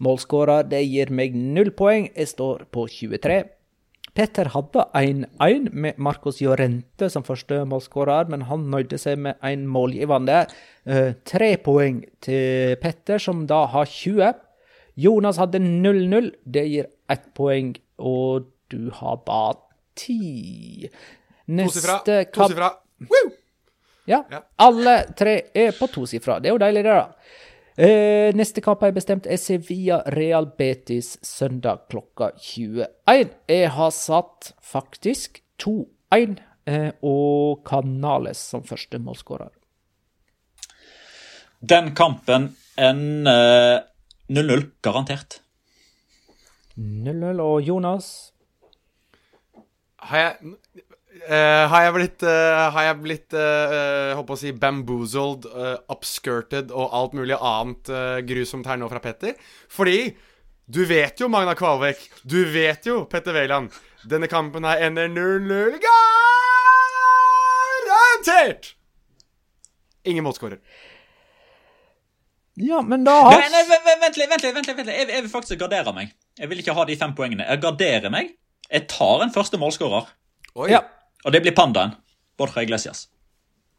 Det 0.00 0.82
gir 0.86 1.10
meg 1.10 1.34
null 1.34 1.70
poeng. 1.76 2.08
Jeg 2.16 2.28
står 2.28 2.66
på 2.72 2.86
23. 2.88 3.42
Petter 4.16 4.48
hadde 4.50 4.84
1-1 4.98 5.68
med 5.72 5.98
Marcos 5.98 6.40
Llorente 6.40 7.08
som 7.12 7.22
første 7.22 7.60
målskårer, 7.68 8.28
men 8.28 8.42
han 8.48 8.64
nøyde 8.72 8.98
seg 8.98 9.18
med 9.18 9.36
en 9.46 9.66
målgivende. 9.70 10.46
Eh, 10.84 11.12
Tre 11.24 11.56
poeng 11.62 12.02
til 12.20 12.76
Petter, 12.82 13.18
som 13.22 13.46
da 13.46 13.66
har 13.70 13.86
20. 13.86 14.32
Jonas 14.96 15.38
hadde 15.38 15.60
0-0. 15.62 16.32
Det 16.44 16.66
gir 16.66 16.88
ett 17.10 17.28
poeng, 17.34 17.76
og 17.98 18.48
du 18.70 18.90
har 18.98 19.20
bare 19.26 19.60
10. 19.96 20.90
Tosifra. 21.46 22.00
Neste 22.00 22.24
kamp 22.32 22.50
Tosifra. 22.50 22.72
Ja. 24.10 24.24
Ja. 24.30 24.40
Alle 24.58 24.96
tre 25.16 25.36
er 25.54 25.72
på 25.76 25.86
tosifra. 25.90 26.40
Det 26.40 26.50
er 26.50 26.56
jo 26.56 26.62
deilig, 26.62 26.82
det, 26.86 26.94
da. 26.98 27.06
Eh, 27.78 28.34
neste 28.34 28.62
kamp 28.64 28.82
er 28.82 28.94
bestemt 28.94 29.28
er 29.30 29.38
Sevilla 29.38 30.00
Real 30.16 30.48
Betis 30.58 31.14
søndag 31.22 31.86
klokka 31.90 32.32
21. 32.34 32.88
Jeg 33.46 33.70
har 33.76 33.92
satt 33.94 34.52
faktisk 34.58 35.38
2-1 35.62 36.40
eh, 36.66 36.90
og 37.02 37.62
Canales 37.68 38.42
som 38.42 38.66
første 38.66 38.98
målskårer. 38.98 39.52
Den 41.60 41.92
kampen 41.94 42.56
ender 42.80 43.84
0-0, 44.30 44.66
garantert. 44.82 45.40
0-0 46.80 47.40
og 47.42 47.60
Jonas 47.66 48.32
Har 50.00 50.18
jeg 50.18 50.84
eh, 51.28 51.64
Har 51.70 51.82
jeg 51.84 51.92
blitt 51.96 52.22
uh, 52.26 52.70
Har 52.74 52.86
jeg 52.88 52.96
blitt 53.02 53.34
uh, 53.36 54.14
Håper 54.18 54.36
å 54.36 54.38
si 54.40 54.52
bamboozled, 54.56 55.46
eh, 55.50 55.76
upskirted 55.92 56.70
og 56.72 56.94
alt 56.96 57.12
mulig 57.18 57.36
annet 57.36 57.88
eh, 57.92 58.18
grusomt 58.28 58.66
her 58.70 58.76
nå 58.80 58.88
fra 58.90 59.00
Petter? 59.04 59.34
Fordi 59.72 60.16
du 60.70 60.84
vet 60.86 61.18
jo, 61.18 61.26
Magna 61.32 61.56
Kvalvik, 61.58 61.98
du 62.22 62.44
vet 62.52 62.86
jo, 62.86 63.00
Petter 63.10 63.34
Wæland, 63.34 63.74
denne 64.06 64.28
kampen 64.30 64.62
her 64.68 64.78
ender 64.86 65.08
0-0 65.10 65.80
garantert! 67.90 68.76
Ingen 70.06 70.24
målskårer. 70.24 70.60
Ja, 72.60 72.82
men 72.86 73.02
da 73.06 73.16
Nei, 73.24 73.34
har 73.34 73.50
nei, 73.50 73.64
vent 73.66 74.16
litt, 74.20 74.30
vent 74.30 74.44
litt, 74.44 74.54
vent 74.54 74.68
litt, 74.68 74.76
vent 74.76 74.86
litt. 74.86 74.94
Jeg, 74.94 75.08
jeg 75.10 75.24
vil 75.24 75.32
faktisk 75.32 75.60
gardere 75.62 75.92
meg. 75.96 76.14
Jeg 76.38 76.50
vil 76.50 76.62
ikke 76.62 76.74
ha 76.76 76.84
de 76.88 76.96
fem 77.00 77.12
poengene. 77.16 77.46
Jeg 77.48 77.62
garderer 77.62 78.12
meg. 78.12 78.34
Jeg 78.70 78.86
tar 78.90 79.24
en 79.24 79.32
første 79.34 79.58
målskårer, 79.58 80.10
Oi. 80.58 80.70
Ja. 80.72 80.80
Og 81.24 81.34
det 81.34 81.42
blir 81.44 81.56
pandaen. 81.56 81.96
Borja 82.40 82.62
Iglesias. 82.64 83.06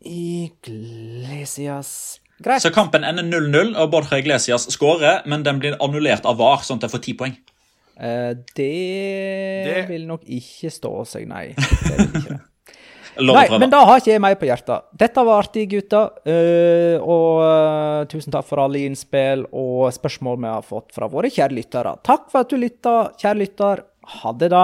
Iglesias 0.05 2.19
Greit. 2.41 2.61
Så 2.63 2.71
kampen 2.73 3.03
ender 3.05 3.21
0-0, 3.23 3.75
og 3.77 3.91
Borja 3.93 4.17
Iglesias 4.17 4.63
skårer, 4.73 5.19
men 5.29 5.43
den 5.45 5.59
blir 5.61 5.75
annullert 5.77 6.25
av 6.25 6.39
VAR, 6.39 6.63
sånn 6.65 6.79
at 6.81 6.87
jeg 6.87 6.93
får 6.95 7.03
ti 7.05 7.13
poeng. 7.19 7.35
Uh, 8.01 8.31
det, 8.57 8.69
Det- 9.67 9.83
vil 9.89 10.07
nok 10.09 10.23
ikke 10.25 10.71
stå 10.73 10.93
seg, 11.05 11.27
nei. 11.29 11.51
Det 11.57 11.97
vil 11.99 12.07
ikke 12.07 12.31
det. 12.31 12.39
Nei, 13.21 13.43
men 13.59 13.69
da 13.69 13.81
har 13.85 13.99
ikke 13.99 14.13
jeg 14.13 14.21
mer 14.23 14.37
på 14.39 14.47
hjertet. 14.47 14.85
Dette 14.97 15.21
var 15.27 15.43
artig, 15.43 15.65
gutter. 15.69 16.13
Uh, 16.25 16.95
og 17.03 17.41
eh, 17.43 18.05
tusen 18.09 18.31
takk 18.33 18.47
for 18.47 18.61
alle 18.63 18.85
innspill 18.87 19.43
og 19.51 19.91
spørsmål 19.93 20.39
vi 20.39 20.47
har 20.49 20.63
fått 20.65 20.95
fra 20.95 21.09
våre 21.11 21.29
kjære 21.29 21.53
lyttere. 21.57 21.91
Takk 22.07 22.29
for 22.31 22.41
at 22.45 22.49
du 22.49 22.55
lytta, 22.57 22.95
kjære 23.19 23.41
lytter. 23.43 23.83
Ha 24.15 24.31
det, 24.39 24.49
da. 24.55 24.63